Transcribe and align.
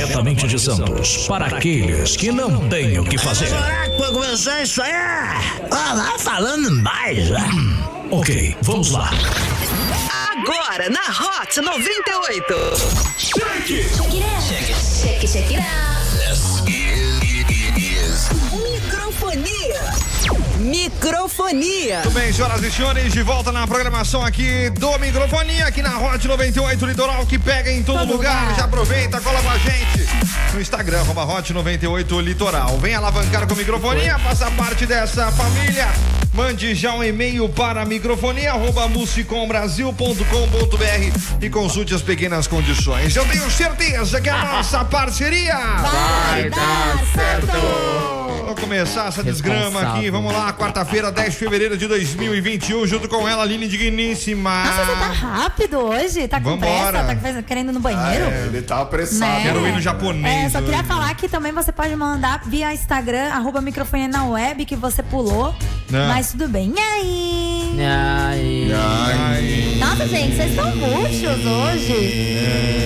diretamente 0.00 0.46
de 0.46 0.58
Santos 0.58 1.26
para 1.26 1.46
aqueles 1.46 2.16
que 2.16 2.32
não 2.32 2.66
têm 2.70 2.98
o 2.98 3.04
que 3.04 3.18
fazer. 3.18 3.48
Será 3.48 3.90
que 3.90 4.12
começar 4.12 4.62
isso 4.62 4.80
aí? 4.80 4.92
Ah, 5.70 5.94
vai 5.94 6.18
falando 6.18 6.70
mais. 6.82 7.28
Ok, 8.10 8.56
vamos 8.62 8.92
lá. 8.92 9.10
Agora 10.32 10.88
na 10.88 11.00
Hot 11.00 11.60
98. 11.60 12.54
Check 13.18 13.70
it, 15.22 15.26
check 15.26 15.50
it 15.50 15.58
out. 15.58 15.89
Microfonia. 20.70 21.96
Muito 22.04 22.10
bem, 22.12 22.32
senhoras 22.32 22.62
e 22.62 22.70
senhores, 22.70 23.12
de 23.12 23.22
volta 23.24 23.50
na 23.50 23.66
programação 23.66 24.24
aqui 24.24 24.70
do 24.70 24.96
Microfonia, 25.00 25.66
aqui 25.66 25.82
na 25.82 25.98
Hot 25.98 26.26
98 26.28 26.86
Litoral, 26.86 27.26
que 27.26 27.40
pega 27.40 27.72
em 27.72 27.82
todo, 27.82 27.98
Todo 27.98 28.12
lugar. 28.12 28.40
lugar. 28.42 28.56
Já 28.56 28.64
aproveita, 28.66 29.20
cola 29.20 29.42
com 29.42 29.50
a 29.50 29.58
gente 29.58 30.06
no 30.54 30.60
Instagram, 30.60 31.02
Hot 31.02 31.52
98 31.52 32.20
Litoral. 32.20 32.78
Vem 32.78 32.94
alavancar 32.94 33.48
com 33.48 33.56
microfonia, 33.56 34.16
faça 34.20 34.48
parte 34.52 34.86
dessa 34.86 35.32
família. 35.32 35.88
Mande 36.32 36.74
já 36.74 36.94
um 36.94 37.02
e-mail 37.02 37.48
para 37.48 37.84
microfonia, 37.84 38.52
arroba 38.52 38.86
musicombrasil.com.br 38.88 41.42
e 41.42 41.50
consulte 41.50 41.92
as 41.92 42.02
pequenas 42.02 42.46
condições. 42.46 43.16
Eu 43.16 43.24
tenho 43.26 43.50
certeza 43.50 44.20
que 44.20 44.28
a 44.28 44.44
nossa 44.44 44.84
parceria 44.84 45.56
Vai 45.56 46.50
dar 46.50 47.04
certo. 47.12 47.46
Vamos 48.44 48.60
começar 48.60 49.08
essa 49.08 49.22
desgrama 49.22 49.80
aqui. 49.80 50.10
Vamos 50.10 50.32
lá, 50.32 50.52
quarta-feira, 50.52 51.10
10 51.12 51.32
de 51.32 51.38
fevereiro 51.38 51.76
de 51.76 51.86
2021, 51.86 52.86
junto 52.86 53.08
com 53.08 53.28
ela, 53.28 53.42
Aline 53.42 53.68
Digníssima. 53.68 54.64
Nossa, 54.64 54.84
você 54.84 54.92
tá 54.92 55.08
rápido 55.08 55.78
hoje? 55.78 56.28
Tá 56.28 56.40
com 56.40 56.50
Vambora. 56.50 57.04
pressa? 57.04 57.34
Tá 57.34 57.42
querendo 57.42 57.70
ir 57.70 57.72
no 57.72 57.80
banheiro? 57.80 58.24
É, 58.24 58.46
ele 58.46 58.62
tá 58.62 58.80
apressado. 58.80 59.32
Né? 59.32 59.42
Quero 59.42 59.66
ir 59.66 59.72
no 59.72 59.80
japonês. 59.80 60.46
É, 60.46 60.50
só 60.50 60.60
queria 60.60 60.78
hoje. 60.78 60.88
falar 60.88 61.14
que 61.14 61.28
também 61.28 61.52
você 61.52 61.70
pode 61.70 61.94
mandar 61.94 62.42
via 62.46 62.72
Instagram, 62.72 63.30
arroba 63.32 63.60
microfone 63.60 64.08
na 64.08 64.24
web, 64.24 64.64
que 64.64 64.76
você 64.76 65.02
pulou. 65.02 65.54
Não. 65.90 66.08
Mas 66.08 66.30
tudo 66.30 66.48
bem. 66.48 66.72
E 66.76 66.80
aí? 66.80 67.74
E 67.76 68.72
aí? 68.72 69.78
Nossa, 69.80 70.06
gente, 70.06 70.36
vocês 70.36 70.50
estão 70.50 70.76
murchos 70.76 71.44
hoje. 71.44 72.78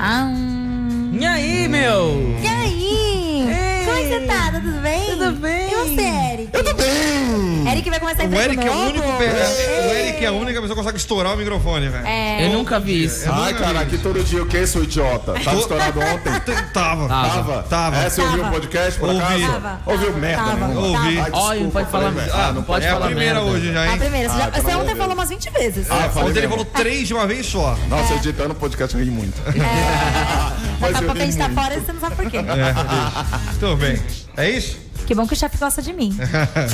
Ah, 0.00 0.26
hum. 0.26 1.18
E 1.20 1.26
aí, 1.26 1.66
meu? 1.68 2.36
E 2.42 2.46
aí? 2.46 3.42
Como 3.84 3.98
é 3.98 4.02
que 4.02 4.08
você 4.08 4.20
tá? 4.20 4.52
Tudo 4.52 4.80
bem? 4.80 5.10
Tudo 5.10 5.32
bem. 5.40 5.69
E 5.86 5.94
você, 5.94 6.32
Eric? 6.32 6.52
Tudo 6.52 6.74
bem! 6.74 7.68
Eric 7.70 7.90
vai 7.90 8.00
começar 8.00 8.22
a 8.22 8.26
O 8.26 8.34
Eric 8.34 8.66
é 8.66 8.70
o 8.70 8.74
único. 8.74 9.12
pe- 9.18 9.24
O 9.24 9.94
Eric 9.94 10.24
é 10.24 10.28
a 10.28 10.32
única 10.32 10.60
pessoa 10.60 10.68
que 10.68 10.74
consegue 10.82 10.98
estourar 10.98 11.34
o 11.34 11.36
microfone, 11.36 11.88
velho. 11.88 12.06
É. 12.06 12.46
Eu 12.46 12.50
nunca 12.50 12.80
vi 12.80 13.04
isso. 13.04 13.30
Ai, 13.30 13.54
cara, 13.54 13.80
aqui 13.80 13.98
todo 13.98 14.22
dia 14.24 14.42
o 14.42 14.46
que, 14.46 14.66
seu 14.66 14.82
idiota? 14.84 15.34
Tava 15.44 15.58
estourado 15.60 16.00
ontem? 16.00 16.32
Tava. 16.72 17.08
Tava? 17.08 17.62
Tava. 17.64 17.96
É, 17.98 18.10
você 18.10 18.20
ouviu 18.22 18.44
o 18.44 18.50
podcast 18.50 18.98
por 18.98 19.08
Ouvi. 19.10 19.22
acaso? 19.22 19.52
Tava. 19.52 19.80
Ouviu 19.86 20.12
merda 20.16 20.42
Tava. 20.44 20.66
nenhuma? 20.68 20.86
Ouvi. 21.00 21.18
Olha, 21.32 21.60
não 21.60 21.70
pode 21.70 21.90
falar. 21.90 22.12
falei, 22.12 22.30
Ah, 22.32 22.36
velho. 22.42 22.54
não 22.54 22.62
pode 22.62 22.84
é 22.84 22.88
a 22.88 22.92
falar 22.94 23.06
primeira 23.06 23.34
merda. 23.34 23.50
hoje 23.50 23.72
já, 23.72 23.80
A 23.82 23.92
hein? 23.92 23.98
primeira. 23.98 24.28
Você, 24.28 24.38
já- 24.38 24.44
Ah, 24.44 24.50
pelo 24.50 24.64
você 24.64 24.70
amor 24.72 24.82
ontem 24.84 24.96
falou 24.96 25.14
umas 25.14 25.28
20 25.28 25.50
vezes. 25.50 25.86
Ah, 25.90 26.10
Ontem 26.16 26.38
ele 26.38 26.48
falou 26.48 26.64
três 26.64 27.06
de 27.08 27.14
uma 27.14 27.26
vez 27.26 27.46
só. 27.46 27.76
Nossa, 27.88 28.14
editando 28.14 28.52
o 28.52 28.54
podcast 28.56 28.96
eu 28.96 29.04
ri 29.04 29.10
muito. 29.10 29.34
Mas 30.80 30.96
a 30.96 31.02
eu 31.02 31.10
a 31.10 31.14
ri 31.14 31.20
gente 31.20 31.36
tá 31.36 31.48
muito. 31.48 31.60
fora 31.62 31.74
e 31.76 31.80
você 31.80 31.92
não 31.92 32.00
sabe 32.00 32.16
por 32.16 32.30
quê. 32.30 32.38
É. 32.38 33.54
Tudo 33.60 33.76
bem. 33.76 34.00
É 34.36 34.50
isso? 34.50 34.89
Que 35.10 35.14
bom 35.16 35.26
que 35.26 35.32
o 35.34 35.36
chefe 35.36 35.58
gosta 35.58 35.82
de 35.82 35.92
mim. 35.92 36.16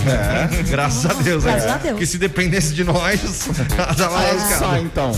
É. 0.06 0.62
Graças 0.64 1.06
a 1.06 1.14
Deus, 1.22 1.42
né? 1.44 1.52
Graças 1.52 1.70
a 1.70 1.76
Deus. 1.78 1.98
Que 1.98 2.06
se 2.06 2.18
dependesse 2.18 2.74
de 2.74 2.84
nós, 2.84 3.48
tava 3.76 3.94
Sai, 4.18 4.34
lascado. 4.34 4.58
sai 4.58 4.80
então. 4.82 5.10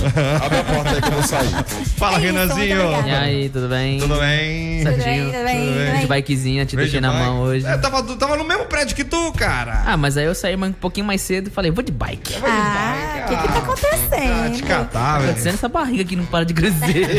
Abre 0.45 0.59
a 0.59 0.65
porta 0.65 0.91
aí 0.91 1.01
que 1.03 1.09
eu 1.09 1.13
vou 1.13 1.23
sair. 1.25 1.51
Fala, 1.97 2.17
É 2.17 2.19
isso, 2.21 2.27
Renanzinho. 2.27 2.81
E 3.07 3.11
aí, 3.11 3.49
tudo 3.49 3.69
bem? 3.69 3.99
Tudo 3.99 4.17
bem? 4.21 4.85
Tudo 4.85 4.97
bem, 5.05 5.25
tudo 5.25 5.45
bem, 5.45 5.67
tudo 5.67 5.75
bem. 5.91 6.01
De 6.01 6.07
bikezinha, 6.07 6.65
te 6.67 6.77
deixei 6.77 7.01
na 7.01 7.13
mão 7.13 7.41
hoje. 7.41 7.67
É, 7.67 7.77
tava, 7.77 8.03
tava 8.17 8.37
no 8.37 8.45
mesmo 8.45 8.67
prédio 8.67 8.95
que 8.95 9.03
tu, 9.05 9.33
cara. 9.33 9.83
Ah, 9.85 9.97
mas 9.97 10.17
aí 10.17 10.25
eu 10.27 10.35
saí 10.35 10.55
um 10.55 10.73
pouquinho 10.73 11.07
mais 11.07 11.21
cedo 11.21 11.49
e 11.49 11.51
falei, 11.51 11.71
vou 11.73 11.83
de 11.83 11.91
bike. 11.93 12.35
Tá 12.35 12.47
Ah, 12.47 13.08
o 13.08 13.08
que 13.29 13.37
que 13.37 13.49
tá 13.49 13.49
Ah, 13.49 13.53
te 13.53 13.59
acontecendo? 13.59 14.67
catar, 14.67 15.19
velho. 15.19 15.31
acontecendo 15.31 15.55
essa 15.55 15.69
barriga 15.69 16.05
que 16.05 16.17
não 16.17 16.25
para 16.27 16.45
de 16.45 16.55
crescer. 16.55 17.09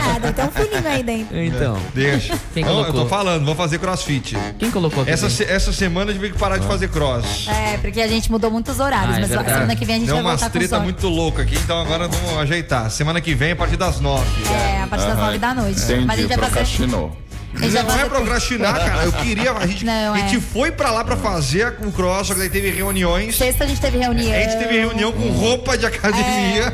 Ah, 0.00 0.18
deve 0.18 0.32
ter 0.32 0.42
um 0.44 0.50
filhinho 0.50 0.88
aí 0.88 1.02
dentro. 1.02 1.36
então, 1.38 1.78
Deixa. 1.94 2.38
Quem 2.54 2.64
Não, 2.64 2.70
eu 2.70 2.76
colocou? 2.84 3.02
tô 3.02 3.08
falando, 3.08 3.44
vou 3.44 3.54
fazer 3.54 3.78
crossfit. 3.78 4.36
quem 4.58 4.70
colocou 4.70 5.02
aqui? 5.02 5.10
Essa, 5.12 5.28
se- 5.30 5.44
essa 5.44 5.72
semana 5.72 6.10
eu 6.10 6.14
tive 6.14 6.30
que 6.30 6.38
parar 6.38 6.58
de 6.58 6.66
fazer 6.66 6.88
cross. 6.88 7.46
É, 7.48 7.76
porque 7.78 8.00
a 8.00 8.08
gente 8.08 8.30
mudou 8.30 8.50
muitos 8.50 8.78
horários, 8.80 9.14
Ah, 9.14 9.18
é 9.18 9.20
mas 9.20 9.28
verdade. 9.28 9.50
semana 9.52 9.76
que 9.76 9.84
vem 9.84 9.96
a 9.96 9.98
gente 9.98 10.06
Deu 10.06 10.16
vai 10.16 10.24
umas 10.24 10.40
voltar 10.40 10.52
com 10.52 10.58
treta 10.58 10.76
os 10.78 10.82
muito 10.84 11.08
louca 11.08 11.42
aqui, 11.42 11.56
então 11.56 11.80
agora 11.80 12.08
vamos 12.08 12.38
ajeitar. 12.38 12.90
Semana 12.90 13.20
que 13.20 13.34
vem, 13.34 13.52
a 13.52 13.56
partir 13.56 13.76
das 13.76 14.00
nove. 14.00 14.24
É, 14.52 14.82
a 14.82 14.86
partir 14.86 15.06
das 15.06 15.18
nove 15.18 15.38
da 15.38 15.54
noite. 15.54 15.80
Entendi, 15.82 16.04
mas 16.06 16.18
a 16.18 16.22
gente 16.22 16.28
vai 16.28 16.38
fazer. 16.38 16.50
procrastinou. 16.50 17.16
Vai 17.52 17.82
Não 17.82 18.00
é 18.00 18.04
procrastinar, 18.08 18.74
cara. 18.74 19.04
Eu 19.04 19.12
queria. 19.12 19.52
A 19.52 19.66
gente, 19.66 19.84
Não, 19.84 20.14
a 20.14 20.18
gente 20.18 20.36
é. 20.36 20.40
foi 20.40 20.70
pra 20.70 20.90
lá 20.90 21.04
pra 21.04 21.16
fazer 21.16 21.76
o 21.82 21.90
cross, 21.92 22.28
só 22.28 22.34
que 22.34 22.40
daí 22.40 22.50
teve 22.50 22.70
reuniões. 22.70 23.36
Sexta 23.36 23.64
a 23.64 23.66
gente 23.66 23.80
teve 23.80 23.98
reunião. 23.98 24.32
A 24.32 24.40
gente 24.40 24.58
teve 24.58 24.78
reunião 24.78 25.12
com 25.12 25.28
roupa 25.30 25.76
de 25.76 25.86
academia. 25.86 26.72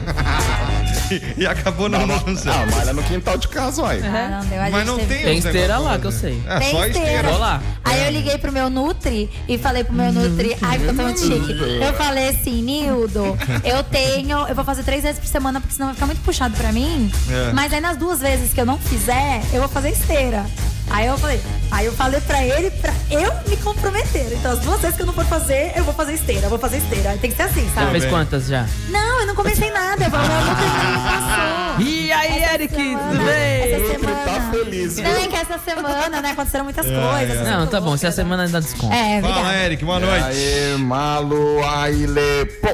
e 1.36 1.46
acabou 1.46 1.88
não 1.88 2.06
dando 2.06 2.30
Ah, 2.30 2.36
certo. 2.36 2.76
malha 2.76 2.92
no 2.92 3.02
quintal 3.02 3.36
de 3.38 3.48
casa, 3.48 3.82
uai. 3.82 4.00
Ah, 4.04 4.28
não 4.40 4.48
deu. 4.48 4.62
A 4.62 4.70
Mas 4.70 4.86
não 4.86 4.96
teve... 4.98 5.14
tem 5.14 5.24
Tem 5.24 5.38
esteira 5.38 5.78
lá, 5.78 5.98
que 5.98 6.06
eu 6.06 6.10
né? 6.10 6.16
sei. 6.18 6.42
É, 6.46 6.58
Tem 6.58 6.70
só 6.70 6.86
esteira. 6.86 7.06
esteira. 7.08 7.28
Vou 7.30 7.38
lá. 7.38 7.62
Aí 7.84 8.04
eu 8.06 8.10
liguei 8.12 8.38
pro 8.38 8.52
meu 8.52 8.68
Nutri 8.70 9.30
e 9.48 9.58
falei 9.58 9.84
pro 9.84 9.94
meu 9.94 10.12
Nutri, 10.12 10.56
ai, 10.62 10.78
tô 10.78 10.92
muito 10.92 11.20
chique. 11.20 11.52
Eu 11.82 11.92
falei 11.94 12.28
assim, 12.30 12.62
Nildo, 12.62 13.36
eu 13.64 13.82
tenho, 13.84 14.46
eu 14.48 14.54
vou 14.54 14.64
fazer 14.64 14.82
três 14.82 15.02
vezes 15.02 15.18
por 15.18 15.28
semana, 15.28 15.60
porque 15.60 15.74
senão 15.74 15.86
vai 15.88 15.94
ficar 15.94 16.06
muito 16.06 16.20
puxado 16.22 16.56
pra 16.56 16.72
mim. 16.72 17.10
É. 17.30 17.52
Mas 17.52 17.72
aí 17.72 17.80
nas 17.80 17.96
duas 17.96 18.20
vezes 18.20 18.52
que 18.52 18.60
eu 18.60 18.66
não 18.66 18.78
fizer, 18.78 19.40
eu 19.52 19.60
vou 19.60 19.68
fazer 19.68 19.90
esteira. 19.90 20.44
Aí 20.88 21.06
eu 21.06 21.18
falei, 21.18 21.40
aí 21.72 21.86
eu 21.86 21.92
falei 21.92 22.20
pra 22.20 22.42
ele 22.44 22.70
pra 22.70 22.92
eu 23.10 23.32
me 23.48 23.56
comprometer. 23.58 24.28
Então 24.32 24.52
as 24.52 24.60
duas 24.60 24.80
vezes 24.80 24.96
que 24.96 25.02
eu 25.02 25.06
não 25.06 25.12
for 25.12 25.24
fazer, 25.26 25.72
eu 25.76 25.84
vou 25.84 25.92
fazer 25.92 26.14
esteira, 26.14 26.46
eu 26.46 26.50
vou 26.50 26.58
fazer 26.58 26.78
esteira. 26.78 27.16
Tem 27.20 27.30
que 27.30 27.36
ser 27.36 27.42
assim, 27.42 27.64
Já 27.68 27.74
sabe? 27.74 27.90
fez 27.90 28.04
bem. 28.04 28.12
quantas 28.12 28.46
já? 28.46 28.66
Não, 28.88 29.20
eu 29.20 29.26
não 29.26 29.34
comecei 29.34 29.70
nada. 29.70 30.04
Eu 30.04 30.10
falei, 30.10 30.28
meu 30.28 30.46
passou. 30.46 31.80
E 31.86 32.12
aí, 32.12 32.38
Essa 32.42 32.54
Eric, 32.54 32.74
semana- 32.74 32.98
tudo 33.10 33.24
bem? 33.24 33.72
Essa 33.72 33.94
tá 33.94 34.00
semana. 34.00 34.50
feliz, 34.52 34.96
Não, 34.98 35.10
é 35.10 35.26
que 35.26 35.36
essa 35.36 35.58
semana, 35.58 36.22
né, 36.22 36.30
aconteceram 36.30 36.64
muitas 36.64 36.86
É, 36.86 36.90
coisas. 36.90 37.46
é. 37.46 37.50
Não, 37.50 37.66
tá 37.66 37.80
bom, 37.80 37.96
se 37.96 38.06
a 38.06 38.12
semana 38.12 38.48
dá 38.48 38.60
desconto. 38.60 38.92
É, 38.94 39.20
Fala, 39.20 39.32
obrigada. 39.34 39.58
Eric, 39.64 39.84
boa 39.84 40.00
noite. 40.00 40.24
Aê, 40.24 40.76
malu, 40.78 41.64
aile, 41.64 42.46
pô. 42.62 42.68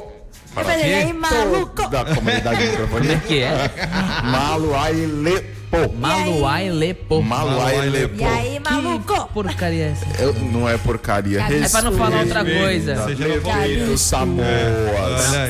Eu 0.54 0.64
falei, 0.64 0.82
ei, 0.82 1.12
maluco. 1.14 1.88
Da 1.88 2.04
comunidade 2.04 2.56
Como 2.76 2.98
é 2.98 3.08
microfonia. 3.08 3.18
que 3.26 3.42
é? 3.42 3.70
Malu, 4.24 4.74
aile, 4.76 5.40
pô. 5.40 5.61
Maluai 5.98 6.70
Lepo. 6.70 7.22
Malu, 7.22 7.60
aile, 7.62 8.10
E 8.18 8.24
aí, 8.24 8.60
maluco? 8.60 9.28
Porcaria 9.32 9.84
é 9.84 9.88
essa? 9.90 10.22
Eu- 10.22 10.34
Não 10.34 10.68
é 10.68 10.76
porcaria. 10.76 11.40
É 11.40 11.68
pra 11.68 11.82
não 11.82 11.92
falar 11.92 12.20
outra 12.20 12.44
coisa. 12.44 13.04
Seja 13.06 13.40
foguete. 13.40 13.98
Samoas. 13.98 14.46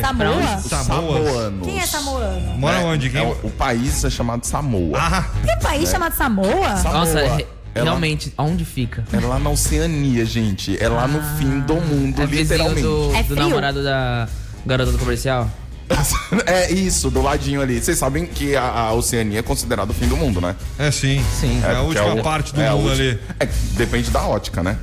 Samoa? 0.00 0.58
Samoas. 0.58 0.86
Samoanos. 0.86 1.66
Quem 1.66 1.78
é 1.78 1.86
Samoano? 1.86 2.40
Mora 2.58 2.78
onde? 2.80 3.08
É, 3.08 3.10
Quem? 3.10 3.22
o, 3.26 3.30
o 3.44 3.50
país 3.50 4.04
é 4.04 4.10
chamado 4.10 4.44
Samoa. 4.46 4.98
Ah, 5.00 5.24
Tem 5.44 5.56
um 5.56 5.58
país 5.60 5.90
chamado 5.90 6.14
Samoa? 6.14 6.76
Samoa. 6.76 6.98
Nossa, 7.00 7.18
Ela- 7.20 7.42
realmente, 7.74 8.32
aonde 8.36 8.64
fica? 8.64 9.04
É 9.12 9.18
lá 9.20 9.38
na 9.38 9.50
Oceania, 9.50 10.24
gente. 10.24 10.80
É 10.82 10.88
lá 10.88 11.06
no 11.08 11.20
fim 11.36 11.60
do 11.60 11.74
mundo, 11.74 12.22
É 12.22 12.26
literalmente. 12.26 12.82
do, 12.82 13.14
É 13.16 13.22
do 13.22 13.34
namorado 13.36 13.82
da 13.82 14.28
garota 14.64 14.92
do 14.92 14.98
comercial? 14.98 15.50
É 16.46 16.70
isso, 16.72 17.10
do 17.10 17.20
ladinho 17.22 17.60
ali. 17.60 17.80
Vocês 17.82 17.98
sabem 17.98 18.26
que 18.26 18.56
a, 18.56 18.62
a 18.64 18.92
Oceania 18.92 19.38
é 19.40 19.42
considerado 19.42 19.90
o 19.90 19.94
fim 19.94 20.06
do 20.08 20.16
mundo, 20.16 20.40
né? 20.40 20.56
é 20.78 20.90
sim. 20.90 21.24
Sim. 21.40 21.60
É 21.64 21.72
a 21.72 21.82
porque 21.82 21.98
última 22.00 22.14
o- 22.20 22.22
parte 22.22 22.54
do 22.54 22.60
é 22.60 22.70
mundo 22.70 22.90
ali. 22.90 23.18
É, 23.38 23.46
depende 23.76 24.10
da 24.10 24.22
ótica, 24.26 24.62
né? 24.62 24.76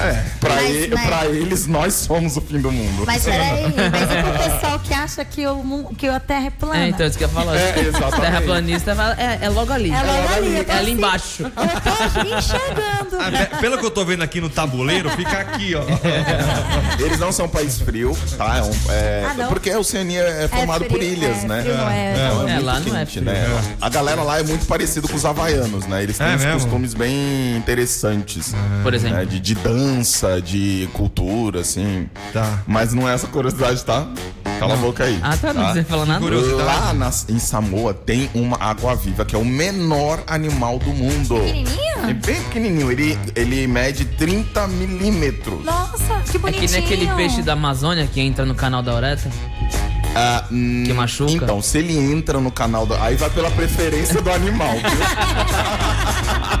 É. 0.00 0.24
Pra, 0.40 0.54
Mas, 0.54 0.76
e- 0.76 0.88
né? 0.88 1.06
pra 1.06 1.26
eles, 1.26 1.66
nós 1.66 1.94
somos 1.94 2.36
o 2.36 2.40
fim 2.40 2.60
do 2.60 2.70
mundo. 2.72 3.04
Mas 3.06 3.24
peraí, 3.24 3.62
mas 3.62 4.02
e 4.10 4.22
pro 4.22 4.32
pessoal 4.54 4.78
que 4.78 4.94
acha 4.94 5.24
que, 5.24 5.46
o, 5.46 5.84
que 5.96 6.06
a 6.08 6.20
Terra 6.20 6.46
é 6.46 6.50
plana? 6.50 6.84
É, 6.84 6.88
então, 6.88 7.06
isso 7.06 7.18
que 7.18 7.24
eu 7.24 7.28
ia 7.28 7.34
falar. 7.34 7.56
É, 7.56 7.78
exatamente. 7.80 8.20
Terraplanista 8.20 8.96
é, 9.18 9.38
é 9.46 9.48
logo 9.48 9.72
ali. 9.72 9.90
É 9.90 10.02
logo 10.02 10.34
ali, 10.34 10.56
eu 10.56 10.64
tô 10.64 10.72
É 10.72 10.76
ali 10.76 10.82
assim. 10.86 10.92
embaixo. 10.92 11.42
Eu 11.42 11.50
tô 11.50 12.20
enxergando. 12.38 13.16
Ah, 13.20 13.46
pe- 13.46 13.56
pelo 13.60 13.78
que 13.78 13.86
eu 13.86 13.90
tô 13.90 14.04
vendo 14.04 14.22
aqui 14.22 14.40
no 14.40 14.48
tabuleiro, 14.48 15.10
fica 15.10 15.38
aqui, 15.38 15.74
ó. 15.74 15.82
Eles 17.04 17.18
não 17.18 17.32
são 17.32 17.48
país 17.48 17.80
frio, 17.80 18.16
tá? 18.36 18.58
É 18.58 18.62
um- 18.62 18.72
é- 18.90 19.26
Ah, 19.38 19.46
porque 19.48 19.70
a 19.70 19.78
Oceania 19.78 20.22
é 20.22 20.48
formada 20.48 20.84
frio, 20.84 20.90
por 20.90 21.02
ilhas, 21.02 21.44
é, 21.44 21.46
né? 21.48 21.62
frio 21.62 21.76
não 21.76 21.88
é. 21.90 22.12
Então 22.12 22.48
É, 22.48 22.58
lá 22.60 22.80
não 22.80 22.96
é 22.96 23.06
frio. 23.06 23.22
né? 23.24 23.44
A 23.80 23.88
galera 23.88 24.22
lá 24.22 24.38
é 24.38 24.42
muito 24.42 24.66
parecido 24.66 25.08
com 25.08 25.16
os 25.16 25.24
havaianos, 25.24 25.86
né? 25.86 26.02
Eles 26.02 26.18
têm 26.18 26.26
É 26.26 26.34
uns 26.54 26.62
costumes 26.64 26.94
bem 26.94 27.56
interessantes. 27.56 28.54
Por 28.82 28.94
exemplo. 28.94 29.18
né? 29.18 29.24
De, 29.24 29.40
de 29.40 29.54
dança, 29.54 29.78
de 30.44 30.88
cultura, 30.92 31.60
assim. 31.60 32.08
Tá. 32.32 32.60
Mas 32.66 32.92
não 32.92 33.08
é 33.08 33.14
essa 33.14 33.26
curiosidade, 33.26 33.84
tá? 33.84 34.06
Cala 34.58 34.74
a 34.74 34.76
boca 34.76 35.04
aí. 35.04 35.18
Ah, 35.22 35.36
tá, 35.36 35.54
não 35.54 35.62
precisa 35.64 35.84
falar 35.84 36.04
nada. 36.06 36.24
Lá 36.64 36.92
nas- 36.92 37.26
em 37.28 37.38
Samoa 37.38 37.94
tem 37.94 38.28
uma 38.34 38.56
água-viva, 38.60 39.24
que 39.24 39.34
é 39.34 39.38
o 39.38 39.44
menor 39.44 40.20
animal 40.26 40.78
do 40.78 40.90
mundo. 40.90 41.36
Pequenininho? 41.36 42.08
É 42.08 42.12
bem 42.14 42.42
pequenininho. 42.42 42.90
Ele, 42.90 43.18
ele 43.36 43.66
mede 43.66 44.04
30 44.04 44.66
milímetros. 44.68 45.64
Nossa, 45.64 46.20
que 46.30 46.36
É 46.36 46.40
bonitinho. 46.40 46.66
que 46.68 46.72
nem 46.74 46.84
aquele 46.84 47.06
peixe 47.14 47.40
da 47.42 47.52
Amazônia 47.52 48.06
que 48.12 48.20
entra 48.20 48.44
no 48.44 48.54
canal 48.54 48.82
da 48.82 48.94
Ureta. 48.94 49.30
Ah, 50.16 50.44
hum, 50.50 50.82
Que 50.86 50.92
machuca? 50.92 51.32
Então, 51.32 51.62
se 51.62 51.78
ele 51.78 51.96
entra 51.96 52.40
no 52.40 52.50
canal 52.50 52.84
do. 52.86 52.94
Aí 52.94 53.14
vai 53.14 53.30
pela 53.30 53.50
preferência 53.52 54.20
do 54.20 54.30
animal. 54.32 54.72
viu? 54.72 54.82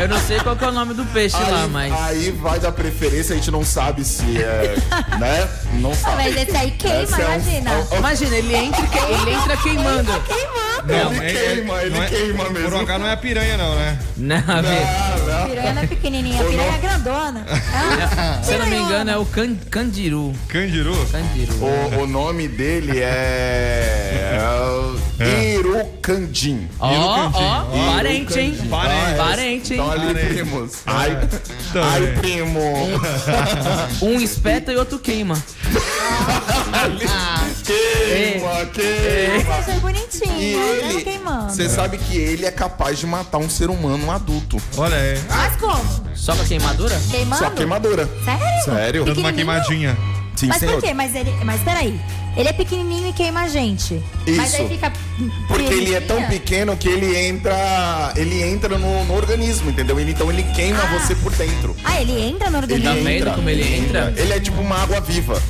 Eu 0.00 0.08
não 0.08 0.18
sei 0.18 0.40
qual 0.40 0.56
que 0.56 0.64
é 0.64 0.68
o 0.68 0.72
nome 0.72 0.94
do 0.94 1.04
peixe 1.06 1.36
lá, 1.36 1.64
aí, 1.64 1.68
mas. 1.68 1.92
aí 1.92 2.30
vai 2.30 2.58
da 2.58 2.72
preferência, 2.72 3.34
a 3.34 3.36
gente 3.36 3.50
não 3.50 3.64
sabe 3.64 4.04
se 4.04 4.42
é. 4.42 4.74
né? 5.20 5.48
Não 5.74 5.94
sabe. 5.94 6.16
Mas 6.16 6.36
esse 6.36 6.56
aí 6.56 6.70
queima, 6.70 7.02
Esse 7.02 7.20
é 7.20 7.26
um- 7.28 7.34
imagina. 7.34 7.70
Imagina, 7.98 8.36
ele 8.36 8.54
entra, 8.54 8.80
e 8.84 8.88
que- 8.88 8.98
ele 8.98 9.30
entra 9.36 9.56
queimando. 9.58 10.12
Queimando. 10.22 11.22
Ele 11.22 11.32
queima, 11.32 11.82
ele 11.82 11.90
não 11.94 12.02
é- 12.02 12.06
queima 12.08 12.44
Por 12.44 12.52
mesmo. 12.54 12.76
um 12.76 12.80
acaso 12.80 12.98
não 13.00 13.06
é 13.06 13.12
a 13.12 13.16
piranha, 13.18 13.56
não, 13.58 13.74
né? 13.76 13.98
Não, 14.16 14.36
ver. 14.38 14.82
Ah, 14.86 15.42
A 15.44 15.46
piranha 15.46 15.72
não 15.74 15.82
é 15.82 15.86
pequenininha, 15.86 16.40
a 16.40 16.44
piranha 16.44 16.74
é 16.74 16.78
grandona. 16.78 17.46
Ah, 17.72 18.40
Se 18.42 18.52
eu 18.54 18.58
não 18.58 18.66
me 18.66 18.76
engano, 18.76 19.10
é 19.10 19.16
o 19.18 19.24
can, 19.26 19.54
Candiru. 19.70 20.32
Candiru. 20.48 20.94
Candiru. 21.12 21.52
O, 21.62 22.00
o 22.02 22.06
nome 22.06 22.48
dele 22.48 22.98
é. 23.00 24.36
é 24.36 24.40
Irucandim. 26.10 26.68
Ó, 26.78 27.30
ó, 27.32 27.92
parente, 27.94 28.38
hein? 28.38 28.58
Parente. 28.70 29.16
Parente, 29.16 29.74
hein? 29.74 29.80
Então 29.80 29.90
ali, 29.92 30.14
primos. 30.14 30.72
Ai, 30.86 31.18
ai, 31.74 32.06
primo. 32.20 32.60
Um 34.02 34.20
espeta 34.20 34.72
e 34.72 34.76
outro 34.76 34.98
queima. 34.98 35.34
Queima, 37.64 38.66
queima. 38.72 39.44
Eu 39.44 39.52
achei 39.52 39.74
E 39.74 39.80
bonitinho, 39.80 40.32
mesmo 40.58 40.90
ele, 40.90 41.02
queimando. 41.04 41.52
você 41.52 41.68
sabe 41.68 41.98
que 41.98 42.16
ele 42.16 42.44
é 42.46 42.50
capaz 42.50 42.98
de 42.98 43.06
matar 43.06 43.38
um 43.38 43.48
ser 43.48 43.70
humano 43.70 44.06
um 44.06 44.10
adulto. 44.10 44.56
Olha 44.76 44.96
aí. 44.96 45.20
Mas 45.28 45.56
como? 45.56 45.84
Só 46.14 46.34
com 46.34 46.42
a 46.42 46.44
queimadura? 46.44 47.00
Queimando? 47.10 47.44
Só 47.44 47.50
queimadura. 47.50 48.08
Sério? 48.24 48.64
Sério? 48.64 49.04
Dando 49.04 49.18
uma 49.20 49.32
Pequenininho? 49.32 49.62
queimadinha. 49.64 49.96
Sim, 50.40 50.46
Mas 50.48 50.62
por 50.62 50.80
quê? 50.80 50.94
Mas 50.94 51.14
ele. 51.14 51.30
Mas 51.44 51.60
peraí. 51.60 52.00
Ele 52.36 52.48
é 52.48 52.52
pequenininho 52.52 53.08
e 53.08 53.12
queima 53.12 53.40
a 53.42 53.48
gente. 53.48 54.00
Mas 54.36 54.52
Isso. 54.54 54.62
aí 54.62 54.68
fica. 54.68 54.90
Porque 55.48 55.64
ele 55.64 55.94
é 55.94 56.00
tão 56.00 56.22
pequeno 56.28 56.74
que 56.76 56.88
ele 56.88 57.14
entra. 57.16 58.12
Ele 58.16 58.42
entra 58.42 58.78
no, 58.78 59.04
no 59.04 59.14
organismo, 59.14 59.68
entendeu? 59.68 59.98
Ele, 60.00 60.12
então 60.12 60.30
ele 60.30 60.42
queima 60.54 60.80
Ah. 60.82 60.98
você 60.98 61.14
por 61.16 61.32
dentro. 61.32 61.76
Ah, 61.84 62.00
ele 62.00 62.12
entra 62.22 62.48
no 62.48 62.58
Ele 62.58 62.72
organismo. 62.74 62.94
Tá 63.04 63.10
vendo 63.10 63.34
como 63.34 63.50
ele 63.50 63.76
entra? 63.76 64.14
Ele 64.16 64.32
é 64.32 64.40
tipo 64.40 64.60
uma 64.62 64.76
água 64.82 65.00
viva. 65.00 65.42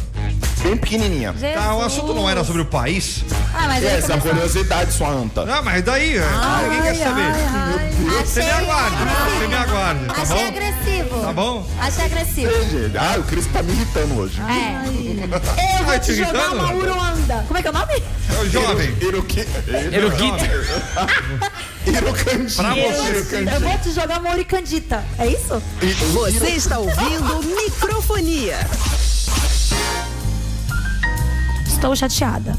Bem 0.62 0.76
pequenininha. 0.76 1.34
Tá, 1.54 1.74
o 1.74 1.82
assunto 1.82 2.12
não 2.12 2.28
era 2.28 2.44
sobre 2.44 2.60
o 2.62 2.66
país. 2.66 3.24
Ah, 3.54 3.66
mas 3.66 3.82
aí 3.84 3.86
Essa 3.96 4.12
é 4.12 4.16
a 4.16 4.18
começou- 4.18 4.30
curiosidade, 4.32 4.92
sua 4.92 5.08
anta. 5.08 5.42
Ah, 5.50 5.62
mas 5.62 5.82
daí, 5.82 6.18
é, 6.18 6.24
ninguém 6.64 6.82
quer 6.82 6.94
saber. 6.96 7.22
Ai, 7.22 7.42
ai. 7.78 7.90
Você 8.24 8.40
me 8.42 8.50
Achei 8.50 8.50
aguarde, 8.64 8.96
você 8.96 9.46
me 9.46 9.54
aguarde, 9.54 10.04
tá 10.06 10.22
Achei 10.22 10.36
bom? 10.36 10.48
agressivo. 10.48 11.20
Tá 11.20 11.32
bom? 11.32 11.66
Achei 11.80 12.04
agressivo. 12.04 12.52
Gente, 12.70 12.98
Ah, 12.98 13.16
o 13.18 13.22
Cris 13.24 13.46
tá 13.46 13.62
me 13.62 13.72
irritando 13.72 14.14
hoje. 14.18 14.40
É. 14.42 15.78
Eu 15.78 15.84
vou 15.84 15.92
Ai, 15.92 16.00
te 16.00 16.06
te 16.06 16.14
jogar 16.16 16.30
irritando? 16.34 16.56
uma 16.56 16.74
uruanda. 16.74 17.44
Como 17.46 17.58
é 17.58 17.62
que 17.62 17.68
é 17.68 17.70
o 17.70 17.74
nome? 17.74 17.92
É 17.94 18.40
o 18.42 18.50
jovem. 18.50 18.96
Iruki... 19.00 19.40
Eruquita. 19.92 20.50
Irucandim. 21.86 22.54
Pra 22.56 22.74
você. 22.74 23.54
Eu 23.54 23.60
vou 23.60 23.78
te 23.78 23.90
jogar 23.92 24.20
uma 24.20 24.32
uricandita. 24.32 25.02
É 25.18 25.26
isso? 25.26 25.62
Você 26.12 26.48
está 26.50 26.78
ouvindo 26.78 27.42
microfonia. 27.56 28.58
Estou 31.80 31.96
chateada. 31.96 32.58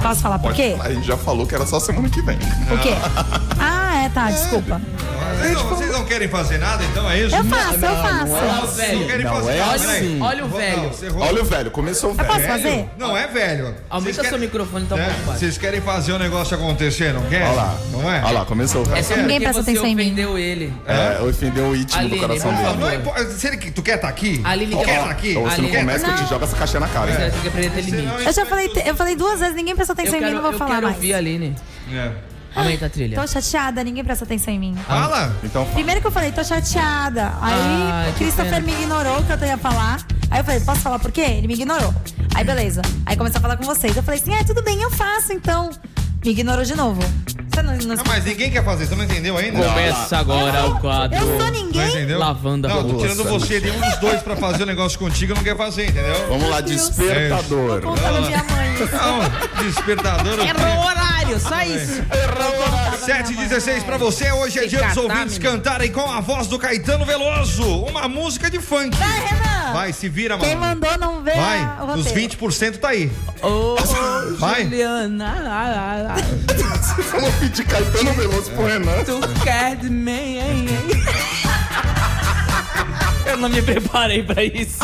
Posso 0.00 0.22
falar 0.22 0.38
por 0.38 0.54
quê? 0.54 0.76
A 0.78 0.92
gente 0.92 1.04
já 1.04 1.16
falou 1.16 1.44
que 1.44 1.52
era 1.52 1.66
só 1.66 1.80
semana 1.80 2.08
que 2.08 2.22
vem. 2.22 2.38
Por 2.68 2.78
quê? 2.78 2.90
Ah, 3.64 3.81
é, 4.04 4.08
tá, 4.08 4.30
desculpa. 4.30 4.80
Vocês 5.38 5.54
não, 5.54 5.68
vocês 5.68 5.90
não 5.92 6.04
querem 6.04 6.28
fazer 6.28 6.58
nada, 6.58 6.84
então 6.84 7.10
é 7.10 7.20
isso? 7.20 7.34
Eu 7.34 7.44
faço, 7.44 7.74
eu 7.74 7.80
faço. 7.80 8.32
Olha 8.32 8.52
o 8.52 8.60
Não 8.60 8.66
velho. 8.68 9.06
querem 9.06 9.24
Não, 9.24 9.34
fazer 9.34 9.50
é 9.52 9.58
nada, 9.58 9.74
assim. 9.74 10.20
Olha 10.20 10.44
o 10.44 10.48
Vou- 10.48 10.58
velho. 10.60 10.76
não, 10.82 10.88
você 10.88 11.06
errou. 11.06 11.22
Olha 11.22 11.42
o 11.42 11.44
velho, 11.44 11.70
começou 11.70 12.10
o 12.10 12.12
Eu 12.12 12.16
velho. 12.16 12.28
posso 12.28 12.40
Velho? 12.40 12.52
fazer? 12.52 12.88
Não 12.98 13.16
é 13.16 13.26
velho. 13.26 13.64
Vocês 13.64 13.76
Aumenta 13.90 14.14
querem- 14.16 14.30
seu 14.30 14.38
microfone, 14.38 14.86
tá 14.86 14.96
né? 14.96 15.08
ocupado. 15.10 15.38
Vocês 15.38 15.58
querem 15.58 15.80
fazer 15.80 16.12
o 16.12 16.18
negócio 16.18 16.56
acontecer, 16.56 17.12
não 17.12 17.22
quer? 17.22 17.42
Olha 17.42 17.52
lá. 17.52 17.78
Não 17.90 18.12
é? 18.12 18.22
Olha 18.22 18.30
lá, 18.30 18.44
começou 18.44 18.82
o 18.82 18.84
É 18.86 18.94
velho. 18.94 19.04
só 19.04 19.16
Ninguém 19.16 19.26
porque 19.40 19.44
presta 19.44 19.62
você 19.62 19.70
atenção 19.70 19.86
em 19.88 19.94
mim. 19.96 20.02
ofendeu 20.04 20.38
ele. 20.38 20.72
É, 20.86 21.22
ofendeu 21.22 21.64
o 21.66 21.76
íntimo 21.76 21.98
Aline, 22.00 22.14
do 22.16 22.20
coração 22.20 22.50
por 22.50 22.56
dele. 22.56 22.68
favor. 22.68 22.80
Não 22.90 22.94
importa. 22.94 23.24
Se 23.30 23.46
ele, 23.48 23.56
tu 23.72 23.82
quer 23.82 23.94
estar 23.96 24.08
aqui? 24.08 24.40
A 24.44 24.50
Aline 24.50 24.76
quer 24.76 24.84
quer- 24.84 24.98
estar 24.98 25.10
aqui? 25.10 25.36
Ou 25.36 25.42
você 25.44 25.56
não 25.60 25.64
Aline- 25.68 25.76
começa 25.78 26.04
que 26.04 26.10
eu 26.10 26.14
te 26.14 26.22
Não. 26.22 26.28
joga 26.28 26.44
essa 26.44 26.56
caixinha 26.56 26.80
na 26.80 26.88
cara, 26.88 27.12
Você 27.12 27.22
hein? 27.22 27.30
tem 27.30 27.40
que 27.40 27.48
aprender 27.48 27.66
a 27.66 27.70
ter 27.70 27.80
limite. 27.80 28.02
Senão 28.08 28.20
Eu 28.20 28.32
já 28.32 28.46
falei, 28.46 28.70
eu 28.86 28.94
falei 28.96 29.16
duas 29.16 29.40
vezes, 29.40 29.54
ninguém 29.56 29.74
presta 29.74 29.92
Eu 29.92 29.94
atenção 29.94 30.14
em 30.14 30.20
mim, 30.20 30.26
quero, 30.26 30.34
não 30.36 30.42
vou 30.42 30.52
eu 30.52 30.58
falar 30.58 30.70
quero 30.70 30.82
mais. 30.84 30.96
ouvir 30.96 31.14
a 31.14 31.16
Aline. 31.18 31.56
É. 31.92 32.10
Aumenta 32.54 32.86
a 32.86 32.90
trilha. 32.90 33.18
Tô 33.20 33.26
chateada, 33.26 33.82
ninguém 33.82 34.04
presta 34.04 34.24
atenção 34.24 34.52
em 34.52 34.58
mim. 34.58 34.76
Fala. 34.86 35.34
Então, 35.42 35.64
Primeiro 35.66 36.00
que 36.00 36.06
eu 36.06 36.10
falei, 36.12 36.32
tô 36.32 36.44
chateada. 36.44 37.32
Aí 37.40 37.54
Ai, 37.54 38.12
que 38.12 38.24
Christopher 38.24 38.62
me 38.62 38.72
ignorou 38.72 39.22
que 39.22 39.32
eu 39.32 39.48
ia 39.48 39.56
falar. 39.58 39.98
Aí 40.30 40.40
eu 40.40 40.44
falei, 40.44 40.60
posso 40.60 40.80
falar 40.80 40.98
por 40.98 41.10
quê? 41.12 41.22
Ele 41.22 41.46
me 41.46 41.54
ignorou. 41.54 41.94
Aí 42.34 42.44
beleza. 42.44 42.82
Aí 43.06 43.16
começou 43.16 43.38
a 43.38 43.42
falar 43.42 43.56
com 43.56 43.64
vocês. 43.64 43.96
Eu 43.96 44.02
falei 44.02 44.20
assim, 44.20 44.34
ah, 44.34 44.44
tudo 44.44 44.62
bem, 44.62 44.80
eu 44.82 44.90
faço 44.90 45.32
então. 45.32 45.70
Me 46.24 46.30
ignorou 46.30 46.64
de 46.64 46.74
novo. 46.74 47.00
Você 47.52 47.60
não, 47.62 47.74
não... 47.76 47.96
Não, 47.96 48.04
mas 48.06 48.24
ninguém 48.24 48.50
quer 48.50 48.64
fazer, 48.64 48.86
você 48.86 48.94
não 48.94 49.04
entendeu 49.04 49.36
ainda? 49.36 49.62
Começa 49.62 50.16
agora 50.16 50.66
o 50.68 50.78
quadro. 50.78 51.18
Eu 51.18 51.26
sou 51.26 51.38
Não 51.38 51.50
ninguém. 51.50 51.86
entendeu? 51.90 52.18
Lavando 52.18 52.66
a 52.66 52.70
Não, 52.70 52.82
tô 52.82 52.88
louça. 52.92 53.08
tirando 53.08 53.28
você 53.28 53.60
de 53.60 53.70
um 53.70 53.78
dos 53.80 53.96
dois 53.98 54.22
pra 54.22 54.36
fazer 54.36 54.62
o 54.62 54.66
negócio 54.66 54.98
contigo, 54.98 55.34
não 55.34 55.42
quer 55.42 55.54
fazer, 55.56 55.90
entendeu? 55.90 56.28
vamos 56.28 56.48
lá, 56.48 56.60
Deus. 56.62 56.88
despertador. 56.88 57.80
Minha 57.82 58.44
mãe. 58.44 58.72
Não, 58.78 59.64
despertador. 59.64 60.32
eu 60.34 60.44
Errou 60.46 60.84
o 60.86 60.88
horário, 61.22 61.40
só 61.40 61.62
isso. 61.62 62.02
7 63.04 63.32
e 63.32 63.36
16 63.36 63.82
pra 63.84 63.96
você. 63.96 64.30
Hoje 64.32 64.58
é 64.58 64.66
dia 64.66 64.86
dos 64.88 64.96
ouvintes 64.96 65.38
cantarem 65.38 65.90
com 65.90 66.10
a 66.10 66.20
voz 66.20 66.46
do 66.46 66.58
Caetano 66.58 67.04
Veloso. 67.04 67.84
Uma 67.84 68.08
música 68.08 68.50
de 68.50 68.60
funk. 68.60 68.96
Vai, 68.96 69.20
Renan. 69.20 69.72
Vai, 69.72 69.92
se 69.92 70.08
vira, 70.08 70.36
Quem 70.38 70.56
mano. 70.56 70.80
mandou 70.80 70.98
não 70.98 71.22
vê 71.22 71.32
Vai, 71.32 71.58
a- 71.60 71.84
os 71.84 72.06
roteiro. 72.06 72.30
20% 72.30 72.78
tá 72.78 72.88
aí. 72.88 73.10
Ô, 73.42 73.46
ô, 73.74 73.76
Vai. 74.38 74.64
Juliana, 74.64 75.34
ah, 75.48 76.16
Vamos 77.10 77.34
pedir 77.36 77.64
Caetano 77.64 78.12
Veloso 78.12 78.50
pro 78.50 78.66
Renan. 78.66 79.04
tu 79.04 79.20
quer 79.42 79.76
de 79.76 79.88
mim, 79.88 80.38
hein, 80.38 80.66
hein? 80.68 81.02
Eu 83.24 83.36
não 83.38 83.48
me 83.48 83.62
preparei 83.62 84.22
pra 84.22 84.44
isso. 84.44 84.78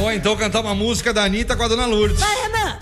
Ou 0.00 0.12
então 0.12 0.36
cantar 0.36 0.60
uma 0.60 0.74
música 0.74 1.14
da 1.14 1.24
Anitta 1.24 1.56
com 1.56 1.62
a 1.62 1.68
Dona 1.68 1.86
Lourdes. 1.86 2.20
Vai, 2.20 2.34
Renan. 2.42 2.78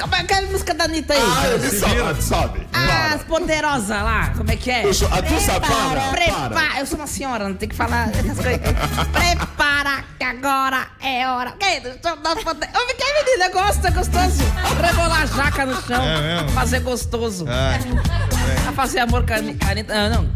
Como 0.00 0.14
é 0.14 0.24
que 0.24 0.34
é 0.34 0.38
a 0.38 0.42
música 0.42 0.74
da 0.74 0.84
Anitta 0.84 1.14
aí? 1.14 1.20
Ah, 1.22 1.48
ele 1.48 1.70
Se 1.70 1.80
sobe, 1.80 2.22
sobe. 2.22 2.66
Ah, 2.72 3.14
as 3.14 3.22
poderosas 3.24 3.88
lá, 3.88 4.32
como 4.36 4.50
é 4.50 4.56
que 4.56 4.70
é? 4.70 4.82
Deixa- 4.82 5.06
Ah, 5.10 5.22
tu 5.22 5.40
sabe, 5.40 5.66
para, 5.66 6.00
para. 6.00 6.10
Prepara, 6.10 6.80
eu 6.80 6.86
sou 6.86 6.98
uma 6.98 7.06
senhora, 7.06 7.48
não 7.48 7.56
tem 7.56 7.68
que 7.68 7.74
falar 7.74 8.10
essas 8.10 8.36
coisas. 8.36 8.60
Prepara 9.12 10.04
que 10.18 10.24
agora 10.24 10.86
é 11.02 11.26
hora. 11.28 11.52
Que? 11.52 11.80
Deixa 11.80 11.98
eu 12.04 12.16
dar 12.16 12.36
poder- 12.36 12.68
Eu 12.74 12.86
fiquei, 12.88 13.06
menina, 13.24 13.48
gosto, 13.50 13.86
é 13.86 13.90
gostoso. 13.90 14.42
Rebolar 14.82 15.22
a 15.22 15.26
jaca 15.26 15.66
no 15.66 15.82
chão, 15.82 16.02
É 16.02 16.20
mesmo? 16.20 16.48
fazer 16.50 16.80
gostoso. 16.80 17.46
Ah, 17.48 17.78
A 18.68 18.72
fazer 18.72 19.00
amor 19.00 19.24
com 19.26 19.32
a 19.32 19.36
a 19.36 19.70
Anitta. 19.70 19.94
Ah, 19.94 20.08
não. 20.10 20.28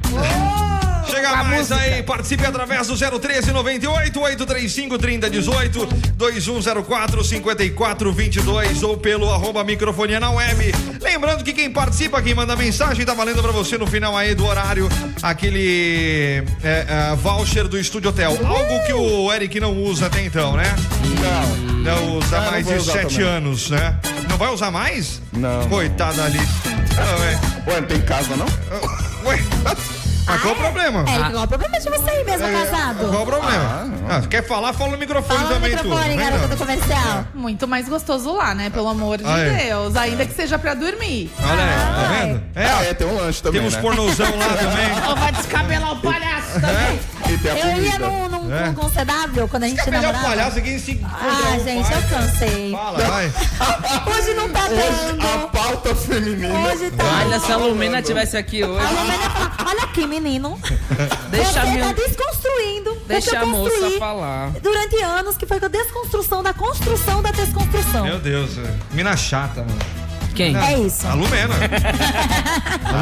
Chega 1.11 1.37
mais 1.37 1.69
música. 1.69 1.77
aí, 1.77 2.03
participe 2.03 2.45
através 2.47 2.87
do 2.87 2.97
013 2.97 3.53
98 3.53 4.21
835 4.21 4.99
3018 4.99 5.87
2104 6.15 7.25
5422 7.25 8.83
ou 8.83 8.97
pelo 8.97 9.31
arroba 9.31 9.63
microfonia 9.65 10.21
na 10.21 10.31
web. 10.31 10.73
Lembrando 11.01 11.43
que 11.45 11.53
quem 11.53 11.71
participa, 11.71 12.21
quem 12.23 12.35
manda 12.35 12.55
mensagem, 12.57 13.05
tá 13.05 13.15
valendo 13.15 13.43
pra 13.43 13.53
você 13.53 13.77
no 13.79 13.87
final 13.87 14.17
aí 14.17 14.35
do 14.35 14.45
horário 14.47 14.89
aquele 15.23 16.45
é, 16.63 16.87
é, 17.13 17.17
voucher 17.17 17.67
do 17.69 17.79
Estúdio 17.79 18.11
Hotel. 18.11 18.31
Algo 18.45 18.87
que 18.87 18.93
o 18.93 19.33
Eric 19.33 19.59
não 19.61 19.77
usa 19.77 20.07
até 20.07 20.25
então, 20.25 20.57
né? 20.57 20.65
Não. 21.21 21.71
Não 21.81 22.19
usa 22.19 22.37
Ah, 22.37 22.41
não 22.43 22.51
mais 22.53 22.67
de 22.67 22.81
sete 22.83 23.23
anos, 23.23 23.71
né? 23.71 23.99
Não 24.29 24.37
vai 24.37 24.51
usar 24.53 24.71
mais? 24.71 25.21
Não. 25.33 25.67
Coitada 25.69 26.25
ali. 26.25 26.41
Não, 26.95 27.25
é. 27.25 27.71
Ué, 27.71 27.81
não 27.81 27.89
tem 27.89 28.01
casa, 28.03 28.37
não? 28.37 28.47
Ué, 29.27 29.39
mas 30.31 30.43
qual 30.43 30.55
o 30.55 30.57
problema? 30.57 31.05
Eric, 31.09 31.31
qual 31.33 31.45
o 31.45 31.49
problema 31.49 31.81
de 31.81 31.91
você 31.91 32.11
aí 32.11 32.25
mesmo, 32.25 32.49
casado? 32.49 33.09
Qual 33.11 33.23
o 33.23 33.27
problema? 33.27 33.91
Ah, 34.09 34.21
quer 34.29 34.47
falar? 34.47 34.73
Fala 34.73 34.91
no 34.93 34.99
microfone 34.99 35.39
Fala 35.39 35.49
no 35.51 35.55
também, 35.57 35.71
microfone, 35.71 36.03
tu. 36.03 36.09
Vem, 36.09 36.17
garota 36.19 36.49
do 36.49 36.57
comercial. 36.57 37.25
Muito 37.35 37.69
mais 37.69 37.89
gostoso 37.89 38.33
lá, 38.33 38.55
né? 38.55 38.71
Pelo 38.71 38.89
amor 38.89 39.19
de 39.19 39.27
Aí. 39.27 39.51
Deus. 39.67 39.95
Ainda 39.97 40.27
que 40.27 40.35
seja 40.35 40.59
pra 40.59 40.75
dormir. 40.75 41.31
Olha 41.43 41.63
aí, 41.63 41.69
tá 41.69 42.09
Ai. 42.11 42.27
vendo? 42.27 42.43
Ah, 42.57 42.85
É, 42.85 42.91
é, 42.91 42.95
tem 42.95 43.07
um 43.07 43.17
lanche 43.17 43.43
também, 43.43 43.61
tem 43.61 43.69
uns 43.69 43.75
né? 43.77 43.81
pornozão 43.83 44.39
lá 44.39 44.47
também. 44.57 45.09
Ou 45.09 45.17
vai 45.17 45.33
descabelar 45.33 45.93
o 45.93 45.97
palhaço 46.01 46.61
também. 46.61 47.01
A 47.43 47.59
Eu 47.59 47.83
ia 47.83 47.99
num, 47.99 48.29
num, 48.29 48.55
É. 48.55 48.67
num 48.71 48.75
CW 48.91 49.49
quando 49.49 49.65
a 49.65 49.69
gente 49.69 49.85
Melhor 49.87 50.03
namorava. 50.03 50.25
palhaço 50.29 50.59
aqui 50.59 50.79
se 50.79 51.01
Ah, 51.05 51.57
um 51.57 51.65
gente, 51.65 51.89
pai. 51.89 51.99
eu 51.99 52.09
cansei. 52.09 52.73
Fala, 52.73 52.99
vai. 53.05 53.33
Hoje 54.19 54.35
não 54.35 54.49
tá 54.51 54.65
Hoje, 54.65 54.75
a 54.81 55.13
dando. 55.13 55.49
pauta 55.51 55.95
feminina. 55.95 56.55
Hoje 56.69 56.91
tá. 56.91 57.05
Olha, 57.25 57.41
se 57.41 57.51
a 57.53 57.57
Lumena 57.57 58.03
tivesse 58.03 58.37
aqui 58.37 58.63
hoje, 58.63 58.85
A 58.85 58.91
Lumena 58.91 59.31
fala, 59.31 59.71
olha 59.71 59.83
aqui, 59.85 60.07
menino. 60.07 60.59
deixa, 61.31 61.61
a 61.63 61.65
Você 61.65 61.71
meu- 61.73 61.87
tá 61.87 61.93
desconstruindo. 61.93 62.99
deixa 63.07 63.41
a 63.41 63.47
moça 63.47 63.91
falar. 63.99 64.51
Durante 64.63 64.97
anos, 65.03 65.37
que 65.37 65.47
foi 65.47 65.57
a 65.63 65.69
desconstrução 65.69 66.43
da 66.43 66.53
construção 66.53 67.23
da 67.23 67.31
desconstrução. 67.31 68.05
Meu 68.05 68.19
Deus, 68.19 68.59
é. 68.59 68.71
mina 68.95 69.17
chata, 69.17 69.61
mano. 69.63 69.79
Quem? 70.35 70.57
É 70.57 70.79
isso. 70.79 71.07
A 71.07 71.15
Lumena. 71.15 71.55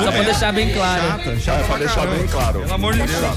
Só 0.04 0.12
pra 0.12 0.22
deixar 0.22 0.52
bem 0.52 0.72
claro. 0.72 1.02
Chata, 1.02 1.40
chata 1.40 1.60
É, 1.60 1.64
pra 1.64 1.76
deixar 1.76 2.06
bem 2.06 2.26
claro. 2.26 2.60
Pelo 2.60 2.74
amor 2.74 2.92
de 2.94 3.02
Deus. 3.02 3.36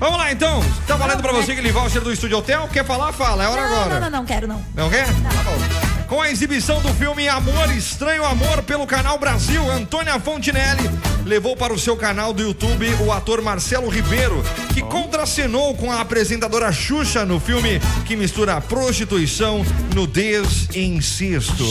Vamos 0.00 0.18
lá, 0.18 0.32
então. 0.32 0.64
Tá 0.86 0.96
valendo 0.96 1.20
pra 1.20 1.30
você 1.30 1.52
aquele 1.52 1.70
voucher 1.70 2.00
do 2.00 2.10
Estúdio 2.10 2.38
Hotel? 2.38 2.66
Quer 2.72 2.84
falar? 2.86 3.12
Fala. 3.12 3.44
É 3.44 3.48
hora 3.48 3.60
Não, 3.60 3.68
agora. 3.76 3.94
não, 3.94 4.00
não, 4.00 4.10
não, 4.20 4.24
quero 4.24 4.48
não. 4.48 4.64
Não 4.74 4.88
quer? 4.88 5.04
Tá 5.06 5.42
bom. 5.44 6.06
Com 6.08 6.22
a 6.22 6.30
exibição 6.30 6.80
do 6.80 6.88
filme 6.94 7.28
Amor, 7.28 7.70
Estranho 7.76 8.24
Amor 8.24 8.62
pelo 8.62 8.86
canal 8.86 9.18
Brasil, 9.18 9.70
Antônia 9.70 10.18
Fontinelli 10.18 10.90
levou 11.24 11.56
para 11.56 11.72
o 11.72 11.78
seu 11.78 11.96
canal 11.96 12.32
do 12.32 12.42
YouTube 12.42 12.86
o 13.00 13.12
ator 13.12 13.42
Marcelo 13.42 13.88
Ribeiro, 13.88 14.42
que 14.72 14.82
contracenou 14.82 15.74
com 15.74 15.90
a 15.90 16.00
apresentadora 16.00 16.72
Xuxa 16.72 17.24
no 17.24 17.38
filme 17.38 17.80
que 18.06 18.16
mistura 18.16 18.60
prostituição, 18.60 19.64
nudez 19.94 20.68
e 20.74 20.84
incesto. 20.84 21.64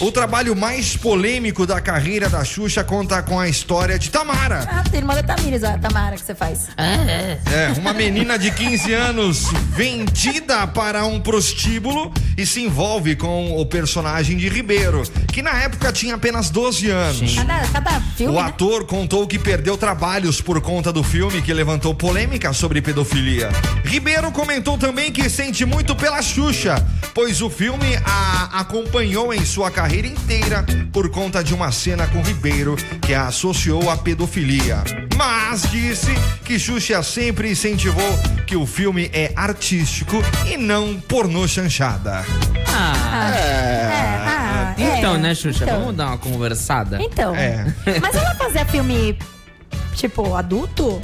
O 0.00 0.10
trabalho 0.10 0.54
mais 0.56 0.96
polêmico 0.96 1.66
da 1.66 1.80
carreira 1.80 2.28
da 2.28 2.44
Xuxa 2.44 2.84
conta 2.84 3.22
com 3.22 3.38
a 3.38 3.48
história 3.48 3.98
de 3.98 4.10
Tamara. 4.10 4.66
Ah, 4.70 4.82
tem 4.90 5.00
irmã 5.00 5.14
da 5.14 5.22
Tamires, 5.22 5.64
a 5.64 5.78
Tamara 5.78 6.16
que 6.16 6.24
você 6.24 6.34
faz. 6.34 6.68
É, 6.76 7.78
uma 7.78 7.92
menina 7.92 8.38
de 8.38 8.50
15 8.50 8.92
anos 8.92 9.46
vendida 9.70 10.66
para 10.66 11.04
um 11.04 11.20
prostíbulo 11.20 12.12
e 12.36 12.44
se 12.46 12.62
envolve 12.62 13.16
com 13.16 13.58
o 13.60 13.66
personagem 13.66 14.36
de 14.36 14.48
Ribeiro, 14.48 15.02
que 15.32 15.42
na 15.42 15.52
época 15.62 15.92
tinha 15.92 16.14
apenas 16.14 16.50
12 16.50 16.90
anos. 16.90 17.34
Cada, 17.34 17.66
cada 17.68 18.00
filme, 18.16 18.32
O 18.36 18.42
né? 18.42 18.52
Contou 18.86 19.26
que 19.26 19.38
perdeu 19.38 19.76
trabalhos 19.76 20.40
por 20.40 20.60
conta 20.60 20.92
do 20.92 21.02
filme 21.02 21.42
que 21.42 21.52
levantou 21.52 21.94
polêmica 21.94 22.52
sobre 22.52 22.80
pedofilia. 22.80 23.50
Ribeiro 23.84 24.30
comentou 24.30 24.78
também 24.78 25.12
que 25.12 25.28
sente 25.28 25.64
muito 25.64 25.94
pela 25.94 26.22
Xuxa, 26.22 26.82
pois 27.12 27.42
o 27.42 27.50
filme 27.50 27.96
a 28.04 28.60
acompanhou 28.60 29.34
em 29.34 29.44
sua 29.44 29.70
carreira 29.70 30.06
inteira 30.06 30.64
por 30.92 31.10
conta 31.10 31.42
de 31.42 31.52
uma 31.52 31.70
cena 31.72 32.06
com 32.06 32.22
Ribeiro 32.22 32.76
que 33.02 33.12
a 33.12 33.26
associou 33.26 33.90
à 33.90 33.96
pedofilia. 33.96 34.82
Mas 35.16 35.62
disse 35.70 36.14
que 36.44 36.58
Xuxa 36.58 37.02
sempre 37.02 37.50
incentivou 37.50 38.18
que 38.46 38.56
o 38.56 38.66
filme 38.66 39.10
é 39.12 39.32
artístico 39.34 40.22
e 40.46 40.56
não 40.56 41.00
pornô 41.00 41.46
chanchada. 41.48 42.24
Ah, 42.68 43.30
É, 43.34 43.88
ah, 43.90 43.95
então, 45.10 45.18
né, 45.22 45.34
Xuxa? 45.34 45.64
Então. 45.64 45.80
Vamos 45.80 45.96
dar 45.96 46.06
uma 46.08 46.18
conversada? 46.18 46.98
Então. 47.00 47.34
É. 47.34 47.66
Mas 48.00 48.14
ela 48.14 48.34
fazia 48.34 48.64
filme, 48.66 49.18
tipo, 49.94 50.34
adulto? 50.34 51.00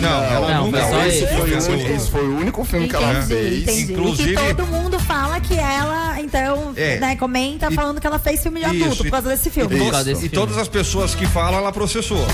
Não, 0.00 0.24
ela 0.24 0.54
Não, 0.54 0.64
nunca 0.66 0.80
foi 0.82 0.90
só 0.90 1.00
fez 1.00 1.14
esse. 1.14 1.26
Foi 1.26 1.40
o 1.40 1.44
filme 1.46 1.54
único- 1.54 1.84
assim. 1.84 1.94
esse 1.96 2.10
foi 2.10 2.26
o 2.28 2.36
único 2.38 2.64
filme 2.64 2.88
que 2.88 2.96
ela 2.96 3.10
Entendi, 3.12 3.26
fez. 3.26 3.62
entendi. 3.62 3.92
Inclusive- 3.92 4.32
E 4.32 4.36
que 4.36 4.54
todo 4.54 4.66
mundo 4.66 4.98
fala 5.00 5.40
que 5.40 5.54
ela, 5.54 6.20
então, 6.20 6.72
É. 6.76 6.98
né, 6.98 7.16
comenta 7.16 7.68
E- 7.70 7.74
falando 7.74 8.00
que 8.00 8.06
ela 8.06 8.18
fez 8.18 8.42
filme 8.42 8.60
de 8.60 8.66
Isso, 8.76 8.84
adulto 8.84 9.02
e- 9.02 9.04
por 9.06 9.10
causa 9.12 9.28
desse 9.30 9.50
filme. 9.50 9.76
Isso. 9.76 10.04
desse 10.04 10.10
E 10.10 10.28
filme. 10.28 10.28
todas 10.30 10.58
as 10.58 10.68
pessoas 10.68 11.14
que 11.14 11.26
falam, 11.26 11.58
ela 11.58 11.72
processou. 11.72 12.24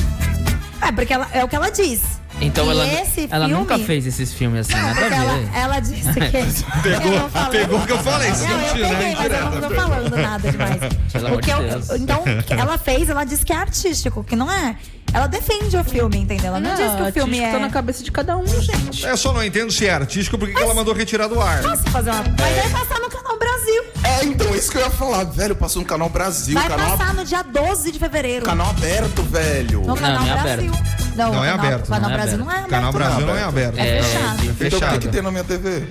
É, 0.82 0.90
porque 0.92 1.12
ela, 1.12 1.28
é 1.32 1.44
o 1.44 1.48
que 1.48 1.54
ela 1.56 1.70
diz. 1.70 2.00
Então 2.40 2.66
E 2.66 2.70
ela, 2.70 2.86
esse 3.02 3.28
ela 3.30 3.46
filme- 3.46 3.60
nunca 3.60 3.78
fez 3.78 4.06
esses 4.06 4.32
filmes 4.32 4.60
assim, 4.60 4.74
Não, 4.80 4.88
nada 4.88 5.00
porque 5.00 5.14
a 5.14 5.16
ela, 5.18 5.34
ver. 5.38 5.48
ela 5.54 5.80
disse 5.80 6.12
que. 6.12 6.80
Pegou- 6.82 7.10
não 7.20 7.30
falei- 7.30 7.60
pegou 7.60 7.78
o 7.78 7.86
que 7.86 7.92
eu 7.92 7.98
falei, 7.98 8.28
Não, 8.30 8.36
sentiu, 8.36 8.56
eu 8.86 8.96
peguei, 8.96 9.14
né? 9.14 9.16
mas 9.18 9.32
eu 9.32 9.50
não 9.60 9.68
tô 9.68 9.74
falando 9.74 10.16
nada 10.16 10.50
demais. 10.50 10.80
Pelo 11.12 11.34
O 11.34 11.38
que 11.38 11.50
eu- 11.50 11.96
então, 11.98 12.22
ela 12.58 12.78
fez, 12.78 13.08
ela 13.10 13.24
disse 13.24 13.44
que 13.44 13.52
é 13.52 13.56
artístico, 13.56 14.24
que 14.24 14.34
não 14.34 14.50
é. 14.50 14.74
Ela 15.12 15.26
defende 15.26 15.76
o 15.76 15.82
filme, 15.82 16.18
entendeu? 16.18 16.46
Ela 16.46 16.60
não, 16.60 16.70
diz 16.76 16.94
que 16.94 17.02
o 17.02 17.12
filme 17.12 17.40
artístico 17.40 17.48
é. 17.48 17.52
tá 17.52 17.58
na 17.58 17.68
cabeça 17.70 18.04
de 18.04 18.12
cada 18.12 18.36
um, 18.36 18.46
gente. 18.46 19.04
Eu 19.04 19.16
só 19.16 19.32
não 19.32 19.42
entendo 19.44 19.72
se 19.72 19.84
é 19.84 19.90
artístico 19.92 20.38
porque 20.38 20.54
que 20.54 20.62
ela 20.62 20.72
mandou 20.72 20.94
retirar 20.94 21.26
do 21.26 21.40
ar. 21.40 21.60
Posso 21.62 21.82
fazer 21.90 22.10
uma. 22.10 22.22
Mas 22.38 22.56
vai 22.56 22.70
passar 22.70 23.00
no 23.00 23.08
canal 23.10 23.29
Brasil. 23.70 23.84
É, 24.04 24.24
então, 24.24 24.54
isso 24.54 24.70
que 24.70 24.78
eu 24.78 24.82
ia 24.82 24.90
falar. 24.90 25.24
Velho, 25.24 25.54
passou 25.54 25.82
no 25.82 25.88
Canal 25.88 26.08
Brasil, 26.08 26.54
Vai 26.54 26.68
canal, 26.68 26.96
passar 26.96 27.14
no 27.14 27.24
dia 27.24 27.42
12 27.42 27.92
de 27.92 27.98
fevereiro. 27.98 28.44
canal 28.44 28.70
aberto, 28.70 29.22
velho. 29.22 29.82
No 29.82 29.94
canal 29.94 30.24
não 30.24 30.32
é 30.38 30.42
Brasil. 30.42 30.72
Não 31.16 31.30
o 31.30 31.44
é 31.44 31.50
canal, 31.50 31.54
aberto, 31.66 31.84
O 31.86 31.88
canal 31.90 32.00
não 32.00 32.10
é 32.10 32.16
Brasil 32.16 32.34
aberto. 32.34 32.46
não 32.46 32.50
é 32.50 32.56
aberto. 32.56 32.70
Canal 32.70 32.92
Brasil 32.92 33.26
não 33.26 33.36
é 33.36 33.42
aberto. 33.44 33.78
aberto. 33.78 33.78
É 33.78 33.98
É, 33.98 34.02
fechado. 34.02 34.34
Então, 34.34 34.50
o 34.50 34.54
que, 34.56 34.70
Fechado. 34.70 34.98
que 35.00 35.08
tem 35.08 35.22
na 35.22 35.30
minha 35.30 35.44
TV? 35.44 35.84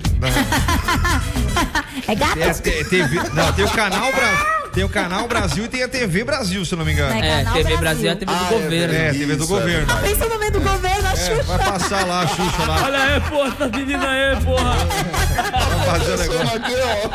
É 2.08 2.14
gato? 2.14 2.38
É, 2.40 2.52
TV, 2.84 3.16
não, 3.34 3.52
tem 3.52 3.64
o 3.64 3.70
canal 3.70 4.10
Brasil. 4.12 4.59
Tem 4.72 4.84
o 4.84 4.88
canal 4.88 5.26
Brasil 5.26 5.64
e 5.64 5.68
tem 5.68 5.82
a 5.82 5.88
TV 5.88 6.22
Brasil, 6.22 6.64
se 6.64 6.72
eu 6.74 6.78
não 6.78 6.84
me 6.84 6.92
engano. 6.92 7.12
É, 7.12 7.18
É, 7.18 7.44
Canal 7.44 7.54
TV 7.54 7.62
Brasil. 7.76 7.78
Brasil 7.80 8.08
é 8.08 8.12
a 8.12 8.16
TV 8.16 8.32
do 8.32 8.38
Ah, 8.38 8.46
é 8.46 8.54
governo. 8.62 8.94
É, 8.94 9.10
TV 9.12 9.26
do 9.26 9.42
Isso, 9.42 9.46
governo. 9.48 9.86
verdade. 9.86 10.00
Pensa 10.08 10.28
no 10.28 10.38
meio 10.38 10.52
do 10.52 10.60
governo, 10.60 11.08
a 11.08 11.12
É, 11.12 11.16
Xuxa. 11.16 11.42
vai 11.42 11.58
passar 11.58 12.06
lá 12.06 12.20
a 12.22 12.26
Xuxa 12.28 12.66
lá. 12.68 12.82
Olha 12.84 12.98
aí, 13.02 13.20
porra, 13.20 13.48
essa 13.48 13.68
menina 13.78 14.08
aí, 14.08 14.36
porra. 14.44 14.76
Vai 14.76 15.98
fazer 15.98 16.12
o 16.12 16.18
negócio. 16.18 16.56
aqui, 16.56 16.72
ó. 16.74 17.08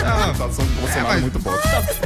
Tá 0.00 0.48
Bolsonaro 0.80 1.20
muito 1.22 1.38
bom. 1.38 1.52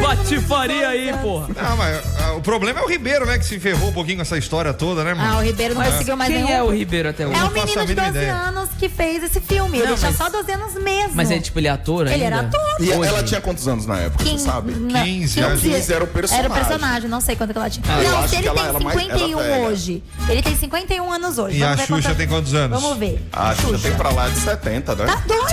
Patifaria 0.00 0.88
aí, 0.88 1.12
porra. 1.20 1.48
Não, 1.60 1.76
mas 1.76 2.02
ah, 2.20 2.32
o 2.34 2.40
problema 2.40 2.78
é 2.80 2.82
o 2.82 2.86
Ribeiro, 2.88 3.26
né? 3.26 3.38
Que 3.38 3.44
se 3.44 3.58
ferrou 3.58 3.88
um 3.88 3.92
pouquinho 3.92 4.16
com 4.18 4.22
essa 4.22 4.38
história 4.38 4.72
toda, 4.72 5.02
né, 5.02 5.10
Ah, 5.12 5.14
mano? 5.14 5.38
o 5.38 5.42
Ribeiro 5.42 5.74
não 5.74 5.82
conseguiu 5.84 6.16
mais 6.16 6.30
Quem 6.32 6.44
nenhum. 6.44 6.56
é 6.56 6.62
o 6.62 6.70
Ribeiro 6.70 7.08
até 7.08 7.26
hoje? 7.26 7.34
É 7.36 7.40
a 7.40 7.50
menino 7.50 7.66
de 7.66 7.76
mínima 7.78 7.94
12 8.06 8.08
ideia. 8.18 8.32
anos 8.34 8.68
que 8.78 8.88
fez 8.88 9.22
esse 9.24 9.40
filme. 9.40 9.78
Ele 9.78 9.88
Não, 9.88 9.96
tinha 9.96 10.10
mas- 10.10 10.16
só 10.18 10.28
12 10.30 10.52
anos 10.52 10.74
mesmo. 10.74 11.14
Mas 11.16 11.30
é 11.32 11.38
tipo, 11.40 11.58
ele 11.58 11.66
é 11.68 11.70
ator 11.70 12.06
ainda? 12.06 12.14
Ele 12.14 12.24
era 12.24 12.40
ator. 12.40 12.60
E 12.80 12.90
Hoje. 12.90 13.08
ela 13.08 13.22
tinha 13.22 13.40
quantos 13.40 13.66
anos 13.66 13.86
na 13.86 13.98
época, 13.98 14.24
você 14.24 14.38
sabe? 14.38 14.72
Não, 14.92 15.02
15 15.04 15.40
anos. 15.40 15.60
15 15.60 15.92
era 15.92 16.04
o 16.04 16.06
personagem. 16.06 16.44
Era 16.44 16.52
o 16.52 16.56
personagem, 16.66 17.08
não 17.10 17.20
sei 17.20 17.36
quanto 17.36 17.52
que 17.52 17.58
ela 17.58 17.70
tinha. 17.70 17.84
Ah, 17.88 18.02
não, 18.02 18.28
se 18.28 18.36
ele 18.36 18.48
ela 18.48 18.56
tem 18.60 18.68
era 18.68 18.80
mais- 18.80 18.98
51 19.00 19.40
era 19.40 19.48
velha. 19.54 19.68
hoje. 19.68 20.02
Ele 20.28 20.42
tem 20.42 20.56
51 20.56 21.12
anos 21.12 21.38
hoje. 21.38 21.56
E 21.56 21.60
Vamos 21.60 21.72
a 21.72 21.76
ver 21.82 21.86
Xuxa 21.86 22.14
tem 22.14 22.28
quantos 22.28 22.54
anos? 22.54 22.80
Vamos 22.82 22.98
ver. 22.98 23.28
Acho 23.32 23.56
que 23.56 23.62
já 23.62 23.68
Xuxa. 23.78 23.88
tem 23.88 23.96
pra 23.96 24.10
lá 24.10 24.28
de 24.28 24.40
70, 24.40 24.94
né? 24.94 25.06
Tá 25.06 25.22
doido? 25.26 25.44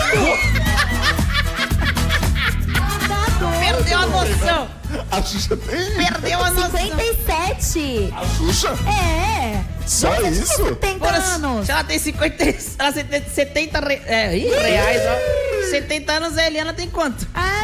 tá 3.08 3.26
doido? 3.40 3.60
Perdeu 3.60 3.98
a 4.00 4.06
noção. 4.08 4.68
A 5.12 5.22
Xuxa 5.22 5.58
tem. 5.58 5.92
Perdeu 6.06 6.44
a 6.44 6.52
noção. 6.52 6.72
57. 6.80 8.14
A 8.16 8.26
Xuxa? 8.38 8.70
É. 8.88 9.62
Só 9.86 10.14
Xuxa 10.16 10.28
isso? 10.30 10.66
70 10.66 11.06
Ora, 11.08 11.18
anos. 11.18 11.66
se 11.66 11.72
ela 11.72 11.84
tem 11.84 12.00
50, 12.00 12.44
ela 12.80 12.92
tem 12.94 13.24
70 13.34 13.80
re, 13.80 14.02
é, 14.06 14.28
reais, 14.30 15.02
ó. 15.08 15.70
70 15.72 16.14
anos, 16.14 16.38
a 16.38 16.46
Eliana 16.46 16.74
tem 16.74 16.90
quanto? 16.90 17.28
Ah, 17.34 17.61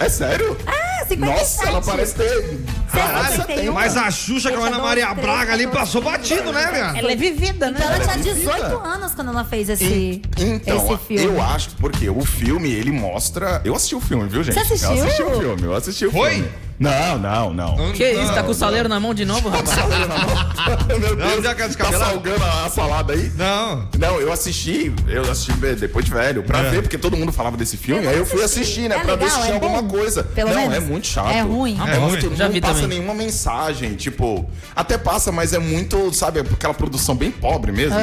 É 0.00 0.08
sério? 0.08 0.56
ah, 0.66 1.04
57. 1.08 1.18
Nossa, 1.18 1.68
ela 1.68 1.80
parece 1.80 2.14
ter. 2.14 2.58
Caralho, 2.92 3.36
71. 3.36 3.72
Mas 3.72 3.96
a 3.96 4.10
Xuxa 4.10 4.50
com 4.52 4.62
a 4.62 4.66
Ana 4.68 4.78
Maria 4.78 5.12
Braga 5.14 5.52
ali 5.52 5.66
passou 5.66 6.02
batido, 6.02 6.52
né, 6.52 6.66
velho? 6.70 6.96
Ela 6.98 7.12
é 7.12 7.16
vivida, 7.16 7.70
né? 7.70 7.78
Então 7.78 7.92
ela 7.92 7.96
é 8.04 8.06
tinha 8.18 8.34
vivida. 8.34 8.52
18 8.52 8.76
anos 8.84 9.14
quando 9.14 9.28
ela 9.30 9.44
fez 9.44 9.68
esse, 9.70 10.22
Então, 10.38 10.76
esse 10.76 10.96
filme. 11.06 11.24
eu 11.24 11.42
acho, 11.42 11.70
porque 11.80 12.08
o 12.10 12.24
filme, 12.24 12.70
ele 12.70 12.92
mostra. 12.92 13.60
Eu 13.64 13.74
assisti 13.74 13.94
o 13.94 14.00
filme, 14.00 14.28
viu, 14.28 14.42
gente? 14.42 14.54
Você 14.54 14.60
assistiu? 14.60 14.90
Eu 14.96 15.04
assisti 15.04 15.22
o 15.22 15.40
filme, 15.40 15.62
eu 15.62 15.74
assisti 15.74 16.06
o 16.06 16.10
Foi? 16.12 16.48
Não, 16.78 17.18
não, 17.18 17.52
não. 17.52 17.92
Que 17.92 18.08
isso, 18.12 18.32
tá 18.34 18.42
com 18.42 18.52
o 18.52 18.54
saleiro 18.54 18.88
na 18.88 19.00
mão 19.00 19.12
de 19.12 19.24
novo, 19.24 19.48
rapaz? 19.48 19.76
Meu 20.86 21.16
Não, 21.16 21.26
Deus, 21.28 21.42
deu 21.42 21.50
aquela 21.50 21.74
tá 21.74 21.92
salgando 21.92 22.44
a, 22.44 22.66
a 22.66 22.70
salada 22.70 23.12
aí? 23.14 23.32
Não. 23.36 23.88
Não, 23.98 24.20
eu 24.20 24.32
assisti, 24.32 24.92
eu 25.08 25.22
assisti 25.30 25.52
depois 25.74 26.04
de 26.04 26.12
velho, 26.12 26.42
pra 26.42 26.60
É. 26.60 26.70
ver, 26.70 26.82
porque 26.82 26.96
todo 26.96 27.16
mundo 27.16 27.32
falava 27.32 27.56
desse 27.56 27.76
filme, 27.76 28.04
Eu 28.04 28.10
aí 28.10 28.16
não 28.16 28.22
eu 28.22 28.26
fui 28.26 28.42
assisti. 28.42 28.60
assistir, 28.62 28.88
né, 28.88 28.96
É 28.96 29.00
pra 29.00 29.16
ver 29.16 29.24
legal, 29.24 29.40
se 29.40 29.46
tinha 29.46 29.56
é 29.56 29.60
bom? 29.60 29.66
alguma 29.74 29.90
coisa. 29.90 30.22
Pelo 30.22 30.50
não, 30.50 30.56
menos? 30.68 30.76
é 30.76 30.80
muito 30.80 31.06
chato. 31.08 31.30
É 31.30 31.40
ruim? 31.40 31.74
Não, 31.74 31.88
É 31.88 31.94
ruim? 31.96 32.20
não 32.22 32.36
Já 32.36 32.48
vi 32.48 32.60
passa 32.60 32.74
também. 32.82 32.98
nenhuma 32.98 33.14
mensagem, 33.14 33.94
tipo, 33.94 34.48
até 34.76 34.96
passa, 34.96 35.32
mas 35.32 35.52
é 35.52 35.58
muito, 35.58 36.12
sabe, 36.14 36.40
aquela 36.40 36.74
produção 36.74 37.14
bem 37.16 37.30
pobre 37.30 37.72
mesmo, 37.72 37.96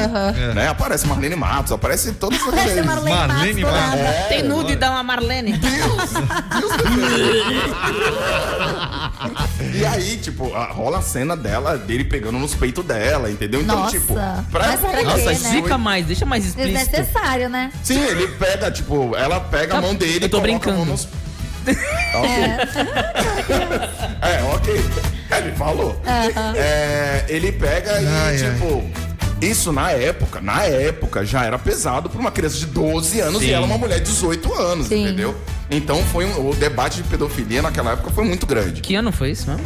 né? 0.54 0.68
Aparece 0.68 1.06
Marlene 1.06 1.36
Matos, 1.36 1.72
aparece 1.72 2.12
todas 2.12 2.38
as 2.40 2.46
Parece 2.46 2.82
Marlene, 2.82 3.16
Marlene 3.16 3.62
Matos. 3.62 4.00
É, 4.00 4.26
Tem 4.28 4.42
nude 4.42 4.76
da 4.76 4.90
uma 4.90 5.02
Marlene. 5.02 5.58
E 9.74 9.84
aí, 9.84 10.16
tipo, 10.18 10.54
a- 10.54 10.66
rola 10.72 10.98
a 10.98 11.02
cena 11.02 11.36
dela, 11.36 11.76
dele 11.76 12.04
pegando 12.04 12.38
nos 12.38 12.54
peitos 12.54 12.84
dela, 12.84 13.30
entendeu? 13.30 13.60
Então, 13.62 13.76
Nossa, 13.80 13.98
tipo, 13.98 14.14
mas 14.14 14.80
pra 14.80 14.90
quê, 14.96 15.02
Nossa, 15.04 15.24
né? 15.26 15.32
explica 15.32 15.78
mais, 15.78 16.06
deixa 16.06 16.24
mais 16.26 16.44
explícito. 16.46 16.78
Desnecessário, 16.78 17.48
né? 17.48 17.70
Sim, 17.82 18.00
ele 18.02 18.28
pega, 18.28 18.70
tipo, 18.70 19.14
ela 19.16 19.40
pega 19.40 19.74
a 19.74 19.76
Tá, 19.76 19.82
mão 19.82 19.94
dele 19.94 20.24
eu 20.24 20.28
tô 20.28 20.38
e 20.38 20.40
coloca 20.40 20.70
a 20.70 20.74
mão 20.74 20.84
brincando. 20.84 20.90
nos... 20.92 21.08
Tá 21.66 22.20
ok. 22.20 23.56
É, 24.22 24.42
ok. 24.54 24.84
Ele 25.36 25.52
falou. 25.56 26.00
É, 26.56 27.24
ele 27.28 27.50
pega 27.52 28.00
e, 28.00 28.06
Ai, 28.06 28.36
ai. 28.42 28.96
Isso 29.40 29.70
na 29.72 29.90
época, 29.90 30.40
na 30.40 30.64
época 30.64 31.24
já 31.24 31.44
era 31.44 31.58
pesado 31.58 32.08
pra 32.08 32.18
uma 32.18 32.30
criança 32.30 32.56
de 32.56 32.66
12 32.66 33.20
anos 33.20 33.40
Sim. 33.42 33.48
e 33.48 33.52
ela 33.52 33.66
uma 33.66 33.76
mulher 33.76 33.98
de 34.00 34.06
18 34.10 34.52
anos, 34.54 34.86
Sim. 34.86 35.02
entendeu? 35.04 35.34
Então 35.70 36.02
foi 36.06 36.24
um- 36.24 36.48
o 36.50 36.54
debate 36.54 37.02
de 37.02 37.08
pedofilia 37.08 37.60
naquela 37.60 37.92
época 37.92 38.10
foi 38.10 38.24
muito 38.24 38.46
grande. 38.46 38.80
Que 38.80 38.94
ano 38.94 39.12
foi 39.12 39.32
isso 39.32 39.50
mesmo? 39.50 39.64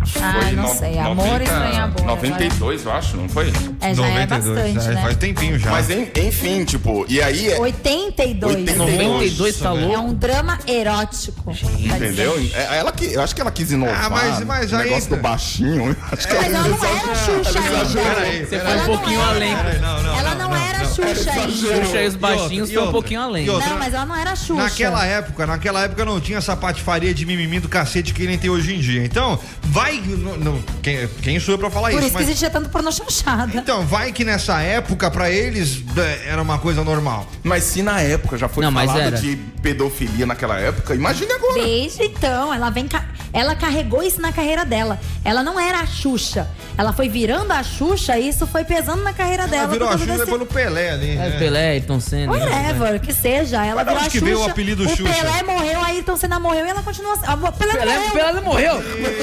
Ah, 0.00 0.32
Foi 0.40 0.52
não 0.52 0.62
no- 0.62 0.74
sei. 0.74 0.98
Amor, 0.98 1.16
90, 1.16 1.42
estranho 1.44 1.84
amor. 1.84 2.02
92, 2.06 2.84
eu 2.84 2.92
acho, 2.92 3.16
não 3.16 3.28
foi? 3.28 3.52
É, 3.80 3.94
já 3.94 4.06
é 4.06 4.26
bastante, 4.26 4.74
já 4.80 4.90
né? 4.92 5.02
faz 5.02 5.16
tempinho 5.16 5.58
já. 5.58 5.70
Mas 5.70 5.90
en- 5.90 6.08
enfim, 6.16 6.64
tipo, 6.64 7.04
e 7.08 7.20
aí 7.20 7.50
é. 7.50 7.58
82. 7.58 8.54
82. 8.54 8.76
92 8.78 9.56
tá 9.58 9.68
É 9.68 9.72
louco? 9.72 9.98
um 10.00 10.14
drama 10.14 10.58
erótico. 10.66 11.52
Entendeu? 11.78 12.38
É, 12.54 12.78
Ela 12.78 12.92
que, 12.92 13.12
eu 13.12 13.20
acho 13.22 13.34
que 13.34 13.40
ela 13.40 13.50
quis 13.50 13.70
inovar. 13.72 14.04
Ah, 14.06 14.10
mas- 14.10 14.44
mas 14.44 14.72
o 14.72 14.76
aí- 14.76 14.84
negócio 14.84 15.10
do 15.10 15.16
baixinho. 15.16 15.96
Acho 16.12 16.28
que 16.28 16.34
Mas 16.34 16.46
ela 16.46 16.56
ela 16.58 16.68
não 16.68 16.84
era 16.84 17.14
Xuxa 17.14 17.58
ela 17.58 17.80
ainda. 17.80 18.00
Peraí, 18.00 18.38
Você 18.46 18.58
foi 18.60 18.68
um 18.68 18.70
Ela 18.72 18.84
pouquinho 18.84 19.22
além. 19.22 19.56
Peraí, 19.56 19.78
não, 19.80 20.02
não. 20.02 20.18
Ela 20.18 20.34
não 20.36 20.56
era 20.56 20.77
Xuxa 20.88 21.30
ainda. 21.32 21.52
Xuxa 21.52 22.02
e 22.02 22.06
os 22.08 22.16
baixinhos 22.16 22.70
E 22.70 22.74
foi 22.74 22.82
um 22.82 22.92
pouquinho 22.92 23.20
além. 23.20 23.46
Não, 23.46 23.78
mas 23.78 23.94
ela 23.94 24.06
não 24.06 24.16
era 24.16 24.34
Xuxa. 24.34 24.54
Naquela 24.62 25.04
época, 25.04 25.46
naquela 25.46 25.82
época 25.84 26.04
não 26.04 26.20
tinha 26.20 26.38
essa 26.38 26.56
patifaria 26.56 27.12
de 27.14 27.24
mimimi 27.26 27.60
do 27.60 27.68
cacete 27.68 28.12
que 28.12 28.26
nem 28.26 28.38
tem 28.38 28.50
hoje 28.50 28.74
em 28.74 28.80
dia. 28.80 29.04
Então, 29.04 29.38
vai 29.62 30.00
não- 30.00 30.36
não- 30.36 30.62
quem, 30.82 31.08
quem 31.22 31.38
sou 31.40 31.54
eu 31.54 31.58
pra 31.58 31.70
falar 31.70 31.90
Por 31.90 31.98
isso? 31.98 32.06
isso 32.08 32.08
que 32.16 32.22
mas- 32.22 32.28
existia 32.28 32.50
tanto 32.50 32.68
pornô 32.70 32.90
chanchada. 32.92 33.56
Então, 33.58 33.84
vai 33.86 34.12
que 34.12 34.24
nessa 34.24 34.60
época, 34.60 35.10
pra 35.10 35.30
eles, 35.30 35.82
é, 35.96 36.28
era 36.30 36.42
uma 36.42 36.58
coisa 36.58 36.82
normal. 36.84 37.26
Mas 37.42 37.64
se 37.64 37.82
na 37.82 38.00
época 38.00 38.36
já 38.38 38.48
foi 38.48 38.64
Não, 38.64 38.72
falado 38.72 39.20
de 39.20 39.36
pedofilia 39.62 40.26
naquela 40.26 40.58
época, 40.58 40.94
imagine 40.94 41.30
agora. 41.32 41.54
Desde 41.62 42.04
então, 42.04 42.52
ela 42.52 42.70
vem. 42.70 42.88
ca- 42.88 43.04
Ela 43.32 43.54
carregou 43.54 44.02
isso 44.02 44.20
na 44.20 44.32
carreira 44.32 44.64
dela. 44.64 44.98
Ela 45.24 45.42
não 45.42 45.58
era 45.60 45.80
a 45.80 45.86
Xuxa. 45.86 46.48
Ela 46.76 46.92
foi 46.92 47.08
virando 47.08 47.50
a 47.52 47.62
Xuxa 47.62 48.18
e 48.18 48.28
isso 48.28 48.46
foi 48.46 48.64
pesando 48.64 49.02
na 49.02 49.12
carreira 49.12 49.46
dela. 49.46 49.64
Ela 49.64 49.72
virou 49.72 49.88
a 49.88 49.92
Xuxa 49.92 50.06
desse- 50.06 50.18
depois 50.20 50.40
no 50.40 50.46
Pelé 50.46 50.90
ali. 50.90 51.10
É, 51.12 51.14
né? 51.16 51.36
Pelé, 51.38 51.68
Ayrton 51.72 52.00
Senna. 52.00 52.32
Whatever, 52.32 53.00
que 53.00 53.12
seja. 53.12 53.64
Ela 53.64 53.84
virou 53.84 53.98
a 53.98 54.04
que 54.04 54.10
Xuxa. 54.12 54.24
veio 54.24 54.40
o 54.40 54.44
apelido 54.44 54.84
o 54.84 54.88
Xuxa? 54.88 55.02
Pelé 55.12 55.42
morreu, 55.42 55.80
a 55.80 55.86
Ayrton 55.86 56.16
Senna 56.16 56.38
morreu 56.40 56.66
e 56.66 56.70
ela 56.70 56.82
continua. 56.82 57.14
A 57.26 57.36
Pelé, 57.52 57.72
Pelé, 57.74 57.94
morreu. 57.98 58.10
Pelé 58.12 58.32
não 58.32 58.42
morreu? 58.42 58.82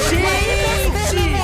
Gente! 0.09 1.35